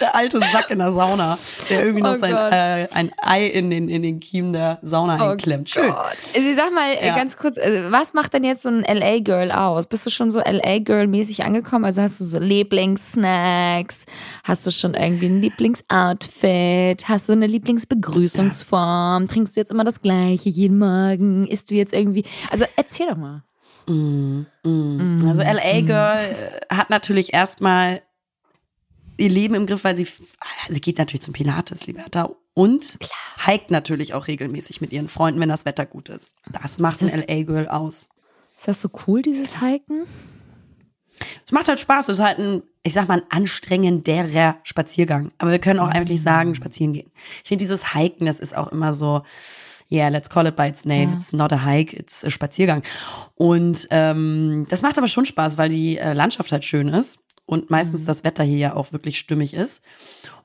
Der 0.00 0.16
alte 0.16 0.40
Sack 0.40 0.70
in 0.70 0.78
der 0.78 0.90
Sauna, 0.90 1.38
der 1.70 1.82
irgendwie 1.82 2.02
noch 2.02 2.14
oh 2.14 2.18
sein 2.18 2.34
äh, 2.34 2.88
ein 2.92 3.12
Ei 3.18 3.46
in 3.46 3.70
den, 3.70 3.88
in 3.88 4.02
den 4.02 4.18
Kiemen 4.20 4.52
der 4.52 4.78
Sauna 4.82 5.18
oh 5.20 5.30
einklemmt. 5.30 5.68
Schön. 5.68 5.90
Gott. 5.90 6.16
Sie 6.16 6.54
sag 6.54 6.72
mal 6.72 6.94
ja. 7.00 7.14
ganz 7.14 7.36
kurz, 7.36 7.56
äh, 7.56 7.90
was 7.90 8.14
macht 8.14 8.32
denn 8.32 8.42
jetzt 8.42 8.62
so 8.62 8.68
ein 8.68 8.82
LA-Girl 8.82 9.52
aus? 9.52 9.86
Bist 9.86 10.04
du 10.06 10.10
schon 10.10 10.30
so 10.30 10.40
LA-Girl-mäßig 10.40 11.44
angekommen? 11.44 11.84
Also 11.84 12.02
hast 12.02 12.20
du 12.20 12.24
so 12.24 12.38
Lieblingssnacks? 12.38 14.06
Hast 14.42 14.66
du 14.66 14.72
schon 14.72 14.94
irgendwie 14.94 15.26
ein 15.26 15.40
Lieblingsoutfit? 15.40 17.08
Hast 17.08 17.28
du 17.28 17.32
eine 17.32 17.46
Lieblingsbegrüßungsform? 17.46 19.28
Trinkst 19.28 19.56
du 19.56 19.60
jetzt 19.60 19.70
immer 19.70 19.84
das 19.84 20.00
Gleiche 20.00 20.48
jeden 20.48 20.78
Morgen? 20.78 21.46
Isst 21.46 21.70
du 21.70 21.74
jetzt 21.74 21.92
irgendwie, 21.92 22.24
also 22.50 22.64
erzähl 22.76 23.11
doch 23.12 23.18
mal. 23.18 23.44
Mm, 23.86 24.46
mm. 24.62 25.28
Also 25.28 25.42
LA 25.42 25.80
Girl 25.82 26.18
mm. 26.18 26.76
hat 26.76 26.90
natürlich 26.90 27.34
erstmal 27.34 28.02
ihr 29.16 29.28
Leben 29.28 29.54
im 29.54 29.66
Griff, 29.66 29.84
weil 29.84 29.96
sie, 29.96 30.06
sie 30.68 30.80
geht 30.80 30.98
natürlich 30.98 31.22
zum 31.22 31.34
Pilates, 31.34 31.86
Liberta, 31.86 32.30
und 32.54 32.98
Klar. 33.00 33.46
hiked 33.46 33.70
natürlich 33.70 34.14
auch 34.14 34.26
regelmäßig 34.26 34.80
mit 34.80 34.92
ihren 34.92 35.08
Freunden, 35.08 35.40
wenn 35.40 35.48
das 35.48 35.64
Wetter 35.64 35.86
gut 35.86 36.08
ist. 36.08 36.34
Das 36.62 36.78
macht 36.78 37.00
ist 37.02 37.14
ein 37.14 37.24
LA 37.26 37.44
Girl 37.44 37.68
aus. 37.68 38.08
Ist 38.58 38.68
das 38.68 38.80
so 38.80 38.90
cool, 39.06 39.22
dieses 39.22 39.60
Hiken? 39.60 40.06
Es 41.46 41.52
macht 41.52 41.68
halt 41.68 41.80
Spaß. 41.80 42.08
Es 42.08 42.18
ist 42.18 42.24
halt 42.24 42.38
ein, 42.38 42.62
ich 42.82 42.92
sag 42.92 43.08
mal, 43.08 43.20
ein 43.20 43.30
anstrengenderer 43.30 44.58
Spaziergang. 44.64 45.30
Aber 45.38 45.50
wir 45.50 45.58
können 45.58 45.80
auch 45.80 45.88
eigentlich 45.88 46.22
sagen, 46.22 46.54
spazieren 46.54 46.92
gehen. 46.92 47.10
Ich 47.42 47.48
finde 47.48 47.64
dieses 47.64 47.94
Hiken, 47.94 48.26
das 48.26 48.38
ist 48.38 48.56
auch 48.56 48.68
immer 48.68 48.92
so, 48.92 49.22
yeah, 49.92 50.08
let's 50.08 50.28
call 50.30 50.46
it 50.46 50.56
by 50.56 50.66
its 50.68 50.84
name. 50.84 51.10
Ja. 51.10 51.16
It's 51.16 51.32
not 51.32 51.52
a 51.52 51.64
hike, 51.64 51.94
it's 51.96 52.24
a 52.24 52.30
Spaziergang. 52.30 52.82
Und 53.34 53.86
ähm, 53.90 54.66
das 54.70 54.82
macht 54.82 54.96
aber 54.98 55.08
schon 55.08 55.26
Spaß, 55.26 55.58
weil 55.58 55.68
die 55.68 55.98
äh, 55.98 56.12
Landschaft 56.14 56.50
halt 56.52 56.64
schön 56.64 56.88
ist. 56.88 57.18
und 57.44 57.70
meistens 57.70 58.04
das 58.04 58.22
Wetter 58.24 58.44
hier 58.44 58.56
ja 58.58 58.76
auch 58.76 58.92
wirklich 58.92 59.18
stimmig 59.18 59.52
ist. 59.52 59.82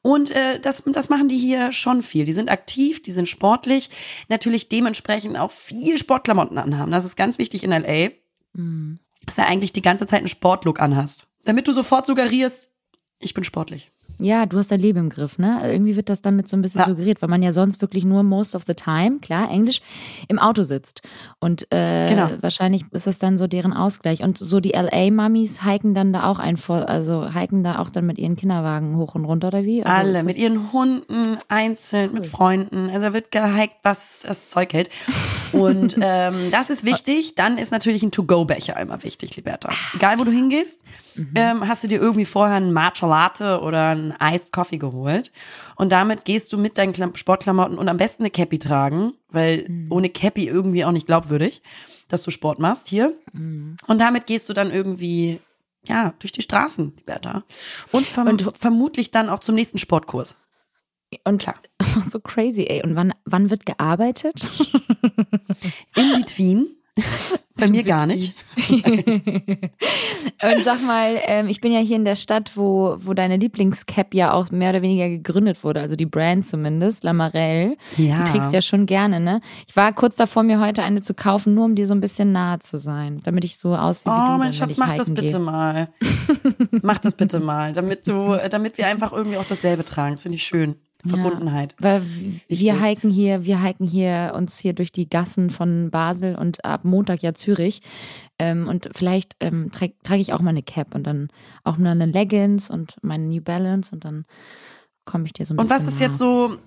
Und 0.02 0.32
äh, 0.32 0.60
das, 0.60 0.82
das 0.88 1.10
machen 1.10 1.28
die 1.30 1.38
hier 1.38 1.72
schon 1.72 2.02
viel. 2.02 2.26
Die 2.26 2.34
sind 2.34 2.50
aktiv, 2.50 3.02
die 3.04 3.12
sind 3.12 3.30
sportlich, 3.30 3.90
natürlich 4.30 4.68
dementsprechend 4.68 5.38
auch 5.38 5.52
viel 5.52 5.98
Sportklamotten 5.98 6.58
anhaben. 6.58 6.92
Das 6.92 7.06
ist 7.06 7.16
ganz 7.16 7.38
wichtig 7.38 7.64
in 7.64 7.72
LA, 7.72 8.10
Mhm. 8.54 9.00
dass 9.26 9.36
du 9.36 9.46
eigentlich 9.46 9.72
die 9.74 9.82
ganze 9.84 10.08
Zeit 10.08 10.20
einen 10.20 10.28
Sportlook 10.28 10.80
anhast. 10.80 11.28
Damit 11.44 11.68
du 11.68 11.74
sofort 11.74 12.08
suggerierst, 12.08 12.70
ich 13.20 13.34
bin 13.36 13.44
sportlich. 13.44 13.92
Ja, 14.20 14.46
du 14.48 14.58
hast 14.58 14.72
dein 14.72 14.80
Leben 14.80 15.00
im 15.00 15.10
Griff, 15.10 15.38
ne? 15.38 15.60
Irgendwie 15.64 15.96
wird 15.96 16.10
das 16.10 16.22
damit 16.22 16.50
so 16.50 16.58
ein 16.58 16.62
bisschen 16.62 16.82
Ja. 16.82 16.88
suggeriert, 16.88 17.22
weil 17.22 17.30
man 17.30 17.44
ja 17.44 17.52
sonst 17.52 17.82
wirklich 17.82 18.04
nur 18.04 18.24
most 18.24 18.56
of 18.56 18.64
the 18.66 18.74
time, 18.74 19.20
klar, 19.20 19.50
Englisch, 19.52 19.82
im 20.28 20.40
Auto 20.40 20.64
sitzt. 20.64 21.02
Und 21.40 21.68
äh, 21.72 22.10
Genau. 22.10 22.30
wahrscheinlich 22.42 22.84
ist 22.92 23.06
das 23.06 23.20
dann 23.20 23.38
so 23.38 23.46
deren 23.48 23.74
Ausgleich. 23.74 24.24
Und 24.24 24.38
so 24.38 24.60
die 24.60 24.72
LA-Mummies 24.72 25.64
hiken 25.64 25.94
dann 25.94 26.14
da 26.14 26.24
auch 26.26 26.40
ein, 26.40 26.58
also 26.68 27.32
hiken 27.32 27.64
da 27.64 27.80
auch 27.80 27.90
dann 27.90 28.06
mit 28.08 28.18
ihren 28.18 28.36
Kinderwagen 28.36 28.98
hoch 28.98 29.14
und 29.16 29.26
runter 29.26 29.50
oder 29.50 29.64
wie? 29.64 29.84
Also 29.84 30.00
Alle 30.00 30.24
mit 30.24 30.38
ihren 30.38 30.72
Hunden, 30.74 31.38
einzeln, 31.48 32.14
mit 32.14 32.26
Freunden. 32.26 32.90
Also 32.90 33.08
da 33.08 33.14
wird 33.14 33.32
gehiked, 33.32 33.76
was 33.84 34.24
das 34.26 34.50
Zeug 34.50 34.74
hält. 34.74 34.90
Und 35.52 35.96
ähm, 36.02 36.50
das 36.52 36.70
ist 36.70 36.86
wichtig. 36.86 37.36
Dann 37.36 37.58
ist 37.58 37.72
natürlich 37.72 38.02
ein 38.04 38.12
To-Go-Becher 38.12 38.80
immer 38.80 39.04
wichtig, 39.04 39.36
Liberta. 39.36 39.70
Egal, 39.96 40.18
wo 40.20 40.24
du 40.24 40.32
hingehst, 40.32 40.82
ähm, 41.36 41.68
hast 41.68 41.84
du 41.84 41.88
dir 41.88 42.00
irgendwie 42.00 42.26
vorher 42.26 42.58
einen 42.58 42.74
Matcha 42.74 43.08
Latte 43.08 43.62
oder 43.62 43.88
einen 43.88 44.14
Iced 44.22 44.52
Coffee 44.52 44.78
geholt. 44.78 45.32
Und 45.76 45.92
damit 45.92 46.26
gehst 46.26 46.52
du 46.54 46.58
mit 46.58 46.78
deinen 46.78 46.94
Klam- 46.94 47.16
Sportklamotten 47.16 47.78
und 47.78 47.90
am 47.90 47.98
besten 47.98 48.24
eine 48.24 48.32
Cappy 48.32 48.60
tragen, 48.60 49.14
weil 49.30 49.68
ohne 49.90 50.10
Cappy 50.10 50.48
irgendwie 50.48 50.86
auch 50.86 50.92
nicht 50.92 51.08
glaubwürdig, 51.08 51.62
dass 52.08 52.24
du 52.24 52.32
Sport 52.32 52.60
machst 52.60 52.88
hier. 52.88 53.14
Und 53.34 54.00
damit 54.00 54.28
gehst 54.28 54.48
du 54.50 54.54
dann 54.54 54.72
irgendwie 54.72 55.40
ja, 55.88 56.14
durch 56.20 56.32
die 56.32 56.42
Straßen, 56.42 56.94
Liberta. 56.98 57.44
Und, 57.92 58.06
verm 58.06 58.38
vermutlich 58.60 59.12
dann 59.12 59.30
auch 59.30 59.40
zum 59.40 59.56
nächsten 59.56 59.78
Sportkurs. 59.78 60.38
Und 61.24 61.42
Klar. 61.42 61.56
so 62.10 62.20
crazy, 62.20 62.66
ey. 62.68 62.84
Und 62.84 62.96
wann, 62.96 63.14
wann 63.26 63.50
wird 63.50 63.66
gearbeitet? 63.66 64.52
In 65.96 66.20
between. 66.20 66.68
Bei 67.58 67.68
mir 67.68 67.84
gar 67.84 68.06
nicht. 68.06 68.36
Und 68.68 70.64
sag 70.64 70.82
mal, 70.86 71.20
ähm, 71.24 71.48
ich 71.48 71.60
bin 71.62 71.72
ja 71.72 71.80
hier 71.80 71.96
in 71.96 72.06
der 72.06 72.16
Stadt, 72.16 72.52
wo, 72.56 72.98
wo 73.00 73.14
deine 73.14 73.38
Lieblingscap 73.38 74.14
ja 74.14 74.32
auch 74.34 74.52
mehr 74.52 74.70
oder 74.70 74.82
weniger 74.82 75.10
gegründet 75.10 75.64
wurde, 75.64 75.82
also 75.82 75.96
die 75.96 76.06
Brand 76.06 76.46
zumindest, 76.46 77.04
Lamarelle. 77.04 77.76
Ja. 77.98 78.24
Die 78.24 78.32
trägst 78.32 78.52
du 78.52 78.56
ja 78.58 78.62
schon 78.62 78.86
gerne, 78.86 79.20
ne? 79.20 79.42
Ich 79.68 79.76
war 79.76 79.92
kurz 79.94 80.16
davor, 80.16 80.44
mir 80.44 80.60
heute 80.60 80.84
eine 80.84 81.02
zu 81.02 81.14
kaufen, 81.14 81.54
nur 81.54 81.66
um 81.66 81.76
dir 81.76 81.88
so 81.88 81.94
ein 81.94 82.02
bisschen 82.02 82.32
nahe 82.32 82.60
zu 82.60 82.78
sein, 82.78 83.20
damit 83.24 83.44
ich 83.44 83.58
so 83.58 83.76
aussehe 83.76 84.14
wie 84.14 84.18
du. 84.18 84.34
Oh, 84.34 84.38
mein 84.38 84.54
Schatz, 84.54 84.78
mach 84.78 84.94
das 84.94 85.14
bitte 85.14 85.32
gehe. 85.34 85.40
mal. 85.40 85.90
mach 86.82 87.00
das 87.00 87.16
bitte 87.16 87.40
mal, 87.40 87.74
damit 87.74 88.08
du, 88.08 88.34
äh, 88.34 88.50
damit 88.50 88.78
wir 88.78 88.88
einfach 88.88 89.12
irgendwie 89.12 89.38
auch 89.38 89.46
dasselbe 89.46 89.84
tragen. 89.84 90.14
Das 90.14 90.22
finde 90.22 90.36
ich 90.36 90.44
schön. 90.44 90.76
Verbundenheit. 91.08 91.76
Weil 91.80 92.02
w- 92.04 92.40
wir 92.48 92.82
hiken 92.84 93.10
hier, 93.10 93.46
wir 93.46 93.62
hiken 93.64 93.86
hier 93.88 94.34
uns 94.36 94.60
hier 94.60 94.74
durch 94.74 94.92
die 94.92 95.10
Gassen 95.10 95.50
von 95.50 95.90
Basel 95.92 96.36
und 96.36 96.64
ab 96.66 96.84
Montag 96.86 97.22
ja 97.24 97.34
Zürich. 97.34 97.82
Ähm, 98.40 98.68
und 98.68 98.90
vielleicht 98.94 99.36
ähm, 99.40 99.72
trage 99.72 99.94
trage 100.04 100.22
ich 100.22 100.34
auch 100.34 100.42
mal 100.42 100.52
eine 100.52 100.64
Cap 100.64 100.94
und 100.94 101.04
dann 101.06 101.30
auch 101.64 101.78
mal 101.78 101.90
eine 101.92 102.06
Leggings 102.06 102.70
und 102.70 102.98
meine 103.02 103.26
New 103.26 103.42
Balance 103.42 103.94
und 103.94 104.06
dann 104.06 104.26
komme 105.06 105.26
ich 105.26 105.34
dir 105.34 105.46
so 105.46 105.54
ein 105.54 105.60
Und 105.60 105.68
bisschen. 105.70 105.86
was 105.86 105.94
ist 105.94 106.00
nah. 106.00 106.06
jetzt 106.08 106.18
so, 106.20 106.58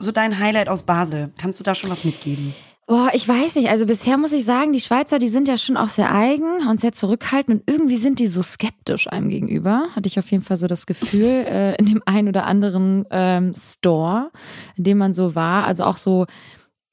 so 0.00 0.12
dein 0.12 0.38
Highlight 0.38 0.68
aus 0.68 0.82
Basel? 0.84 1.32
Kannst 1.38 1.58
du 1.60 1.64
da 1.64 1.74
schon 1.74 1.90
was 1.90 2.04
mitgeben? 2.04 2.54
Boah, 2.88 3.10
ich 3.12 3.28
weiß 3.28 3.56
nicht. 3.56 3.68
Also 3.68 3.84
bisher 3.84 4.16
muss 4.16 4.32
ich 4.32 4.44
sagen, 4.44 4.72
die 4.72 4.80
Schweizer, 4.80 5.18
die 5.18 5.26
sind 5.26 5.48
ja 5.48 5.56
schon 5.56 5.76
auch 5.76 5.88
sehr 5.88 6.14
eigen 6.14 6.68
und 6.68 6.80
sehr 6.80 6.92
zurückhaltend 6.92 7.60
und 7.60 7.70
irgendwie 7.72 7.96
sind 7.96 8.20
die 8.20 8.28
so 8.28 8.44
skeptisch 8.44 9.08
einem 9.08 9.28
gegenüber. 9.28 9.88
Hatte 9.96 10.06
ich 10.06 10.20
auf 10.20 10.30
jeden 10.30 10.44
Fall 10.44 10.56
so 10.56 10.68
das 10.68 10.86
Gefühl 10.86 11.24
äh, 11.48 11.74
in 11.78 11.86
dem 11.86 12.02
einen 12.06 12.28
oder 12.28 12.46
anderen 12.46 13.04
ähm, 13.10 13.54
Store, 13.54 14.30
in 14.76 14.84
dem 14.84 14.98
man 14.98 15.14
so 15.14 15.34
war. 15.34 15.64
Also 15.64 15.82
auch 15.82 15.96
so 15.96 16.26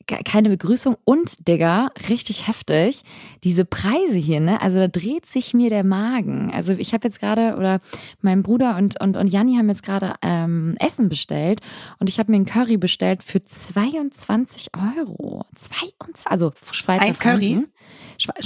keine 0.08 0.50
Begrüßung 0.50 0.98
und, 1.04 1.48
Digga, 1.48 1.92
richtig 2.10 2.48
heftig, 2.48 3.04
diese 3.44 3.66
Preise 3.66 4.18
hier, 4.18 4.40
ne? 4.40 4.62
Also 4.62 4.78
da 4.78 4.88
dreht 4.88 5.26
sich 5.26 5.54
mir 5.54 5.70
der 5.70 5.84
Magen. 5.84 6.52
Also 6.54 6.74
ich 6.74 6.94
habe 6.94 7.08
jetzt 7.08 7.20
gerade, 7.20 7.56
oder 7.58 7.80
mein 8.22 8.44
Bruder 8.44 8.78
und, 8.78 9.00
und, 9.02 9.18
und 9.18 9.28
Janni 9.28 9.56
haben 9.56 9.70
jetzt 9.70 9.84
gerade 9.84 10.16
ähm, 10.22 10.76
Essen 10.80 11.10
bestellt 11.10 11.62
und 12.00 12.10
ich 12.10 12.20
habe 12.20 12.32
mir 12.32 12.38
einen 12.38 12.46
Curry 12.46 12.78
bestellt 12.78 13.24
für 13.24 13.44
22 13.44 14.72
Euro. 14.98 15.46
22, 15.56 16.28
also 16.28 16.54
Schweizer 16.72 17.04
Ein 17.04 17.18
Curry? 17.18 17.54
Franken. 17.54 17.74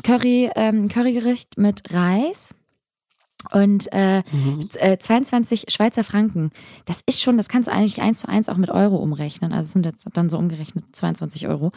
Curry, 0.04 0.50
ähm, 0.56 0.88
Currygericht 0.88 1.58
mit 1.58 1.93
Reis. 1.93 2.54
Und 3.52 3.93
äh, 3.93 4.23
äh, 4.80 4.97
22 4.97 5.65
Schweizer 5.69 6.04
Franken, 6.04 6.50
das 6.86 7.02
ist 7.06 7.21
schon, 7.21 7.38
das 7.38 7.47
kannst 7.47 7.67
du 7.67 7.71
eigentlich 7.71 8.02
eins 8.02 8.19
zu 8.19 8.28
eins 8.28 8.50
auch 8.50 8.58
mit 8.58 8.71
Euro 8.71 8.97
umrechnen. 8.97 9.54
Also 9.54 9.67
es 9.67 9.73
sind 9.73 9.86
jetzt 9.86 10.08
dann 10.13 10.30
so 10.30 10.38
umgerechnet 10.38 10.84
22 10.91 11.47
Euro. 11.47 11.71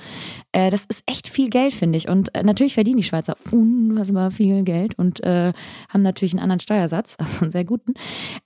Äh, 0.52 0.70
das 0.70 0.86
ist 0.86 1.02
echt 1.06 1.28
viel 1.28 1.50
Geld, 1.50 1.74
finde 1.74 1.98
ich. 1.98 2.08
Und 2.08 2.34
äh, 2.34 2.42
natürlich 2.42 2.74
verdienen 2.74 2.96
die 2.96 3.04
Schweizer 3.04 3.36
unfassbar 3.50 4.30
viel 4.30 4.62
Geld 4.62 4.98
und 4.98 5.22
äh, 5.22 5.52
haben 5.90 6.02
natürlich 6.02 6.32
einen 6.32 6.42
anderen 6.42 6.60
Steuersatz, 6.60 7.16
also 7.18 7.42
einen 7.42 7.50
sehr 7.50 7.64
guten. 7.64 7.92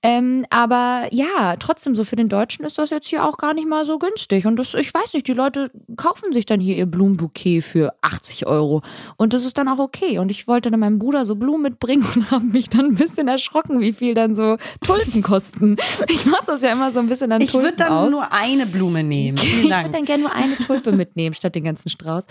Ähm, 0.02 0.44
aber 0.50 1.08
ja, 1.12 1.54
trotzdem, 1.58 1.94
so 1.94 2.02
für 2.02 2.16
den 2.16 2.28
Deutschen 2.28 2.64
ist 2.64 2.78
das 2.78 2.90
jetzt 2.90 3.06
hier 3.06 3.24
auch 3.24 3.38
gar 3.38 3.54
nicht 3.54 3.68
mal 3.68 3.86
so 3.86 3.98
günstig. 3.98 4.44
Und 4.44 4.56
das, 4.56 4.74
ich 4.74 4.92
weiß 4.92 5.14
nicht, 5.14 5.28
die 5.28 5.34
Leute 5.34 5.70
kaufen 5.96 6.32
sich 6.32 6.46
dann 6.46 6.60
hier 6.60 6.76
ihr 6.76 6.86
Blumenbouquet 6.86 7.62
für 7.62 7.94
80 8.02 8.46
Euro. 8.46 8.82
Und 9.16 9.32
das 9.32 9.44
ist 9.44 9.56
dann 9.56 9.68
auch 9.68 9.78
okay. 9.78 10.18
Und 10.18 10.32
ich 10.32 10.48
wollte 10.48 10.70
dann 10.72 10.80
meinem 10.80 10.98
Bruder 10.98 11.24
so 11.24 11.36
Blumen 11.36 11.62
mitbringen 11.62 12.04
und 12.16 12.30
habe 12.32 12.44
mich 12.44 12.68
dann 12.68 12.86
ein 12.86 13.03
bisschen 13.04 13.28
erschrocken, 13.28 13.80
wie 13.80 13.92
viel 13.92 14.14
dann 14.14 14.34
so 14.34 14.56
Tulpen 14.80 15.22
kosten. 15.22 15.76
Ich 16.08 16.24
mache 16.26 16.44
das 16.46 16.62
ja 16.62 16.72
immer 16.72 16.90
so 16.90 17.00
ein 17.00 17.08
bisschen 17.08 17.30
an 17.32 17.40
Ich 17.40 17.50
Tulpen 17.50 17.66
würde 17.66 17.76
dann 17.76 17.92
aus. 17.92 18.10
nur 18.10 18.32
eine 18.32 18.66
Blume 18.66 19.02
nehmen. 19.02 19.38
Vielen 19.38 19.64
Ich 19.66 19.70
würde 19.70 19.90
dann 19.90 20.04
gerne 20.04 20.22
nur 20.24 20.32
eine 20.32 20.56
Tulpe 20.56 20.92
mitnehmen, 20.92 21.34
statt 21.34 21.54
den 21.54 21.64
ganzen 21.64 21.88
Strauß. 21.88 22.24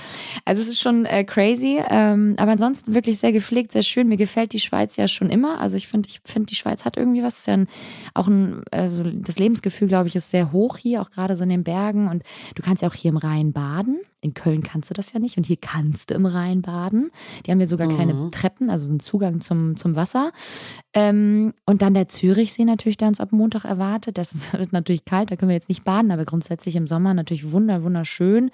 Also 0.45 0.61
es 0.61 0.67
ist 0.67 0.79
schon 0.81 1.05
äh, 1.05 1.23
crazy, 1.23 1.81
ähm, 1.89 2.35
aber 2.37 2.51
ansonsten 2.51 2.93
wirklich 2.93 3.19
sehr 3.19 3.31
gepflegt, 3.31 3.71
sehr 3.71 3.83
schön. 3.83 4.07
Mir 4.07 4.17
gefällt 4.17 4.53
die 4.53 4.59
Schweiz 4.59 4.95
ja 4.97 5.07
schon 5.07 5.29
immer. 5.29 5.59
Also 5.59 5.77
ich 5.77 5.87
finde, 5.87 6.09
ich 6.09 6.21
finde, 6.23 6.47
die 6.47 6.55
Schweiz 6.55 6.85
hat 6.85 6.97
irgendwie 6.97 7.23
was. 7.23 7.39
Ist 7.39 7.47
ja 7.47 7.53
ein, 7.53 7.67
auch 8.13 8.27
ein, 8.27 8.61
also 8.71 9.03
das 9.03 9.37
Lebensgefühl, 9.39 9.87
glaube 9.87 10.07
ich, 10.07 10.15
ist 10.15 10.29
sehr 10.29 10.51
hoch 10.51 10.77
hier, 10.77 11.01
auch 11.01 11.09
gerade 11.09 11.35
so 11.35 11.43
in 11.43 11.49
den 11.49 11.63
Bergen. 11.63 12.07
Und 12.07 12.23
du 12.55 12.63
kannst 12.63 12.81
ja 12.81 12.89
auch 12.89 12.93
hier 12.93 13.09
im 13.09 13.17
Rhein 13.17 13.53
baden. 13.53 13.99
In 14.23 14.33
Köln 14.33 14.63
kannst 14.63 14.89
du 14.89 14.93
das 14.93 15.13
ja 15.13 15.19
nicht 15.19 15.37
und 15.37 15.45
hier 15.45 15.57
kannst 15.57 16.09
du 16.09 16.15
im 16.15 16.25
Rhein 16.25 16.61
baden. 16.61 17.11
Die 17.45 17.51
haben 17.51 17.59
ja 17.59 17.67
sogar 17.67 17.87
keine 17.87 18.31
Treppen, 18.31 18.69
also 18.69 18.89
einen 18.89 18.99
Zugang 18.99 19.41
zum, 19.41 19.75
zum 19.75 19.95
Wasser. 19.95 20.31
Ähm, 20.93 21.53
und 21.65 21.81
dann 21.81 21.93
der 21.93 22.07
Zürichsee 22.07 22.65
natürlich, 22.65 22.97
der 22.97 23.07
uns 23.07 23.19
ab 23.19 23.31
Montag 23.31 23.65
erwartet. 23.65 24.17
Das 24.17 24.33
wird 24.53 24.73
natürlich 24.73 25.05
kalt, 25.05 25.31
da 25.31 25.35
können 25.35 25.49
wir 25.49 25.55
jetzt 25.55 25.69
nicht 25.69 25.83
baden, 25.83 26.11
aber 26.11 26.25
grundsätzlich 26.25 26.75
im 26.75 26.87
Sommer 26.87 27.13
natürlich 27.13 27.51
wunder, 27.51 27.83
wunderschön. 27.83 28.51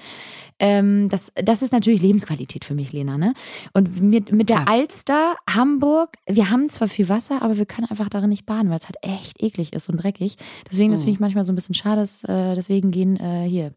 Ähm, 0.59 1.09
das, 1.09 1.31
das 1.35 1.61
ist 1.61 1.71
natürlich 1.71 2.01
Lebensqualität 2.01 2.65
für 2.65 2.73
mich, 2.73 2.91
Lena. 2.91 3.17
Ne? 3.17 3.33
Und 3.73 4.01
mit, 4.01 4.31
mit 4.31 4.49
der 4.49 4.63
Klar. 4.63 4.67
Alster, 4.67 5.35
Hamburg, 5.49 6.17
wir 6.27 6.49
haben 6.49 6.69
zwar 6.69 6.87
viel 6.87 7.09
Wasser, 7.09 7.41
aber 7.41 7.57
wir 7.57 7.65
können 7.65 7.87
einfach 7.89 8.09
darin 8.09 8.29
nicht 8.29 8.45
baden, 8.45 8.69
weil 8.69 8.79
es 8.79 8.85
halt 8.85 8.97
echt 9.01 9.41
eklig 9.41 9.73
ist 9.73 9.89
und 9.89 9.97
dreckig. 9.97 10.37
Deswegen, 10.69 10.91
das 10.91 11.01
finde 11.01 11.13
ich 11.13 11.19
manchmal 11.19 11.45
so 11.45 11.51
ein 11.51 11.55
bisschen 11.55 11.75
schade. 11.75 12.01
dass, 12.01 12.23
Äh, 12.23 12.55
deswegen 12.55 12.91
gehen 12.91 13.17
äh, 13.17 13.47
hier 13.47 13.73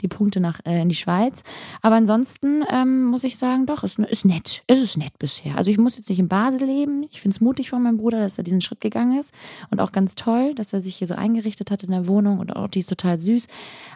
die 0.00 0.08
Punkte 0.08 0.40
nach 0.40 0.60
äh, 0.64 0.80
in 0.82 0.88
die 0.88 0.94
Schweiz. 0.94 1.35
Aber 1.82 1.96
ansonsten 1.96 2.64
ähm, 2.70 3.04
muss 3.04 3.24
ich 3.24 3.38
sagen, 3.38 3.66
doch, 3.66 3.84
ist, 3.84 3.98
ist 3.98 4.24
nett. 4.24 4.62
Es 4.66 4.80
ist 4.80 4.96
nett 4.96 5.18
bisher. 5.18 5.56
Also 5.56 5.70
ich 5.70 5.78
muss 5.78 5.96
jetzt 5.96 6.08
nicht 6.08 6.18
in 6.18 6.28
Basel 6.28 6.64
leben. 6.64 7.02
Ich 7.10 7.20
finde 7.20 7.34
es 7.34 7.40
mutig 7.40 7.70
von 7.70 7.82
meinem 7.82 7.96
Bruder, 7.98 8.20
dass 8.20 8.38
er 8.38 8.44
diesen 8.44 8.60
Schritt 8.60 8.80
gegangen 8.80 9.18
ist. 9.18 9.32
Und 9.70 9.80
auch 9.80 9.92
ganz 9.92 10.14
toll, 10.14 10.54
dass 10.54 10.72
er 10.72 10.80
sich 10.80 10.96
hier 10.96 11.06
so 11.06 11.14
eingerichtet 11.14 11.70
hat 11.70 11.82
in 11.82 11.90
der 11.90 12.06
Wohnung. 12.06 12.38
Und 12.38 12.54
auch 12.54 12.68
die 12.68 12.80
ist 12.80 12.88
total 12.88 13.20
süß. 13.20 13.46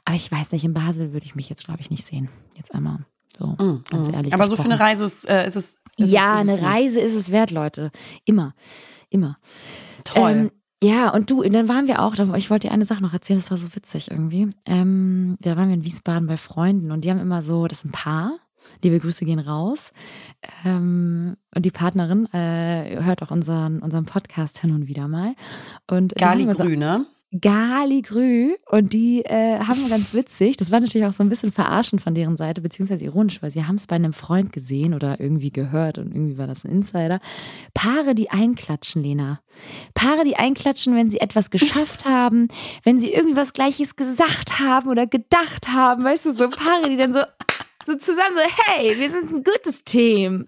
Aber 0.04 0.16
ich 0.16 0.30
weiß 0.30 0.52
nicht, 0.52 0.64
in 0.64 0.74
Basel 0.74 1.12
würde 1.12 1.26
ich 1.26 1.34
mich 1.34 1.48
jetzt, 1.48 1.64
glaube 1.66 1.80
ich, 1.80 1.90
nicht 1.90 2.04
sehen. 2.04 2.28
Jetzt 2.56 2.74
einmal 2.74 3.06
so, 3.38 3.56
ganz 3.90 4.08
ehrlich. 4.12 4.32
Mm, 4.32 4.34
Aber 4.34 4.44
so 4.44 4.56
für 4.56 4.62
gesprochen. 4.62 4.72
eine 4.72 4.80
Reise 4.80 5.04
ist, 5.04 5.28
äh, 5.28 5.46
ist 5.46 5.56
es. 5.56 5.78
Ist 5.96 6.10
Ja, 6.10 6.34
es, 6.34 6.42
ist 6.42 6.48
eine 6.48 6.58
gut. 6.60 6.68
Reise 6.68 7.00
ist 7.00 7.14
es 7.14 7.30
wert, 7.30 7.50
Leute. 7.50 7.90
Immer. 8.24 8.54
Immer. 9.08 9.38
Toll. 10.04 10.30
Ähm, 10.30 10.50
ja, 10.82 11.10
und 11.10 11.30
du, 11.30 11.42
dann 11.42 11.68
waren 11.68 11.86
wir 11.86 12.00
auch, 12.00 12.14
ich 12.36 12.50
wollte 12.50 12.68
dir 12.68 12.72
eine 12.72 12.86
Sache 12.86 13.02
noch 13.02 13.12
erzählen, 13.12 13.38
das 13.38 13.50
war 13.50 13.58
so 13.58 13.74
witzig 13.74 14.10
irgendwie. 14.10 14.54
Ähm, 14.66 15.36
da 15.40 15.56
waren 15.56 15.68
wir 15.68 15.74
in 15.74 15.84
Wiesbaden 15.84 16.26
bei 16.26 16.38
Freunden 16.38 16.90
und 16.90 17.04
die 17.04 17.10
haben 17.10 17.20
immer 17.20 17.42
so, 17.42 17.66
das 17.66 17.80
ist 17.80 17.84
ein 17.84 17.92
Paar, 17.92 18.38
liebe 18.82 18.98
Grüße 18.98 19.26
gehen 19.26 19.40
raus. 19.40 19.92
Ähm, 20.64 21.36
und 21.54 21.66
die 21.66 21.70
Partnerin 21.70 22.26
äh, 22.32 23.02
hört 23.02 23.22
auch 23.22 23.30
unseren, 23.30 23.80
unseren 23.80 24.06
Podcast 24.06 24.58
hin 24.58 24.72
und 24.72 24.86
wieder 24.86 25.06
mal. 25.06 25.34
Und 25.86 26.14
Gali 26.16 26.44
so, 26.54 26.64
Grü, 26.64 27.04
Gali 27.38 28.02
Grü 28.02 28.54
und 28.68 28.92
die 28.92 29.24
äh, 29.24 29.60
haben 29.60 29.88
ganz 29.88 30.14
witzig, 30.14 30.56
das 30.56 30.72
war 30.72 30.80
natürlich 30.80 31.06
auch 31.06 31.12
so 31.12 31.22
ein 31.22 31.28
bisschen 31.28 31.52
verarschen 31.52 32.00
von 32.00 32.14
deren 32.14 32.36
Seite, 32.36 32.60
beziehungsweise 32.60 33.04
ironisch, 33.04 33.40
weil 33.40 33.52
sie 33.52 33.64
haben 33.64 33.76
es 33.76 33.86
bei 33.86 33.94
einem 33.94 34.12
Freund 34.12 34.52
gesehen 34.52 34.94
oder 34.94 35.20
irgendwie 35.20 35.52
gehört 35.52 35.98
und 35.98 36.12
irgendwie 36.12 36.38
war 36.38 36.48
das 36.48 36.64
ein 36.64 36.72
Insider. 36.72 37.20
Paare, 37.72 38.16
die 38.16 38.30
einklatschen, 38.30 39.02
Lena. 39.02 39.40
Paare, 39.94 40.24
die 40.24 40.36
einklatschen, 40.36 40.96
wenn 40.96 41.08
sie 41.08 41.20
etwas 41.20 41.50
geschafft 41.50 42.04
haben, 42.04 42.48
wenn 42.82 42.98
sie 42.98 43.12
irgendwie 43.12 43.36
was 43.36 43.52
Gleiches 43.52 43.94
gesagt 43.94 44.58
haben 44.58 44.90
oder 44.90 45.06
gedacht 45.06 45.68
haben, 45.68 46.02
weißt 46.02 46.26
du, 46.26 46.32
so 46.32 46.48
Paare, 46.48 46.88
die 46.88 46.96
dann 46.96 47.12
so, 47.12 47.20
so 47.86 47.94
zusammen 47.96 48.34
so, 48.34 48.40
hey, 48.64 48.98
wir 48.98 49.10
sind 49.10 49.30
ein 49.30 49.44
gutes 49.44 49.84
Team. 49.84 50.46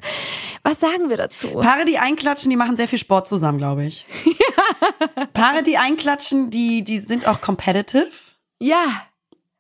Was 0.63 0.81
sagen 0.81 1.09
wir 1.09 1.17
dazu? 1.17 1.49
Paare, 1.49 1.85
die 1.85 1.99
einklatschen, 1.99 2.51
die 2.51 2.57
machen 2.57 2.77
sehr 2.77 2.89
viel 2.89 2.99
Sport 2.99 3.29
zusammen, 3.29 3.59
glaube 3.59 3.85
ich. 3.85 4.07
Ja, 4.25 5.27
Paare, 5.35 5.63
die 5.63 5.79
einklatschen, 5.79 6.51
die, 6.51 6.85
die 6.85 6.99
sind 6.99 7.27
auch 7.27 7.41
competitive. 7.41 8.11
Ja, 8.61 8.85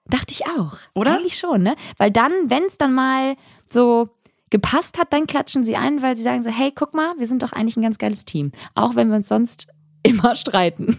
dachte 0.06 0.32
ich 0.32 0.46
auch. 0.46 0.76
Oder? 0.94 1.16
Eigentlich 1.16 1.38
schon, 1.38 1.62
ne? 1.62 1.76
Weil 1.96 2.10
dann, 2.10 2.32
wenn 2.50 2.64
es 2.64 2.78
dann 2.78 2.92
mal 2.92 3.36
so 3.66 4.10
gepasst 4.50 4.98
hat, 4.98 5.12
dann 5.12 5.26
klatschen 5.26 5.64
sie 5.64 5.76
ein, 5.76 6.02
weil 6.02 6.14
sie 6.14 6.22
sagen 6.22 6.42
so, 6.42 6.50
hey, 6.50 6.72
guck 6.74 6.94
mal, 6.94 7.14
wir 7.18 7.26
sind 7.26 7.42
doch 7.42 7.52
eigentlich 7.52 7.76
ein 7.76 7.82
ganz 7.82 7.98
geiles 7.98 8.24
Team. 8.24 8.52
Auch 8.74 8.94
wenn 8.94 9.08
wir 9.08 9.16
uns 9.16 9.28
sonst 9.28 9.66
immer 10.02 10.34
streiten. 10.34 10.86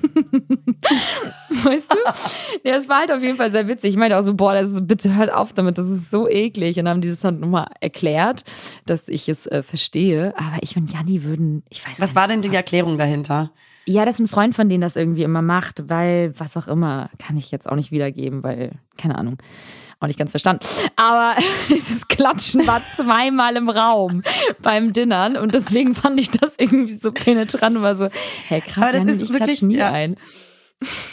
weißt 1.49 1.93
du? 1.93 1.97
Ja, 2.69 2.75
es 2.75 2.87
war 2.89 2.99
halt 2.99 3.11
auf 3.11 3.21
jeden 3.21 3.37
Fall 3.37 3.51
sehr 3.51 3.67
witzig. 3.67 3.91
Ich 3.91 3.97
meinte 3.97 4.17
auch 4.17 4.21
so, 4.21 4.33
boah, 4.33 4.53
das 4.53 4.69
ist, 4.69 4.87
bitte 4.87 5.15
hört 5.15 5.31
auf 5.31 5.53
damit, 5.53 5.77
das 5.77 5.89
ist 5.89 6.11
so 6.11 6.27
eklig. 6.27 6.79
Und 6.79 6.87
haben 6.87 7.01
die 7.01 7.09
es 7.09 7.21
dann 7.21 7.39
nochmal 7.39 7.67
erklärt, 7.79 8.43
dass 8.85 9.09
ich 9.09 9.29
es 9.29 9.47
äh, 9.47 9.63
verstehe. 9.63 10.33
Aber 10.37 10.57
ich 10.61 10.77
und 10.77 10.91
Janni 10.91 11.23
würden, 11.23 11.63
ich 11.69 11.85
weiß 11.85 11.99
Was 11.99 12.09
nicht. 12.09 12.15
war 12.15 12.27
denn 12.27 12.41
die 12.41 12.53
Erklärung 12.55 12.97
dahinter? 12.97 13.51
Ja, 13.85 14.05
das 14.05 14.15
ist 14.15 14.19
ein 14.21 14.27
Freund 14.27 14.55
von 14.55 14.69
denen 14.69 14.81
das 14.81 14.95
irgendwie 14.95 15.23
immer 15.23 15.41
macht, 15.41 15.89
weil 15.89 16.33
was 16.37 16.55
auch 16.57 16.67
immer, 16.67 17.09
kann 17.19 17.35
ich 17.37 17.51
jetzt 17.51 17.67
auch 17.69 17.75
nicht 17.75 17.91
wiedergeben, 17.91 18.41
weil, 18.43 18.71
keine 18.97 19.17
Ahnung, 19.17 19.37
auch 19.99 20.07
nicht 20.07 20.17
ganz 20.19 20.31
verstanden. 20.31 20.65
Aber 20.95 21.35
dieses 21.69 22.07
Klatschen 22.07 22.65
war 22.67 22.81
zweimal 22.95 23.55
im 23.57 23.69
Raum 23.69 24.23
beim 24.61 24.93
Dinnern 24.93 25.35
und 25.37 25.53
deswegen 25.53 25.95
fand 25.95 26.19
ich 26.19 26.31
das 26.31 26.55
irgendwie 26.57 26.95
so 26.95 27.11
penetrant 27.11 27.75
und 27.77 27.83
war 27.83 27.95
so, 27.95 28.09
hey 28.47 28.61
krass, 28.61 28.77
Aber 28.77 28.91
das 28.93 29.01
Jan 29.01 29.09
und 29.09 29.15
ist 29.15 29.21
ich 29.23 29.33
wirklich- 29.33 29.61
nie 29.61 29.77
ja. 29.77 29.91
ein. 29.91 30.15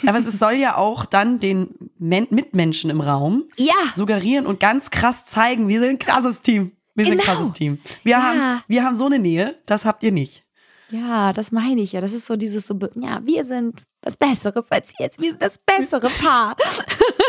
Aber 0.05 0.17
es 0.19 0.37
soll 0.37 0.53
ja 0.53 0.75
auch 0.75 1.05
dann 1.05 1.39
den 1.39 1.69
Men 1.97 2.27
Mitmenschen 2.29 2.89
im 2.89 2.99
Raum 2.99 3.45
Ja, 3.57 3.73
suggerieren 3.95 4.45
und 4.45 4.59
ganz 4.59 4.89
krass 4.91 5.25
zeigen, 5.25 5.69
wir 5.69 5.79
sind 5.79 5.89
ein 5.91 5.99
krasses 5.99 6.41
Team. 6.41 6.73
Wir 6.93 7.05
sind 7.05 7.13
ein 7.13 7.19
Genau. 7.19 7.33
krasses 7.37 7.51
Team. 7.53 7.79
Wir, 8.03 8.11
Ja. 8.11 8.21
haben, 8.21 8.63
wir 8.67 8.83
haben 8.83 8.95
so 8.95 9.05
eine 9.05 9.17
Nähe, 9.19 9.55
das 9.65 9.85
habt 9.85 10.03
ihr 10.03 10.11
nicht. 10.11 10.43
Ja, 10.91 11.33
das 11.33 11.51
meine 11.51 11.81
ich 11.81 11.91
ja. 11.93 12.01
Das 12.01 12.13
ist 12.13 12.27
so 12.27 12.35
dieses 12.35 12.67
so, 12.67 12.77
ja, 12.95 13.21
wir 13.25 13.43
sind 13.43 13.83
was 14.01 14.17
Besseres 14.17 14.65
als 14.69 14.93
jetzt. 14.99 15.19
Wir 15.19 15.31
sind 15.31 15.41
das 15.41 15.59
bessere 15.65 16.09
Paar. 16.09 16.55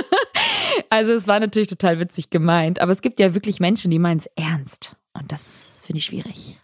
also 0.90 1.12
es 1.12 1.26
war 1.26 1.40
natürlich 1.40 1.68
total 1.68 1.98
witzig 1.98 2.30
gemeint, 2.30 2.80
aber 2.80 2.92
es 2.92 3.02
gibt 3.02 3.20
ja 3.20 3.34
wirklich 3.34 3.60
Menschen, 3.60 3.90
die 3.90 3.98
meinen 3.98 4.18
es 4.18 4.26
ernst. 4.36 4.96
Und 5.14 5.30
das 5.30 5.80
finde 5.84 5.98
ich 5.98 6.06
schwierig. 6.06 6.58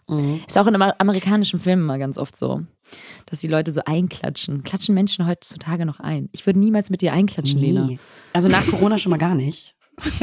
Ist 0.47 0.57
auch 0.57 0.65
in 0.65 0.75
amer- 0.75 0.95
amerikanischen 0.99 1.59
Filmen 1.59 1.83
mal 1.85 1.99
ganz 1.99 2.17
oft 2.17 2.35
so, 2.35 2.61
dass 3.27 3.39
die 3.39 3.47
Leute 3.47 3.71
so 3.71 3.81
einklatschen. 3.85 4.63
Klatschen 4.63 4.95
Menschen 4.95 5.27
heutzutage 5.27 5.85
noch 5.85 5.99
ein. 5.99 6.29
Ich 6.31 6.45
würde 6.47 6.59
niemals 6.59 6.89
mit 6.89 7.01
dir 7.01 7.13
einklatschen, 7.13 7.59
Lena. 7.59 7.85
Nie. 7.85 7.99
Also 8.33 8.47
nach 8.49 8.65
Corona 8.65 8.97
schon 8.97 9.11
mal 9.11 9.17
gar 9.17 9.35
nicht. 9.35 9.75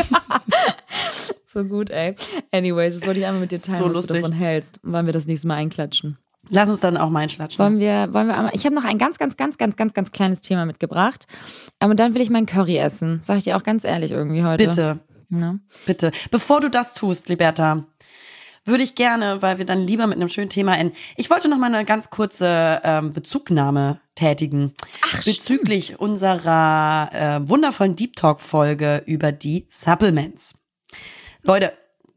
So 1.49 1.65
gut, 1.65 1.89
ey. 1.89 2.15
Anyways, 2.53 2.97
das 2.99 3.07
wollte 3.07 3.21
ich 3.21 3.25
einmal 3.27 3.41
mit 3.41 3.51
dir 3.51 3.63
teilen, 3.63 3.79
So 3.79 3.95
was 3.95 4.07
du 4.07 4.13
davon 4.13 4.33
hältst. 4.33 4.79
Wollen 4.83 5.07
wir 5.07 5.15
das 5.15 5.27
nächste 5.27 5.47
Mal 5.47 5.55
einklatschen? 5.55 6.19
Lass 6.51 6.71
uns 6.71 6.81
dann 6.81 6.97
auch 6.97 7.11
mal 7.11 7.21
einschlatschen. 7.21 7.63
Wollen 7.63 7.79
wir, 7.79 8.13
wollen 8.13 8.29
wir 8.29 8.37
einmal, 8.37 8.53
ich 8.55 8.65
habe 8.65 8.75
noch 8.75 8.85
ein 8.85 8.99
ganz, 8.99 9.19
ganz, 9.19 9.37
ganz, 9.37 9.59
ganz, 9.59 9.77
ganz, 9.77 9.95
ganz 9.95 10.13
kleines 10.13 10.41
Thema 10.41 10.65
mitgebracht. 10.65 11.27
Ähm, 11.81 11.91
Und 11.91 12.01
dann 12.01 12.15
will 12.15 12.23
ich 12.23 12.31
meinen 12.31 12.47
Curry 12.47 12.77
essen. 12.79 13.21
Sag 13.23 13.39
ich 13.39 13.45
dir 13.45 13.57
auch 13.57 13.63
ganz 13.65 13.85
ehrlich 13.85 14.11
irgendwie 14.13 14.45
heute. 14.45 14.67
Bitte, 14.67 14.99
Ne? 15.29 15.59
bitte. 15.87 16.13
Bevor 16.31 16.61
du 16.61 16.71
das 16.71 16.95
tust, 16.95 17.29
Liberta, 17.29 17.85
würde 18.65 18.85
ich 18.85 18.95
gerne, 18.95 19.43
weil 19.43 19.59
wir 19.59 19.65
dann 19.65 19.81
lieber 19.87 20.07
mit 20.07 20.17
einem 20.17 20.29
schönen 20.29 20.51
Thema 20.51 20.77
enden. 20.77 20.97
Ich 21.17 21.31
wollte 21.31 21.49
noch 21.49 21.59
mal 21.59 21.73
eine 21.73 21.85
ganz 21.85 22.11
kurze 22.11 22.81
ähm, 22.85 23.13
Bezugnahme 23.13 24.01
tätigen 24.15 24.73
Ach, 25.05 25.25
bezüglich 25.25 25.99
unserer 26.01 27.11
äh, 27.13 27.49
wundervollen 27.49 27.97
Deep 27.97 28.17
Talk 28.17 28.41
Folge 28.41 29.03
über 29.07 29.33
die 29.33 29.67
Supplements. 29.69 30.55
Leute, 31.43 31.73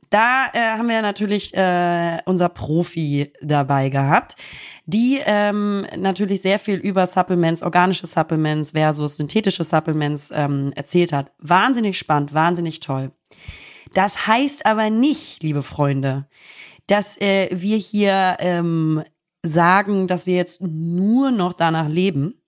da 0.09 0.47
äh, 0.53 0.59
haben 0.77 0.89
wir 0.89 1.01
natürlich 1.01 1.53
äh, 1.53 2.19
unser 2.25 2.49
Profi 2.49 3.31
dabei 3.41 3.89
gehabt, 3.89 4.35
die 4.85 5.19
ähm, 5.23 5.85
natürlich 5.97 6.41
sehr 6.41 6.59
viel 6.59 6.77
über 6.77 7.05
Supplements, 7.05 7.61
organische 7.61 8.07
Supplements 8.07 8.71
versus 8.71 9.17
synthetische 9.17 9.63
Supplements 9.63 10.31
ähm, 10.33 10.73
erzählt 10.75 11.13
hat. 11.13 11.31
Wahnsinnig 11.37 11.97
spannend, 11.97 12.33
wahnsinnig 12.33 12.79
toll. 12.79 13.11
Das 13.93 14.27
heißt 14.27 14.65
aber 14.65 14.89
nicht, 14.89 15.43
liebe 15.43 15.61
Freunde, 15.61 16.27
dass 16.87 17.19
äh, 17.21 17.49
wir 17.51 17.77
hier 17.77 18.37
ähm, 18.39 19.03
sagen, 19.43 20.07
dass 20.07 20.25
wir 20.25 20.35
jetzt 20.35 20.61
nur 20.61 21.31
noch 21.31 21.53
danach 21.53 21.87
leben 21.87 22.38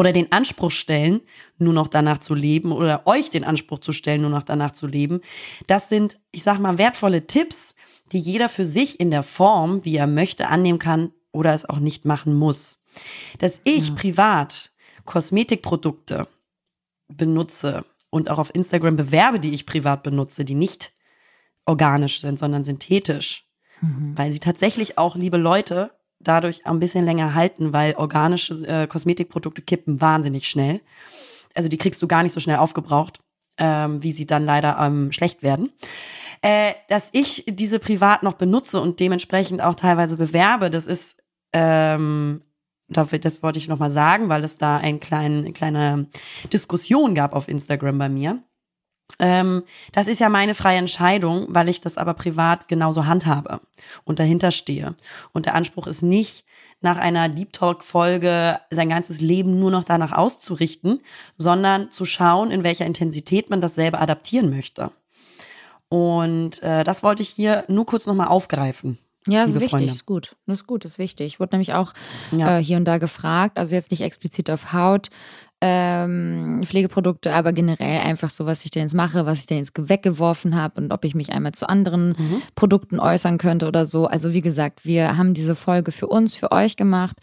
oder 0.00 0.14
den 0.14 0.32
Anspruch 0.32 0.70
stellen, 0.70 1.20
nur 1.58 1.74
noch 1.74 1.86
danach 1.86 2.16
zu 2.18 2.34
leben 2.34 2.72
oder 2.72 3.06
euch 3.06 3.28
den 3.28 3.44
Anspruch 3.44 3.80
zu 3.80 3.92
stellen, 3.92 4.22
nur 4.22 4.30
noch 4.30 4.44
danach 4.44 4.70
zu 4.70 4.86
leben. 4.86 5.20
Das 5.66 5.90
sind, 5.90 6.18
ich 6.32 6.42
sag 6.42 6.58
mal, 6.58 6.78
wertvolle 6.78 7.26
Tipps, 7.26 7.74
die 8.10 8.18
jeder 8.18 8.48
für 8.48 8.64
sich 8.64 8.98
in 8.98 9.10
der 9.10 9.22
Form, 9.22 9.84
wie 9.84 9.96
er 9.96 10.06
möchte, 10.06 10.48
annehmen 10.48 10.78
kann 10.78 11.12
oder 11.32 11.52
es 11.52 11.68
auch 11.68 11.80
nicht 11.80 12.06
machen 12.06 12.34
muss. 12.34 12.80
Dass 13.40 13.60
ich 13.64 13.94
privat 13.94 14.72
Kosmetikprodukte 15.04 16.26
benutze 17.08 17.84
und 18.08 18.30
auch 18.30 18.38
auf 18.38 18.54
Instagram 18.54 18.96
bewerbe, 18.96 19.38
die 19.38 19.52
ich 19.52 19.66
privat 19.66 20.02
benutze, 20.02 20.46
die 20.46 20.54
nicht 20.54 20.92
organisch 21.66 22.22
sind, 22.22 22.38
sondern 22.38 22.64
synthetisch, 22.64 23.44
weil 24.16 24.32
sie 24.32 24.40
tatsächlich 24.40 24.96
auch, 24.96 25.14
liebe 25.14 25.36
Leute, 25.36 25.90
dadurch 26.20 26.66
ein 26.66 26.80
bisschen 26.80 27.04
länger 27.04 27.34
halten, 27.34 27.72
weil 27.72 27.94
organische 27.94 28.54
äh, 28.66 28.86
Kosmetikprodukte 28.86 29.62
kippen 29.62 30.00
wahnsinnig 30.00 30.48
schnell. 30.48 30.80
Also 31.54 31.68
die 31.68 31.78
kriegst 31.78 32.00
du 32.02 32.06
gar 32.06 32.22
nicht 32.22 32.32
so 32.32 32.40
schnell 32.40 32.58
aufgebraucht, 32.58 33.20
ähm, 33.58 34.02
wie 34.02 34.12
sie 34.12 34.26
dann 34.26 34.44
leider 34.44 34.78
ähm, 34.78 35.12
schlecht 35.12 35.42
werden. 35.42 35.72
Äh, 36.42 36.74
dass 36.88 37.10
ich 37.12 37.44
diese 37.48 37.78
privat 37.78 38.22
noch 38.22 38.34
benutze 38.34 38.80
und 38.80 39.00
dementsprechend 39.00 39.60
auch 39.60 39.74
teilweise 39.74 40.16
bewerbe, 40.16 40.70
das 40.70 40.86
ist, 40.86 41.22
ähm, 41.52 42.42
das 42.88 43.42
wollte 43.42 43.58
ich 43.58 43.68
nochmal 43.68 43.90
sagen, 43.90 44.28
weil 44.28 44.42
es 44.42 44.56
da 44.56 44.78
ein 44.78 45.00
klein, 45.00 45.38
eine 45.38 45.52
kleine 45.52 46.06
Diskussion 46.52 47.14
gab 47.14 47.34
auf 47.34 47.48
Instagram 47.48 47.98
bei 47.98 48.08
mir. 48.08 48.42
Ähm, 49.18 49.62
das 49.92 50.06
ist 50.06 50.20
ja 50.20 50.28
meine 50.28 50.54
freie 50.54 50.78
Entscheidung, 50.78 51.46
weil 51.48 51.68
ich 51.68 51.80
das 51.80 51.98
aber 51.98 52.14
privat 52.14 52.68
genauso 52.68 53.06
handhabe 53.06 53.60
und 54.04 54.18
dahinter 54.18 54.50
stehe. 54.50 54.94
Und 55.32 55.46
der 55.46 55.54
Anspruch 55.54 55.86
ist 55.86 56.02
nicht, 56.02 56.44
nach 56.82 56.96
einer 56.96 57.28
Deep 57.28 57.52
Talk-Folge 57.52 58.58
sein 58.70 58.88
ganzes 58.88 59.20
Leben 59.20 59.60
nur 59.60 59.70
noch 59.70 59.84
danach 59.84 60.12
auszurichten, 60.12 61.00
sondern 61.36 61.90
zu 61.90 62.06
schauen, 62.06 62.50
in 62.50 62.62
welcher 62.64 62.86
Intensität 62.86 63.50
man 63.50 63.60
das 63.60 63.74
selber 63.74 64.00
adaptieren 64.00 64.48
möchte. 64.48 64.90
Und 65.88 66.62
äh, 66.62 66.84
das 66.84 67.02
wollte 67.02 67.22
ich 67.22 67.28
hier 67.28 67.64
nur 67.68 67.84
kurz 67.84 68.06
nochmal 68.06 68.28
aufgreifen. 68.28 68.98
Ja, 69.26 69.40
das 69.42 69.50
ist 69.50 69.54
wichtig, 69.56 69.70
Freunde. 69.70 69.92
ist 69.92 70.06
gut. 70.06 70.36
Das 70.46 70.60
ist 70.60 70.66
gut, 70.66 70.84
ist 70.86 70.98
wichtig. 70.98 71.26
Ich 71.26 71.40
wurde 71.40 71.54
nämlich 71.54 71.74
auch 71.74 71.92
Ja. 72.30 72.58
äh, 72.58 72.64
hier 72.64 72.78
und 72.78 72.86
da 72.86 72.96
gefragt, 72.98 73.58
also 73.58 73.74
jetzt 73.74 73.90
nicht 73.90 74.00
explizit 74.00 74.50
auf 74.50 74.72
Haut, 74.72 75.10
ähm, 75.62 76.62
Pflegeprodukte, 76.64 77.34
aber 77.34 77.52
generell 77.52 78.00
einfach 78.00 78.30
so, 78.30 78.46
was 78.46 78.64
ich 78.64 78.70
denn 78.70 78.84
jetzt 78.84 78.94
mache, 78.94 79.26
was 79.26 79.40
ich 79.40 79.46
denn 79.46 79.58
jetzt 79.58 79.72
weggeworfen 79.76 80.56
habe 80.56 80.80
und 80.80 80.92
ob 80.92 81.04
ich 81.04 81.14
mich 81.14 81.32
einmal 81.32 81.52
zu 81.52 81.68
anderen 81.68 82.10
Mhm. 82.10 82.42
Produkten 82.54 82.98
äußern 82.98 83.38
könnte 83.38 83.68
oder 83.68 83.86
so. 83.86 84.06
Also 84.06 84.32
wie 84.32 84.40
gesagt, 84.40 84.84
wir 84.84 85.16
haben 85.16 85.34
diese 85.34 85.54
Folge 85.54 85.92
für 85.92 86.06
uns, 86.06 86.34
für 86.34 86.50
euch 86.50 86.76
gemacht 86.76 87.16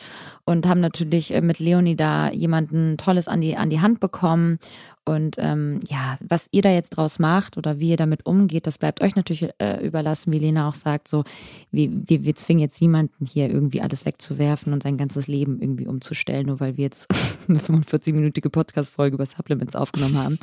und 0.45 0.67
haben 0.67 0.79
natürlich 0.81 1.33
äh, 1.33 1.41
mit 1.41 1.59
Leonie 1.59 1.95
da 1.95 2.29
jemanden 2.29 2.97
Tolles 2.97 3.27
an 3.27 3.41
die, 3.41 3.57
an 3.57 3.69
die 3.69 3.81
Hand 3.81 3.99
bekommen. 3.99 4.59
Und 5.07 5.37
ähm, 5.37 5.79
ja, 5.87 6.17
was 6.19 6.49
ihr 6.51 6.61
da 6.61 6.69
jetzt 6.69 6.89
draus 6.89 7.17
macht 7.17 7.55
oder 7.57 7.79
wie 7.79 7.91
ihr 7.91 7.97
damit 7.97 8.25
umgeht, 8.25 8.67
das 8.67 8.77
bleibt 8.77 9.01
euch 9.01 9.15
natürlich 9.15 9.49
äh, 9.59 9.85
überlassen, 9.85 10.33
wie 10.33 10.39
Lena 10.39 10.67
auch 10.67 10.75
sagt, 10.75 11.07
so, 11.07 11.23
wir, 11.71 11.89
wir, 11.91 12.25
wir 12.25 12.35
zwingen 12.35 12.59
jetzt 12.61 12.81
niemanden 12.81 13.25
hier 13.25 13.49
irgendwie 13.49 13.81
alles 13.81 14.05
wegzuwerfen 14.05 14.73
und 14.73 14.83
sein 14.83 14.97
ganzes 14.97 15.27
Leben 15.27 15.61
irgendwie 15.61 15.87
umzustellen, 15.87 16.47
nur 16.47 16.59
weil 16.59 16.75
wir 16.75 16.83
jetzt 16.83 17.07
eine 17.47 17.59
45-minütige 17.59 18.49
Podcast-Folge 18.49 19.15
über 19.15 19.25
Supplements 19.25 19.77
aufgenommen 19.77 20.17
haben, 20.21 20.39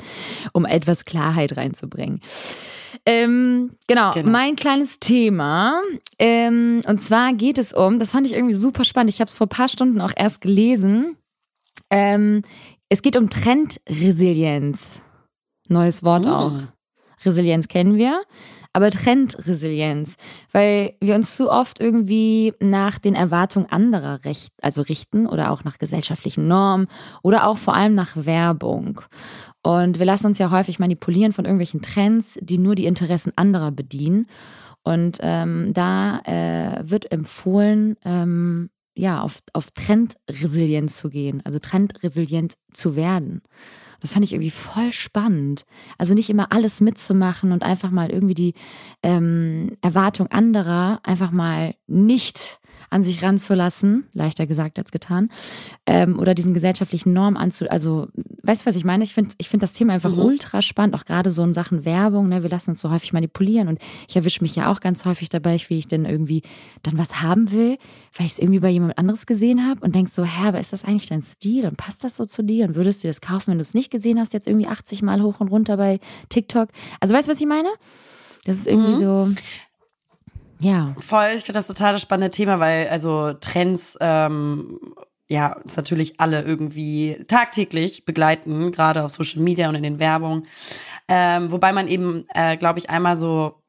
um 0.54 0.64
etwas 0.64 1.04
Klarheit 1.04 1.58
reinzubringen. 1.58 2.20
Ähm, 3.04 3.70
genau, 3.86 4.12
Genau. 4.12 4.30
mein 4.30 4.56
kleines 4.56 4.98
Thema. 4.98 5.82
Ähm, 6.18 6.82
und 6.86 7.02
zwar 7.02 7.34
geht 7.34 7.58
es 7.58 7.74
um, 7.74 7.98
das 7.98 8.12
fand 8.12 8.26
ich 8.26 8.32
irgendwie 8.32 8.54
super 8.54 8.84
spannend. 8.84 9.10
Ich 9.10 9.20
habe 9.20 9.28
es 9.28 9.34
vor 9.34 9.46
ein 9.46 9.50
paar 9.50 9.68
Stunden 9.68 10.00
auch 10.00 10.12
erst 10.16 10.40
gelesen. 10.40 11.16
Ähm, 11.90 12.42
es 12.88 13.02
geht 13.02 13.16
um 13.16 13.30
Trendresilienz. 13.30 15.02
Neues 15.68 16.02
Wort 16.02 16.24
Mm. 16.24 16.28
auch. 16.28 16.52
Resilienz 17.24 17.68
kennen 17.68 17.96
wir, 17.96 18.22
aber 18.72 18.90
Trendresilienz, 18.90 20.16
weil 20.52 20.94
wir 21.00 21.14
uns 21.14 21.36
zu 21.36 21.50
oft 21.50 21.80
irgendwie 21.80 22.52
nach 22.60 22.98
den 22.98 23.14
Erwartungen 23.14 23.66
anderer 23.70 24.24
recht, 24.24 24.52
also 24.60 24.82
richten 24.82 25.26
oder 25.26 25.50
auch 25.50 25.64
nach 25.64 25.78
gesellschaftlichen 25.78 26.48
Normen 26.48 26.88
oder 27.22 27.46
auch 27.46 27.56
vor 27.56 27.74
allem 27.74 27.94
nach 27.94 28.14
Werbung. 28.16 29.00
Und 29.62 29.98
wir 29.98 30.06
lassen 30.06 30.26
uns 30.26 30.38
ja 30.38 30.50
häufig 30.50 30.78
manipulieren 30.78 31.32
von 31.32 31.46
irgendwelchen 31.46 31.80
Trends, 31.80 32.38
die 32.42 32.58
nur 32.58 32.74
die 32.74 32.86
Interessen 32.86 33.32
anderer 33.36 33.70
bedienen. 33.70 34.26
Und 34.82 35.18
ähm, 35.22 35.72
da 35.72 36.18
äh, 36.26 36.82
wird 36.82 37.10
empfohlen, 37.10 37.96
ähm, 38.04 38.68
ja, 38.94 39.20
auf, 39.20 39.42
auf 39.52 39.70
Trendresilienz 39.72 40.96
zu 40.96 41.10
gehen, 41.10 41.42
also 41.44 41.58
trendresilient 41.58 42.54
zu 42.72 42.96
werden. 42.96 43.42
Das 44.00 44.12
fand 44.12 44.24
ich 44.24 44.32
irgendwie 44.32 44.50
voll 44.50 44.92
spannend. 44.92 45.64
Also 45.96 46.12
nicht 46.14 46.28
immer 46.28 46.52
alles 46.52 46.80
mitzumachen 46.80 47.52
und 47.52 47.62
einfach 47.62 47.90
mal 47.90 48.10
irgendwie 48.10 48.34
die 48.34 48.54
ähm, 49.02 49.76
Erwartung 49.80 50.26
anderer 50.26 51.00
einfach 51.04 51.30
mal 51.30 51.74
nicht 51.86 52.60
an 52.94 53.02
sich 53.02 53.24
ranzulassen, 53.24 54.06
leichter 54.12 54.46
gesagt 54.46 54.78
als 54.78 54.92
getan, 54.92 55.28
ähm, 55.84 56.16
oder 56.20 56.32
diesen 56.32 56.54
gesellschaftlichen 56.54 57.12
Normen 57.12 57.36
anzu, 57.36 57.68
also, 57.68 58.06
weißt 58.44 58.62
du, 58.62 58.66
was 58.66 58.76
ich 58.76 58.84
meine? 58.84 59.02
Ich 59.02 59.12
finde 59.12 59.34
ich 59.38 59.48
finde 59.48 59.64
das 59.64 59.72
Thema 59.72 59.94
einfach 59.94 60.12
mhm. 60.12 60.20
ultra 60.20 60.62
spannend, 60.62 60.94
auch 60.94 61.04
gerade 61.04 61.30
so 61.30 61.42
in 61.42 61.54
Sachen 61.54 61.84
Werbung, 61.84 62.28
ne? 62.28 62.44
wir 62.44 62.50
lassen 62.50 62.70
uns 62.70 62.80
so 62.80 62.92
häufig 62.92 63.12
manipulieren 63.12 63.66
und 63.66 63.80
ich 64.08 64.14
erwische 64.14 64.44
mich 64.44 64.54
ja 64.54 64.70
auch 64.70 64.78
ganz 64.78 65.04
häufig 65.04 65.28
dabei, 65.28 65.58
wie 65.66 65.78
ich 65.78 65.88
denn 65.88 66.04
irgendwie 66.04 66.42
dann 66.84 66.96
was 66.96 67.20
haben 67.20 67.50
will, 67.50 67.78
weil 68.16 68.26
ich 68.26 68.34
es 68.34 68.38
irgendwie 68.38 68.60
bei 68.60 68.70
jemand 68.70 68.96
anderes 68.96 69.26
gesehen 69.26 69.66
habe 69.68 69.80
und 69.80 69.96
denk 69.96 70.08
so, 70.10 70.24
hä, 70.24 70.46
aber 70.46 70.60
ist 70.60 70.72
das 70.72 70.84
eigentlich 70.84 71.08
dein 71.08 71.22
Stil 71.22 71.66
und 71.66 71.76
passt 71.76 72.04
das 72.04 72.16
so 72.16 72.26
zu 72.26 72.44
dir 72.44 72.64
und 72.64 72.76
würdest 72.76 73.02
du 73.02 73.08
das 73.08 73.20
kaufen, 73.20 73.48
wenn 73.48 73.58
du 73.58 73.62
es 73.62 73.74
nicht 73.74 73.90
gesehen 73.90 74.20
hast, 74.20 74.32
jetzt 74.34 74.46
irgendwie 74.46 74.68
80 74.68 75.02
Mal 75.02 75.20
hoch 75.20 75.40
und 75.40 75.48
runter 75.48 75.76
bei 75.76 75.98
TikTok? 76.28 76.68
Also, 77.00 77.12
weißt 77.12 77.26
du, 77.26 77.32
was 77.32 77.40
ich 77.40 77.46
meine? 77.48 77.70
Das 78.44 78.58
ist 78.58 78.66
irgendwie 78.66 78.92
mhm. 78.92 79.00
so. 79.00 79.30
Ja. 80.60 80.94
Voll, 80.98 81.32
ich 81.34 81.42
finde 81.42 81.58
das 81.58 81.66
total 81.66 81.92
das 81.92 82.02
spannende 82.02 82.30
Thema, 82.30 82.60
weil 82.60 82.88
also 82.88 83.32
Trends 83.34 83.98
ähm, 84.00 84.80
ja 85.28 85.54
uns 85.54 85.76
natürlich 85.76 86.20
alle 86.20 86.42
irgendwie 86.42 87.24
tagtäglich 87.26 88.04
begleiten, 88.04 88.72
gerade 88.72 89.04
auf 89.04 89.10
Social 89.10 89.42
Media 89.42 89.68
und 89.68 89.74
in 89.74 89.82
den 89.82 89.98
Werbungen. 89.98 90.46
Ähm, 91.08 91.50
wobei 91.52 91.72
man 91.72 91.88
eben, 91.88 92.26
äh, 92.34 92.56
glaube 92.56 92.78
ich, 92.78 92.90
einmal 92.90 93.16
so 93.16 93.62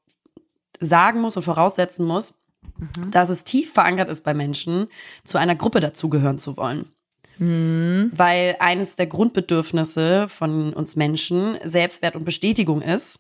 sagen 0.80 1.22
muss 1.22 1.38
und 1.38 1.44
voraussetzen 1.44 2.06
muss, 2.06 2.34
mhm. 2.78 3.12
dass 3.12 3.30
es 3.30 3.44
tief 3.44 3.74
verankert 3.74 4.10
ist 4.10 4.24
bei 4.24 4.34
Menschen, 4.34 4.88
zu 5.24 5.38
einer 5.38 5.56
Gruppe 5.56 5.80
dazugehören 5.80 6.40
zu 6.40 6.58
wollen. 6.58 6.92
Mhm. 7.38 8.12
Weil 8.14 8.56
eines 8.60 8.96
der 8.96 9.08
Grundbedürfnisse 9.08 10.28
von 10.28 10.74
uns 10.74 10.96
Menschen 10.96 11.58
Selbstwert 11.64 12.16
und 12.16 12.26
Bestätigung 12.26 12.82
ist. 12.82 13.20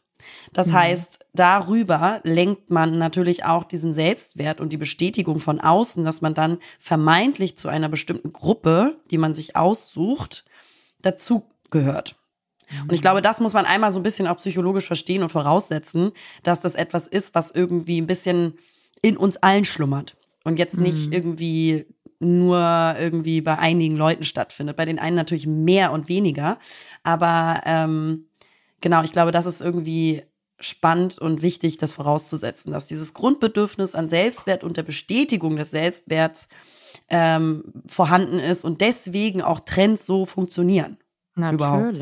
Das 0.54 0.68
mhm. 0.68 0.74
heißt, 0.74 1.20
darüber 1.34 2.22
lenkt 2.24 2.70
man 2.70 2.98
natürlich 2.98 3.44
auch 3.46 3.64
diesen 3.64 3.94
Selbstwert 3.94 4.60
und 4.60 4.72
die 4.72 4.78
Bestätigung 4.78 5.40
von 5.40 5.60
außen, 5.60 6.04
dass 6.04 6.22
man 6.22 6.34
dann 6.34 6.58
vermeintlich 6.80 7.58
zu 7.58 7.68
einer 7.68 7.90
bestimmten 7.90 8.34
Gruppe, 8.34 8.98
die 9.12 9.18
man 9.18 9.34
sich 9.34 9.56
aussucht, 9.56 10.46
dazugehört. 11.02 12.16
Und 12.82 12.94
ich 12.94 13.02
glaube, 13.02 13.22
das 13.22 13.40
muss 13.40 13.54
man 13.54 13.66
einmal 13.66 13.92
so 13.92 14.00
ein 14.00 14.04
bisschen 14.04 14.28
auch 14.28 14.38
psychologisch 14.38 14.88
verstehen 14.88 15.22
und 15.22 15.32
voraussetzen, 15.32 16.12
dass 16.44 16.62
das 16.62 16.76
etwas 16.76 17.08
ist, 17.08 17.36
was 17.36 17.52
irgendwie 17.52 18.02
ein 18.02 18.08
bisschen 18.08 18.58
in 19.02 19.18
uns 19.18 19.38
allen 19.38 19.66
schlummert 19.66 20.16
und 20.44 20.58
jetzt 20.58 20.80
nicht 20.80 21.08
mhm. 21.08 21.14
irgendwie 21.14 21.86
nur 22.20 22.96
irgendwie 22.98 23.42
bei 23.42 23.58
einigen 23.58 23.98
Leuten 23.98 24.24
stattfindet. 24.24 24.78
Bei 24.78 24.86
den 24.86 25.00
einen 25.00 25.16
natürlich 25.16 25.46
mehr 25.46 25.92
und 25.92 26.10
weniger, 26.10 26.58
aber 27.04 27.62
ähm, 27.66 28.26
genau, 28.86 29.02
ich 29.02 29.12
glaube, 29.12 29.32
das 29.32 29.48
ist 29.48 29.62
irgendwie 29.62 30.22
spannend 30.60 31.18
und 31.18 31.42
wichtig, 31.42 31.80
das 31.80 31.92
vorauszusetzen, 31.92 32.72
dass 32.72 32.86
dieses 32.86 33.16
Grundbedürfnis 33.16 33.96
an 33.96 34.10
Selbstwert 34.10 34.64
und 34.64 34.78
der 34.78 34.84
Bestätigung 34.84 35.56
des 35.56 35.72
Selbstwerts 35.72 36.50
ähm, 37.10 37.64
vorhanden 37.88 38.38
ist 38.38 38.64
und 38.64 38.82
deswegen 38.82 39.42
auch 39.42 39.62
Trends 39.62 40.06
so 40.06 40.28
funktionieren. 40.28 40.98
Natürlich. 41.34 41.66
Überhaupt. 41.66 42.00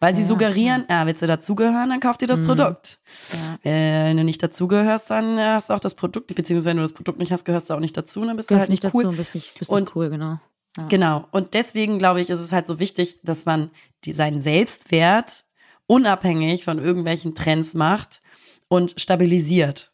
Weil 0.00 0.14
sie 0.16 0.22
ja, 0.22 0.26
suggerieren, 0.26 0.84
ja. 0.90 1.02
ah, 1.02 1.06
willst 1.06 1.22
du 1.22 1.28
dazugehören, 1.28 1.90
dann 1.90 2.00
kauf 2.00 2.18
dir 2.18 2.26
das 2.26 2.40
mhm. 2.40 2.46
Produkt. 2.46 2.98
Ja. 3.32 3.58
Wenn 3.62 4.16
du 4.16 4.24
nicht 4.24 4.42
dazugehörst, 4.42 5.08
dann 5.08 5.38
hast 5.38 5.70
du 5.70 5.74
auch 5.74 5.78
das 5.78 5.94
Produkt 5.94 6.28
nicht, 6.28 6.36
beziehungsweise 6.36 6.70
wenn 6.70 6.78
du 6.78 6.82
das 6.82 6.92
Produkt 6.92 7.20
nicht 7.20 7.30
hast, 7.30 7.44
gehörst 7.44 7.70
du 7.70 7.74
auch 7.74 7.80
nicht 7.80 7.96
dazu, 7.96 8.24
dann 8.24 8.36
bist 8.36 8.50
du 8.50 8.56
halt 8.56 8.68
nicht, 8.68 8.82
nicht 8.82 8.94
cool. 8.94 9.04
Dazu, 9.04 9.16
bist 9.16 9.36
nicht, 9.36 9.56
bist 9.60 9.70
und, 9.70 9.94
cool, 9.94 10.10
genau. 10.10 10.40
Ja. 10.76 10.88
Genau. 10.88 11.28
Und 11.30 11.54
deswegen 11.54 11.98
glaube 12.00 12.20
ich, 12.20 12.30
ist 12.30 12.40
es 12.40 12.50
halt 12.50 12.66
so 12.66 12.80
wichtig, 12.80 13.20
dass 13.22 13.46
man 13.46 13.70
die, 14.04 14.12
seinen 14.12 14.40
Selbstwert 14.40 15.45
unabhängig 15.86 16.64
von 16.64 16.78
irgendwelchen 16.78 17.34
Trends 17.34 17.74
macht 17.74 18.20
und 18.68 19.00
stabilisiert 19.00 19.92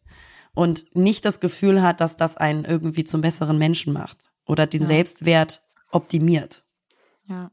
und 0.55 0.85
nicht 0.95 1.25
das 1.25 1.41
Gefühl 1.41 1.83
hat, 1.83 2.01
dass 2.01 2.17
das 2.17 2.37
einen 2.37 2.65
irgendwie 2.65 3.05
zum 3.05 3.21
besseren 3.21 3.59
Menschen 3.59 3.93
macht 3.93 4.19
oder 4.47 4.67
den 4.67 4.83
ja. 4.83 4.89
Selbstwert 4.89 5.63
optimiert. 5.91 6.65
Ja. 7.29 7.51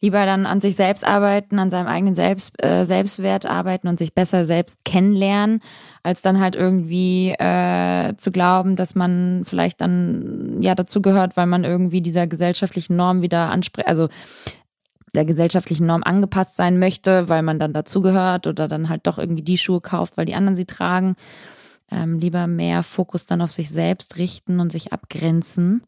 Lieber 0.00 0.26
dann 0.26 0.46
an 0.46 0.60
sich 0.60 0.74
selbst 0.74 1.04
arbeiten, 1.04 1.60
an 1.60 1.70
seinem 1.70 1.86
eigenen 1.86 2.16
Selbst, 2.16 2.60
äh, 2.60 2.84
Selbstwert 2.84 3.46
arbeiten 3.46 3.86
und 3.86 4.00
sich 4.00 4.12
besser 4.12 4.44
selbst 4.44 4.84
kennenlernen, 4.84 5.60
als 6.02 6.22
dann 6.22 6.40
halt 6.40 6.56
irgendwie 6.56 7.30
äh, 7.38 8.16
zu 8.16 8.32
glauben, 8.32 8.74
dass 8.74 8.96
man 8.96 9.44
vielleicht 9.44 9.80
dann 9.80 10.60
ja 10.60 10.74
dazu 10.74 11.02
gehört, 11.02 11.36
weil 11.36 11.46
man 11.46 11.62
irgendwie 11.62 12.00
dieser 12.00 12.26
gesellschaftlichen 12.26 12.96
Norm 12.96 13.22
wieder 13.22 13.50
anspricht. 13.50 13.86
Also 13.86 14.08
der 15.14 15.24
gesellschaftlichen 15.24 15.86
Norm 15.86 16.02
angepasst 16.02 16.56
sein 16.56 16.78
möchte, 16.78 17.28
weil 17.28 17.42
man 17.42 17.58
dann 17.58 17.72
dazugehört 17.72 18.46
oder 18.46 18.68
dann 18.68 18.88
halt 18.88 19.06
doch 19.06 19.18
irgendwie 19.18 19.42
die 19.42 19.58
Schuhe 19.58 19.80
kauft, 19.80 20.16
weil 20.16 20.26
die 20.26 20.34
anderen 20.34 20.56
sie 20.56 20.64
tragen. 20.64 21.16
Ähm, 21.90 22.18
lieber 22.18 22.46
mehr 22.46 22.82
Fokus 22.82 23.26
dann 23.26 23.42
auf 23.42 23.52
sich 23.52 23.70
selbst 23.70 24.16
richten 24.16 24.60
und 24.60 24.72
sich 24.72 24.92
abgrenzen. 24.92 25.82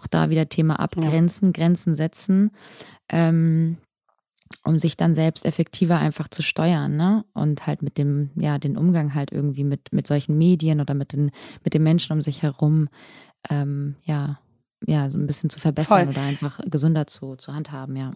Auch 0.00 0.08
da 0.08 0.28
wieder 0.28 0.48
Thema 0.48 0.80
abgrenzen, 0.80 1.48
ja. 1.48 1.52
Grenzen 1.52 1.94
setzen, 1.94 2.50
ähm, 3.08 3.76
um 4.64 4.78
sich 4.78 4.96
dann 4.96 5.14
selbst 5.14 5.46
effektiver 5.46 5.98
einfach 5.98 6.26
zu 6.26 6.42
steuern, 6.42 6.96
ne? 6.96 7.24
Und 7.32 7.68
halt 7.68 7.82
mit 7.82 7.98
dem, 7.98 8.30
ja, 8.34 8.58
den 8.58 8.76
Umgang 8.76 9.14
halt 9.14 9.30
irgendwie 9.30 9.62
mit, 9.62 9.92
mit 9.92 10.08
solchen 10.08 10.36
Medien 10.36 10.80
oder 10.80 10.94
mit 10.94 11.12
den, 11.12 11.30
mit 11.62 11.74
den 11.74 11.84
Menschen 11.84 12.12
um 12.12 12.22
sich 12.22 12.42
herum, 12.42 12.88
ähm, 13.48 13.94
ja, 14.02 14.40
ja, 14.86 15.08
so 15.08 15.18
ein 15.18 15.26
bisschen 15.26 15.50
zu 15.50 15.60
verbessern 15.60 16.06
Voll. 16.06 16.08
oder 16.08 16.22
einfach 16.22 16.60
gesünder 16.66 17.06
zu, 17.06 17.36
zu 17.36 17.54
handhaben, 17.54 17.96
ja. 17.96 18.12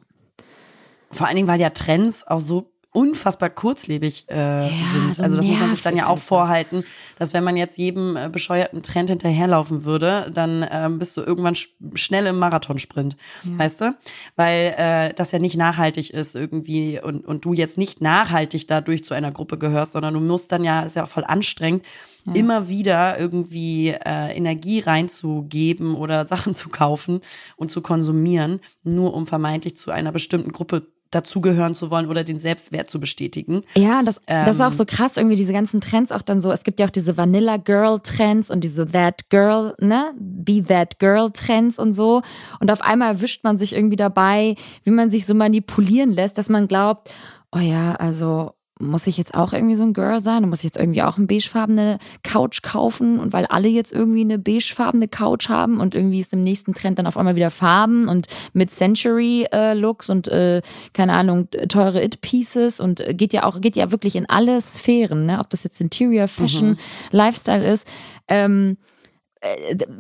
Vor 1.11 1.27
allen 1.27 1.37
Dingen, 1.37 1.49
weil 1.49 1.61
ja 1.61 1.71
Trends 1.71 2.27
auch 2.27 2.41
so 2.41 2.73
unfassbar 2.99 3.51
kurzlebig 3.51 4.27
äh, 4.29 4.37
ja, 4.37 4.69
sind. 4.69 5.15
So 5.15 5.23
also 5.23 5.37
das 5.37 5.47
muss 5.47 5.61
man 5.61 5.71
sich 5.71 5.83
dann 5.83 5.97
ja 5.97 6.07
auch 6.07 6.19
vorhalten, 6.19 6.85
dass 7.19 7.35
wenn 7.35 7.45
man 7.45 7.57
jetzt 7.57 7.77
jedem 7.77 8.17
äh, 8.17 8.29
bescheuerten 8.29 8.83
Trend 8.83 9.11
hinterherlaufen 9.11 9.85
würde, 9.85 10.31
dann 10.33 10.67
ähm, 10.71 10.99
bist 10.99 11.17
du 11.17 11.21
irgendwann 11.21 11.55
sch 11.55 11.69
schnell 11.95 12.27
im 12.27 12.39
Marathonsprint, 12.39 13.17
ja. 13.45 13.59
weißt 13.59 13.83
du? 13.83 13.97
Weil 14.37 14.75
äh, 14.79 15.15
das 15.15 15.33
ja 15.33 15.39
nicht 15.39 15.57
nachhaltig 15.57 16.11
ist 16.11 16.35
irgendwie 16.35 17.01
und, 17.01 17.27
und 17.27 17.45
du 17.45 17.53
jetzt 17.53 17.77
nicht 17.77 18.01
nachhaltig 18.01 18.67
dadurch 18.67 19.05
zu 19.05 19.15
einer 19.15 19.33
Gruppe 19.33 19.59
gehörst, 19.59 19.93
sondern 19.93 20.15
du 20.15 20.21
musst 20.21 20.51
dann 20.51 20.65
ja, 20.65 20.83
ist 20.83 20.97
ja 20.97 21.05
auch 21.05 21.09
voll 21.09 21.25
anstrengend, 21.25 21.85
ja. 22.27 22.35
immer 22.35 22.69
wieder 22.69 23.19
irgendwie 23.19 23.91
äh, 23.91 24.35
Energie 24.35 24.81
reinzugeben 24.81 25.95
oder 25.95 26.27
Sachen 26.27 26.55
zu 26.55 26.71
kaufen 26.71 27.21
und 27.57 27.71
zu 27.71 27.83
konsumieren, 27.83 28.61
nur 28.83 29.13
um 29.13 29.27
vermeintlich 29.27 29.77
zu 29.77 29.91
einer 29.91 30.11
bestimmten 30.11 30.53
Gruppe 30.53 30.87
dazugehören 31.11 31.75
zu 31.75 31.91
wollen 31.91 32.07
oder 32.07 32.25
den 32.25 32.39
Selbstwert 32.39 32.91
zu 32.91 33.01
bestätigen. 33.01 33.63
Ja, 33.77 34.03
das, 34.03 34.21
ähm, 34.27 34.45
das 34.47 34.57
ist 34.57 34.63
auch 34.63 34.73
so 34.73 34.85
krass, 34.85 35.17
irgendwie 35.17 35.37
diese 35.37 35.53
ganzen 35.53 35.81
Trends 35.81 36.13
auch 36.13 36.23
dann 36.23 36.41
so, 36.41 36.51
es 36.53 36.65
gibt 36.65 36.81
ja 36.81 36.87
auch 36.87 36.91
diese 36.91 37.17
Vanilla 37.17 37.57
Girl 37.57 38.01
Trends 38.01 38.51
und 38.51 38.63
diese 38.63 38.87
That 38.87 39.31
Girl, 39.31 39.75
ne, 39.81 40.13
Be 40.19 40.63
That 40.63 40.99
Girl 40.99 41.31
Trends 41.31 41.79
und 41.79 41.93
so. 41.93 42.23
Und 42.61 42.71
auf 42.71 42.83
einmal 42.83 43.15
erwischt 43.15 43.45
man 43.45 43.59
sich 43.59 43.75
irgendwie 43.75 43.97
dabei, 43.97 44.57
wie 44.85 44.91
man 44.91 45.11
sich 45.11 45.27
so 45.27 45.35
manipulieren 45.35 46.13
lässt, 46.13 46.39
dass 46.39 46.49
man 46.49 46.69
glaubt, 46.69 47.13
oh 47.53 47.61
ja, 47.61 47.95
also 47.95 48.53
muss 48.81 49.07
ich 49.07 49.17
jetzt 49.17 49.35
auch 49.35 49.53
irgendwie 49.53 49.75
so 49.75 49.85
ein 49.85 49.93
Girl 49.93 50.23
sein 50.23 50.45
und 50.45 50.51
muss 50.51 50.61
ich 50.61 50.65
jetzt 50.65 50.79
irgendwie 50.79 51.03
auch 51.03 51.17
eine 51.17 51.27
beigefarbene 51.27 51.99
Couch 52.23 52.63
kaufen 52.63 53.19
und 53.19 53.33
weil 53.33 53.47
alle 53.47 53.69
jetzt 53.69 53.93
irgendwie 53.93 54.21
eine 54.21 54.39
beigefarbene 54.39 55.09
Couch 55.09 55.49
haben 55.49 55.81
und 55.81 55.95
irgendwie 55.95 56.21
ist 56.21 56.33
im 56.33 56.43
nächsten 56.43 56.75
Trend 56.75 56.99
dann 56.99 57.07
auf 57.07 57.17
einmal 57.17 57.37
wieder 57.37 57.51
Farben 57.51 58.09
und 58.09 58.27
mit 58.53 58.71
Century 58.71 59.47
äh, 59.53 59.75
Looks 59.75 60.11
und 60.11 60.29
äh, 60.29 60.63
keine 60.93 61.15
Ahnung 61.15 61.49
teure 61.69 62.03
It 62.03 62.21
Pieces 62.21 62.81
und 62.81 63.03
geht 63.11 63.33
ja 63.33 63.45
auch 63.45 63.61
geht 63.61 63.77
ja 63.77 63.91
wirklich 63.91 64.17
in 64.17 64.29
alle 64.29 64.61
Sphären, 64.61 65.27
ne, 65.27 65.41
ob 65.41 65.51
das 65.51 65.65
jetzt 65.65 65.81
Interior 65.81 66.29
Fashion, 66.29 66.71
mhm. 66.71 66.79
Lifestyle 67.11 67.67
ist. 67.71 67.87
Ähm, 68.29 68.77
äh, 68.77 68.98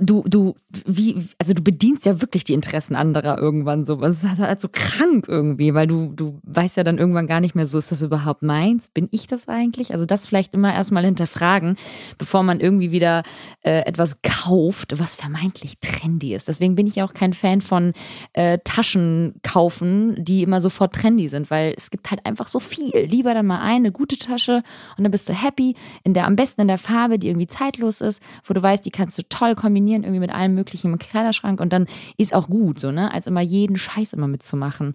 du, 0.00 0.24
du, 0.26 0.54
wie, 0.84 1.26
also 1.38 1.54
du 1.54 1.62
bedienst 1.62 2.06
ja 2.06 2.20
wirklich 2.20 2.44
die 2.44 2.54
Interessen 2.54 2.96
anderer 2.96 3.38
irgendwann 3.38 3.84
so. 3.84 4.00
Es 4.02 4.24
ist 4.24 4.38
halt 4.38 4.60
so 4.60 4.68
krank 4.70 5.26
irgendwie, 5.28 5.74
weil 5.74 5.86
du, 5.86 6.12
du 6.14 6.40
weißt 6.42 6.76
ja 6.76 6.84
dann 6.84 6.98
irgendwann 6.98 7.26
gar 7.26 7.40
nicht 7.40 7.54
mehr 7.54 7.66
so, 7.66 7.78
ist 7.78 7.92
das 7.92 8.02
überhaupt 8.02 8.42
meins? 8.42 8.88
Bin 8.88 9.08
ich 9.12 9.26
das 9.26 9.48
eigentlich? 9.48 9.92
Also 9.92 10.06
das 10.06 10.26
vielleicht 10.26 10.54
immer 10.54 10.74
erstmal 10.74 11.04
hinterfragen, 11.04 11.76
bevor 12.18 12.42
man 12.42 12.60
irgendwie 12.60 12.90
wieder 12.90 13.22
äh, 13.62 13.80
etwas 13.86 14.22
kauft, 14.22 14.98
was 14.98 15.14
vermeintlich 15.14 15.78
trendy 15.78 16.34
ist. 16.34 16.48
Deswegen 16.48 16.74
bin 16.74 16.86
ich 16.86 17.02
auch 17.02 17.14
kein 17.14 17.32
Fan 17.32 17.60
von 17.60 17.92
äh, 18.32 18.58
Taschen 18.64 19.34
kaufen, 19.42 20.16
die 20.24 20.42
immer 20.42 20.60
sofort 20.60 20.94
trendy 20.94 21.28
sind, 21.28 21.50
weil 21.50 21.74
es 21.76 21.90
gibt 21.90 22.10
halt 22.10 22.26
einfach 22.26 22.48
so 22.48 22.58
viel. 22.58 23.06
Lieber 23.06 23.34
dann 23.34 23.46
mal 23.46 23.60
eine 23.60 23.92
gute 23.92 24.16
Tasche 24.16 24.62
und 24.96 25.04
dann 25.04 25.12
bist 25.12 25.28
du 25.28 25.32
happy, 25.32 25.76
in 26.02 26.14
der, 26.14 26.26
am 26.26 26.34
besten 26.34 26.62
in 26.62 26.68
der 26.68 26.78
Farbe, 26.78 27.18
die 27.18 27.28
irgendwie 27.28 27.46
zeitlos 27.46 28.00
ist, 28.00 28.20
wo 28.44 28.54
du 28.54 28.62
weißt, 28.62 28.84
die 28.84 28.90
kannst 28.90 29.16
du 29.18 29.27
toll 29.28 29.54
kombinieren, 29.54 30.02
irgendwie 30.02 30.20
mit 30.20 30.32
allem 30.32 30.54
möglichen 30.54 30.92
im 30.92 30.98
Kleiderschrank 30.98 31.60
und 31.60 31.72
dann 31.72 31.86
ist 32.16 32.34
auch 32.34 32.48
gut, 32.48 32.78
so, 32.78 32.90
ne? 32.90 33.12
Als 33.12 33.26
immer 33.26 33.40
jeden 33.40 33.76
Scheiß 33.76 34.12
immer 34.12 34.28
mitzumachen. 34.28 34.94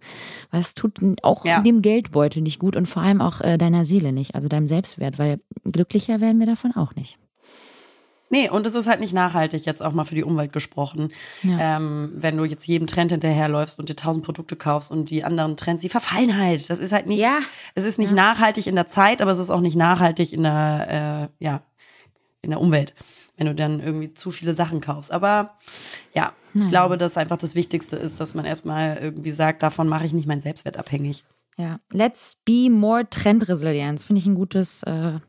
Weil 0.52 0.62
es 0.62 0.76
tut 0.76 1.00
auch 1.24 1.46
ja. 1.46 1.62
dem 1.62 1.82
Geldbeutel 1.82 2.42
nicht 2.42 2.60
gut 2.60 2.76
und 2.76 2.88
vor 2.88 3.02
allem 3.02 3.22
auch 3.22 3.42
äh, 3.42 3.58
deiner 3.58 3.86
Seele 3.86 4.12
nicht, 4.12 4.36
also 4.36 4.48
deinem 4.48 4.68
Selbstwert, 4.68 5.20
weil 5.20 5.40
glücklicher 5.64 6.22
werden 6.22 6.40
wir 6.40 6.48
davon 6.48 6.76
auch 6.76 6.96
nicht. 6.96 7.18
Nee, 8.34 8.50
und 8.50 8.66
es 8.66 8.74
ist 8.74 8.88
halt 8.88 9.00
nicht 9.00 9.14
nachhaltig, 9.14 9.64
jetzt 9.68 9.84
auch 9.84 9.94
mal 9.94 10.06
für 10.06 10.16
die 10.16 10.24
Umwelt 10.24 10.52
gesprochen. 10.52 11.12
Ja. 11.44 11.78
Ähm, 11.78 12.14
wenn 12.16 12.36
du 12.36 12.46
jetzt 12.46 12.66
jedem 12.66 12.88
Trend 12.88 13.12
hinterherläufst 13.12 13.78
und 13.78 13.90
dir 13.90 13.96
tausend 13.96 14.26
Produkte 14.26 14.56
kaufst 14.56 14.90
und 14.90 15.12
die 15.12 15.24
anderen 15.24 15.56
Trends, 15.56 15.84
die 15.84 15.90
verfallen 15.90 16.36
halt. 16.36 16.68
Das 16.68 16.80
ist 16.80 16.92
halt 16.92 17.06
nicht, 17.06 17.20
ja. 17.20 17.38
es 17.76 17.84
ist 17.84 18.00
nicht 18.00 18.10
ja. 18.10 18.16
nachhaltig 18.16 18.66
in 18.66 18.74
der 18.74 18.88
Zeit, 18.88 19.22
aber 19.22 19.30
es 19.30 19.38
ist 19.38 19.52
auch 19.52 19.60
nicht 19.60 19.76
nachhaltig 19.76 20.34
in 20.34 20.42
der, 20.42 21.30
äh, 21.40 21.46
ja, 21.46 21.62
in 22.42 22.50
der 22.50 22.60
Umwelt, 22.60 22.96
wenn 23.38 23.48
du 23.48 23.56
dann 23.56 23.80
irgendwie 23.80 24.14
zu 24.14 24.32
viele 24.32 24.54
Sachen 24.54 24.80
kaufst. 24.82 25.12
Aber 25.12 25.56
ja, 26.14 26.34
ich 26.54 26.60
Naja. 26.60 26.70
glaube, 26.70 26.98
dass 26.98 27.18
einfach 27.18 27.38
das 27.38 27.56
Wichtigste 27.56 27.96
ist, 27.96 28.20
dass 28.20 28.34
man 28.34 28.46
erstmal 28.46 28.98
irgendwie 28.98 29.32
sagt, 29.32 29.64
davon 29.64 29.88
mache 29.90 30.06
ich 30.06 30.14
nicht 30.14 30.28
meinen 30.28 30.42
Selbstwert 30.42 30.78
abhängig. 30.78 31.24
Ja, 31.58 31.80
let's 31.92 32.38
be 32.46 32.70
more 32.70 33.08
Trendresilienz. 33.10 34.04
Finde 34.04 34.20
ich 34.20 34.26
ein 34.28 34.36
gutes 34.36 34.84
äh, 34.84 35.20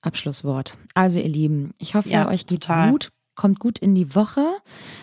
Abschlusswort. 0.00 0.76
Also, 0.94 1.20
ihr 1.20 1.28
Lieben, 1.28 1.74
ich 1.78 1.94
hoffe, 1.94 2.08
Ja, 2.08 2.28
euch 2.28 2.46
geht's 2.46 2.66
total. 2.66 2.90
gut. 2.90 3.10
Kommt 3.34 3.60
gut 3.60 3.78
in 3.78 3.94
die 3.94 4.14
Woche. 4.14 4.44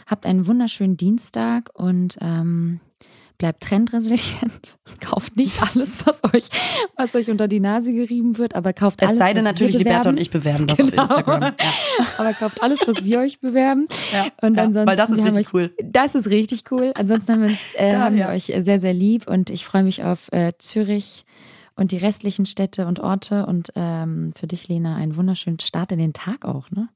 Habt 0.06 0.26
einen 0.26 0.46
wunderschönen 0.48 0.98
Dienstag 0.98 1.70
und 1.74 2.18
ähm, 2.22 2.80
bleibt 3.40 3.64
trendresilient. 3.64 4.78
Kauft 5.00 5.36
nicht 5.36 5.60
alles, 5.64 6.06
was 6.06 6.24
euch, 6.26 6.50
was 6.96 7.16
euch 7.16 7.32
unter 7.32 7.48
die 7.48 7.60
Nase 7.60 7.92
gerieben 7.92 8.38
wird, 8.38 8.54
aber 8.54 8.74
kauft 8.74 9.02
Es 9.02 9.08
alles. 9.08 9.18
sei 9.20 9.34
denn 9.34 9.44
was 9.44 9.52
natürlich, 9.54 9.74
wir 9.74 9.80
Liberta 9.80 10.10
und 10.10 10.20
ich 10.20 10.30
bewerben 10.30 10.68
das 10.68 10.78
Genau. 10.78 11.02
auf 11.04 11.10
Instagram. 11.10 11.42
Ja. 11.42 11.54
Aber 12.20 12.34
kauft 12.34 12.62
alles, 12.62 12.88
was 12.88 13.04
wir 13.04 13.20
euch 13.20 13.40
bewerben. 13.40 13.88
Ja, 14.14 14.28
Und 14.42 14.56
ja, 14.58 14.64
ansonsten 14.64 14.88
weil 14.90 14.98
das 14.98 15.10
ist 15.10 15.24
richtig 15.24 15.48
euch, 15.48 15.54
cool. 15.54 15.74
Das 15.84 16.14
ist 16.16 16.30
richtig 16.30 16.64
cool. 16.72 16.92
Ansonsten 17.00 17.32
haben 17.34 17.42
wir, 17.42 17.50
uns, 17.50 17.60
äh, 17.76 17.96
haben 17.96 18.16
wir 18.18 18.28
euch 18.28 18.54
sehr, 18.60 18.80
sehr 18.80 18.94
lieb 18.94 19.28
und 19.28 19.50
ich 19.50 19.66
freue 19.66 19.84
mich 19.84 20.04
auf 20.04 20.32
äh, 20.32 20.52
Zürich 20.60 21.26
und 21.76 21.92
die 21.94 21.98
restlichen 21.98 22.46
Städte 22.46 22.86
und 22.88 23.00
Orte 23.00 23.46
und 23.46 23.72
ähm, 23.76 24.34
für 24.38 24.48
dich, 24.48 24.68
Lena, 24.68 24.98
einen 24.98 25.16
wunderschönen 25.16 25.60
Start 25.62 25.94
in 25.94 26.00
den 26.00 26.12
Tag 26.14 26.44
auch, 26.44 26.70
ne? 26.72 26.90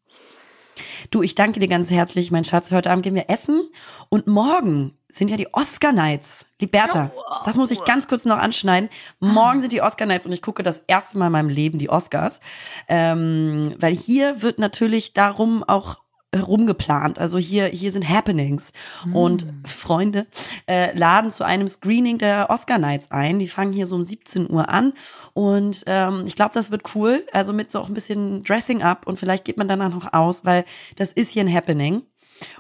Du, 1.12 1.22
ich 1.22 1.36
danke 1.36 1.60
dir 1.60 1.68
ganz 1.68 1.90
herzlich, 1.90 2.32
mein 2.32 2.44
Schatz. 2.44 2.72
Heute 2.72 2.92
Abend 2.92 3.04
gehen 3.04 3.16
wir 3.16 3.30
essen 3.30 3.70
und 4.10 4.28
morgen 4.28 4.98
sind 5.10 5.30
ja 5.30 5.38
die 5.38 5.54
Oscar 5.54 5.92
Nights. 5.92 6.46
Liberta, 6.60 7.12
das 7.46 7.56
muss 7.56 7.70
ich 7.72 7.84
ganz 7.86 8.08
kurz 8.08 8.26
noch 8.26 8.38
anschneiden. 8.38 8.90
Morgen 9.20 9.62
sind 9.62 9.72
die 9.72 9.82
Oscar 9.82 10.06
Nights 10.06 10.26
und 10.26 10.32
ich 10.32 10.42
gucke 10.42 10.64
das 10.64 10.82
erste 10.88 11.18
Mal 11.18 11.28
in 11.28 11.34
meinem 11.34 11.50
Leben 11.50 11.78
die 11.78 11.90
Oscars. 11.90 12.40
Ähm, 12.88 13.76
weil 13.80 13.96
hier 13.96 14.42
wird 14.42 14.58
natürlich 14.58 15.14
darum 15.14 15.64
auch 15.64 16.03
rumgeplant. 16.42 17.20
Also 17.20 17.38
hier, 17.38 17.68
hier 17.68 17.92
sind 17.92 18.08
Happenings. 18.08 18.72
Und 19.14 19.46
Freunde 19.66 20.28
äh, 20.68 20.98
laden 20.98 21.32
zu 21.32 21.44
einem 21.44 21.68
Screening 21.68 22.18
der 22.18 22.50
Oscar 22.50 22.78
Nights 22.78 23.12
ein. 23.12 23.40
Die 23.40 23.48
fangen 23.48 23.74
hier 23.74 23.86
so 23.88 23.96
um 23.96 24.04
17 24.04 24.50
Uhr 24.50 24.70
an. 24.70 24.94
Und 25.34 25.84
ähm, 25.88 26.24
ich 26.26 26.36
glaube, 26.36 26.54
das 26.54 26.72
wird 26.72 26.96
cool. 26.96 27.26
Also 27.32 27.54
mit 27.54 27.72
so 27.72 27.80
auch 27.80 27.88
ein 27.88 27.94
bisschen 27.94 28.44
Dressing 28.44 28.82
up 28.82 29.08
und 29.08 29.18
vielleicht 29.18 29.46
geht 29.46 29.58
man 29.58 29.68
danach 29.68 29.94
noch 29.94 30.14
aus, 30.14 30.46
weil 30.46 30.66
das 30.96 31.14
ist 31.14 31.32
hier 31.32 31.44
ein 31.44 31.54
Happening. 31.54 32.04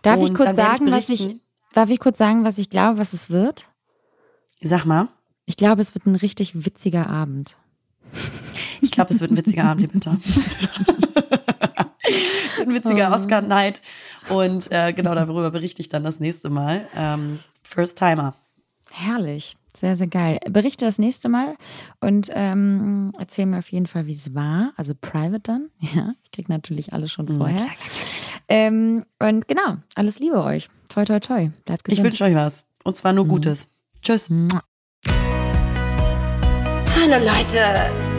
Darf 0.01 0.21
ich 0.21 0.29
Und 0.29 0.35
kurz 0.35 0.55
dann 0.55 0.57
werde 0.57 0.77
sagen, 0.77 0.91
was 0.91 1.09
ich, 1.09 1.41
darf 1.73 1.89
ich 1.89 1.99
kurz 1.99 2.17
sagen, 2.17 2.43
was 2.43 2.57
ich 2.57 2.69
glaube, 2.69 2.97
was 2.97 3.13
es 3.13 3.29
wird? 3.29 3.65
Sag 4.61 4.85
mal. 4.85 5.07
Ich 5.45 5.57
glaube, 5.57 5.81
es 5.81 5.93
wird 5.93 6.05
ein 6.05 6.15
richtig 6.15 6.65
witziger 6.65 7.09
Abend. 7.09 7.57
Ich 8.81 8.91
glaube, 8.91 9.13
es 9.13 9.19
wird 9.21 9.31
ein 9.31 9.37
witziger 9.37 9.65
Abend, 9.65 9.81
Liberta. 9.93 10.17
Wird 12.57 12.67
ein 12.67 12.73
witziger 12.75 13.09
Oh. 13.11 13.15
Oscar-Night. 13.15 13.81
Und 14.29 14.71
äh, 14.71 14.93
genau 14.93 15.15
darüber 15.15 15.49
berichte 15.51 15.81
ich 15.81 15.89
dann 15.89 16.03
das 16.03 16.19
nächste 16.19 16.49
Mal. 16.49 16.87
Ähm, 16.95 17.39
First 17.63 17.97
Timer. 17.97 18.33
Herrlich. 18.91 19.55
Sehr, 19.75 19.97
sehr 19.97 20.05
geil. 20.07 20.39
Berichte 20.49 20.85
das 20.85 20.99
nächste 20.99 21.29
Mal 21.29 21.55
und 21.99 22.29
ähm, 22.31 23.11
erzähl 23.17 23.47
mir 23.47 23.57
auf 23.57 23.71
jeden 23.71 23.87
Fall, 23.87 24.05
wie 24.05 24.13
es 24.13 24.35
war. 24.35 24.71
Also 24.77 24.93
private 24.99 25.39
dann. 25.39 25.69
Ja, 25.95 26.13
ich 26.23 26.29
krieg 26.31 26.47
natürlich 26.47 26.93
alles 26.93 27.11
schon 27.11 27.27
vorher. 27.27 27.55
klar, 27.57 27.69
Ähm, 28.49 29.03
und 29.19 29.47
genau, 29.47 29.77
alles 29.95 30.19
Liebe 30.19 30.43
euch. 30.43 30.69
Toi, 30.89 31.05
toi, 31.05 31.19
toi. 31.19 31.49
Bleibt 31.65 31.87
Ich 31.87 31.95
gesund. 31.95 32.05
wünsche 32.05 32.23
euch 32.25 32.35
was. 32.35 32.65
Und 32.83 32.95
zwar 32.95 33.13
nur 33.13 33.25
Gutes. 33.25 33.67
Tschüss. 34.03 34.29
Hallo 36.95 37.25
Leute. 37.25 37.89